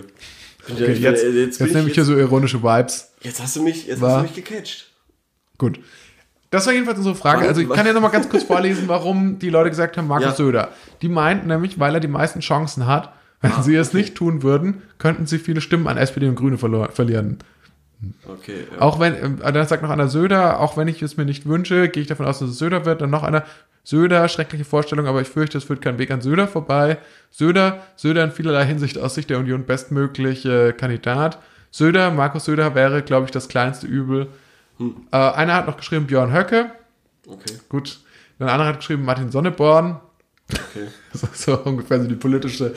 [0.68, 3.10] Ja- Okay, bin- jetzt, jetzt, bin ich- nehme ich hier so ironische Vibes.
[3.22, 4.92] Jetzt hast du mich, jetzt War- hast du mich gecatcht.
[5.58, 5.80] Gut.
[6.52, 7.48] Das war jedenfalls unsere Frage.
[7.48, 10.26] Also ich kann ja noch mal ganz kurz vorlesen, warum die Leute gesagt haben, Markus
[10.28, 10.36] Ja.
[10.36, 10.70] Söder.
[11.02, 14.44] Die meinten nämlich, weil er die meisten Chancen hat, wenn Ah, sie es nicht tun
[14.44, 17.40] würden, könnten sie viele Stimmen an SPD und Grüne verlieren.
[18.28, 18.66] Okay.
[18.72, 18.82] Ja.
[18.82, 21.90] Auch wenn, ähm, dann sagt noch einer Söder, auch wenn ich es mir nicht wünsche,
[21.90, 23.02] gehe ich davon aus, dass es Söder wird.
[23.02, 23.44] Dann noch einer
[23.84, 26.98] Söder, schreckliche Vorstellung, aber ich fürchte, es führt kein Weg an Söder vorbei.
[27.30, 31.40] Söder, Söder in vielerlei Hinsicht aus Sicht der Union bestmögliche Kandidat.
[31.72, 34.28] Söder, Markus Söder wäre, glaube ich, das kleinste Übel.
[35.12, 36.72] Äh, einer hat noch geschrieben Björn Höcke.
[37.28, 37.54] Okay.
[37.70, 38.00] Gut.
[38.40, 40.00] Dann einer hat geschrieben Martin Sonneborn.
[40.52, 40.88] Okay.
[41.14, 42.74] So, so ungefähr so die politische,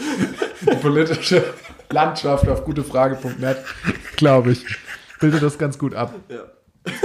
[0.60, 1.44] die politische
[1.90, 3.58] Landschaft auf gutefrage.net,
[4.16, 4.64] glaube ich.
[5.24, 6.14] Bildet das ganz gut ab.
[6.28, 6.36] Ja.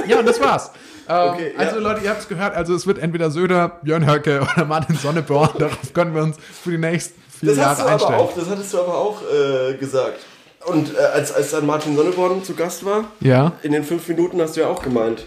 [0.07, 0.72] Ja, und das war's.
[1.11, 1.59] Ähm, Okay, ja.
[1.59, 4.95] also Leute, ihr habt es gehört, also es wird entweder Söder, Björn Höcke oder Martin
[4.95, 5.49] Sonneborn.
[5.57, 8.20] Darauf können wir uns für die nächsten vier Das, hast Jahre du aber einstellen.
[8.20, 10.20] auch, das hattest du aber auch äh, gesagt.
[10.67, 14.39] Und äh, als, als dann Martin Sonneborn zu Gast war, Ja, in den fünf Minuten
[14.39, 15.26] hast du ja auch gemeint,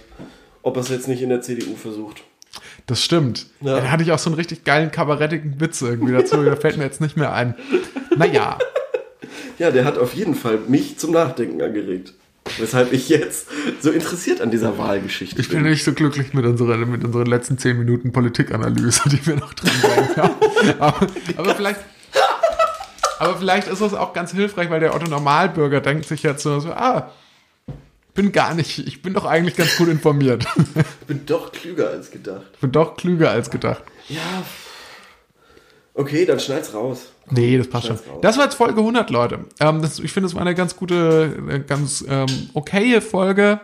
[0.62, 2.22] ob er es jetzt nicht in der CDU versucht.
[2.86, 3.46] das stimmt.
[3.60, 3.74] Ja.
[3.74, 6.44] Dann hatte ich auch so einen richtig geilen kabarettigen Witz irgendwie dazu.
[6.44, 7.56] Der fällt mir jetzt nicht mehr ein.
[8.16, 8.56] Naja,
[9.58, 12.14] Ja, der hat auf jeden Fall mich zum Nachdenken angeregt.
[12.58, 13.46] Weshalb ich jetzt
[13.80, 17.56] so interessiert an dieser Wahlgeschichte ich bin nicht so glücklich mit unserer, mit unseren letzten
[17.56, 19.70] zehn Minuten Politikanalyse, die wir noch drin
[20.16, 20.34] haben.
[20.78, 21.80] aber, aber vielleicht.
[23.18, 26.58] Aber vielleicht ist das auch ganz hilfreich, weil der Otto Normalbürger denkt sich jetzt so,
[26.58, 27.12] so ah,
[28.14, 30.44] bin gar nicht, ich bin doch eigentlich ganz gut informiert.
[30.74, 32.60] Ich bin doch klüger als gedacht.
[32.60, 33.82] bin doch klüger als gedacht.
[34.08, 34.42] Ja.
[35.94, 37.12] Okay, dann schneid's raus.
[37.30, 37.96] Nee, das passt schon.
[37.96, 38.18] Schneid's raus.
[38.22, 39.40] Das war jetzt Folge 100, Leute.
[39.60, 43.60] Ähm, das, ich finde, das war eine ganz gute, eine ganz ähm, okaye Folge.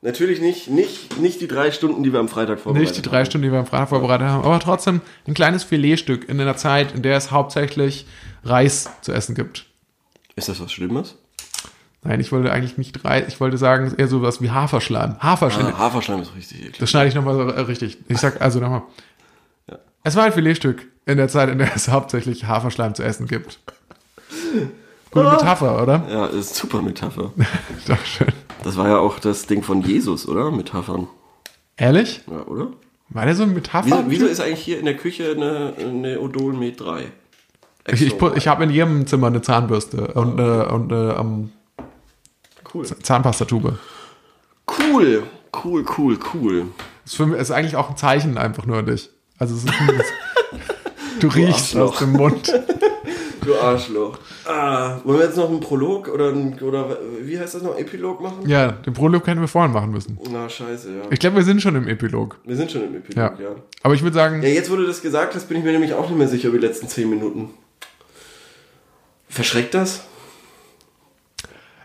[0.00, 3.24] Natürlich nicht, nicht, nicht die drei Stunden, die wir am Freitag vorbereitet Nicht die drei
[3.24, 6.92] Stunden, die wir am Freitag vorbereitet haben, aber trotzdem ein kleines Filetstück in einer Zeit,
[6.92, 8.06] in der es hauptsächlich
[8.44, 9.66] Reis zu essen gibt.
[10.36, 11.16] Ist das was Schlimmes?
[12.04, 15.18] Nein, ich wollte eigentlich nicht Reis, ich wollte sagen, eher sowas wie Haferschleim.
[15.18, 15.74] Haferschleim.
[15.74, 16.78] Ah, Haferschleim ist richtig eklig.
[16.78, 17.98] Das schneide ich nochmal so, äh, richtig.
[18.06, 18.82] Ich sag also nochmal.
[20.04, 23.60] Es war ein Filetstück in der Zeit, in der es hauptsächlich Haferschleim zu essen gibt.
[25.10, 26.04] Gute Metapher, oder?
[26.10, 27.32] Ja, ist super Metapher.
[27.88, 28.28] Doch schön.
[28.62, 30.50] Das war ja auch das Ding von Jesus, oder?
[30.50, 31.08] Metaphern.
[31.76, 32.22] Ehrlich?
[32.30, 32.68] Ja, oder?
[33.10, 33.86] War der so ein Metapher?
[33.86, 37.06] Wieso, wieso ist eigentlich hier in der Küche eine, eine Odol Med 3?
[37.86, 41.52] ich ich, ich habe in jedem Zimmer eine Zahnbürste und, äh, und äh, ähm,
[42.74, 42.84] cool.
[42.84, 43.78] Zahnpastatube.
[44.68, 45.22] Cool,
[45.64, 46.66] cool, cool, cool.
[47.04, 49.10] Das ist, für mich, ist eigentlich auch ein Zeichen einfach nur an dich.
[49.38, 50.00] Also es ist ein,
[51.20, 51.92] du riechst Arschloch.
[51.92, 52.52] aus dem Mund.
[53.40, 54.18] Du Arschloch.
[54.44, 57.78] Ah, wollen wir jetzt noch einen Prolog oder, ein, oder wie heißt das noch?
[57.78, 58.46] Epilog machen?
[58.46, 60.18] Ja, den Prolog hätten wir vorhin machen müssen.
[60.30, 61.02] Na, scheiße, ja.
[61.10, 62.36] Ich glaube, wir sind schon im Epilog.
[62.44, 63.42] Wir sind schon im Epilog, Ja.
[63.42, 63.54] ja.
[63.82, 65.94] Aber ich würde sagen, Ja, jetzt, wo du das gesagt hast, bin ich mir nämlich
[65.94, 67.48] auch nicht mehr sicher über die letzten 10 Minuten.
[69.30, 70.02] Verschreckt das?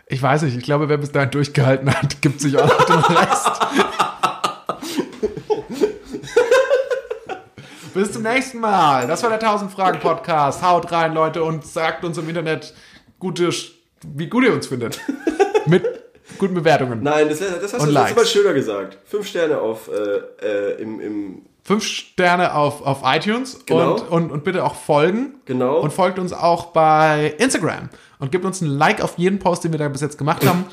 [0.06, 3.16] ich weiß nicht, ich glaube, wer bis dahin durchgehalten hat, gibt sich auch noch den
[3.16, 3.48] Rest.
[7.94, 9.06] Bis zum nächsten Mal.
[9.06, 10.62] Das war der 1000 Fragen Podcast.
[10.62, 12.74] Haut rein, Leute, und sagt uns im Internet,
[13.20, 13.50] gute,
[14.02, 15.00] wie gut ihr uns findet.
[15.66, 15.84] Mit
[16.36, 17.04] guten Bewertungen.
[17.04, 18.98] Nein, das, das hast Und du letztes Mal schöner gesagt.
[19.04, 23.92] Fünf Sterne auf äh, äh, im, im Fünf Sterne auf, auf iTunes Genau.
[23.92, 25.36] und, und, und bitte auch folgen.
[25.44, 25.78] Genau.
[25.78, 27.90] Und folgt uns auch bei Instagram.
[28.18, 30.64] Und gebt uns ein Like auf jeden Post, den wir da bis jetzt gemacht haben.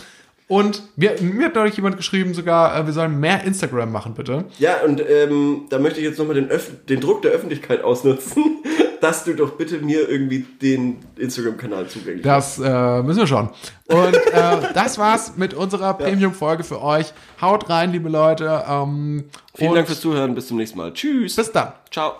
[0.51, 4.43] Und wir, mir hat neulich jemand geschrieben sogar, äh, wir sollen mehr Instagram machen, bitte.
[4.59, 6.49] Ja, und ähm, da möchte ich jetzt nochmal den,
[6.89, 8.57] den Druck der Öffentlichkeit ausnutzen,
[8.99, 13.49] dass du doch bitte mir irgendwie den Instagram-Kanal zugänglich Das äh, müssen wir schon.
[13.87, 17.13] Und äh, das war's mit unserer Premium-Folge für euch.
[17.39, 18.65] Haut rein, liebe Leute.
[18.67, 19.23] Ähm,
[19.55, 20.35] Vielen Dank fürs Zuhören.
[20.35, 20.91] Bis zum nächsten Mal.
[20.91, 21.37] Tschüss.
[21.37, 21.71] bis dann.
[21.89, 22.17] Ciao.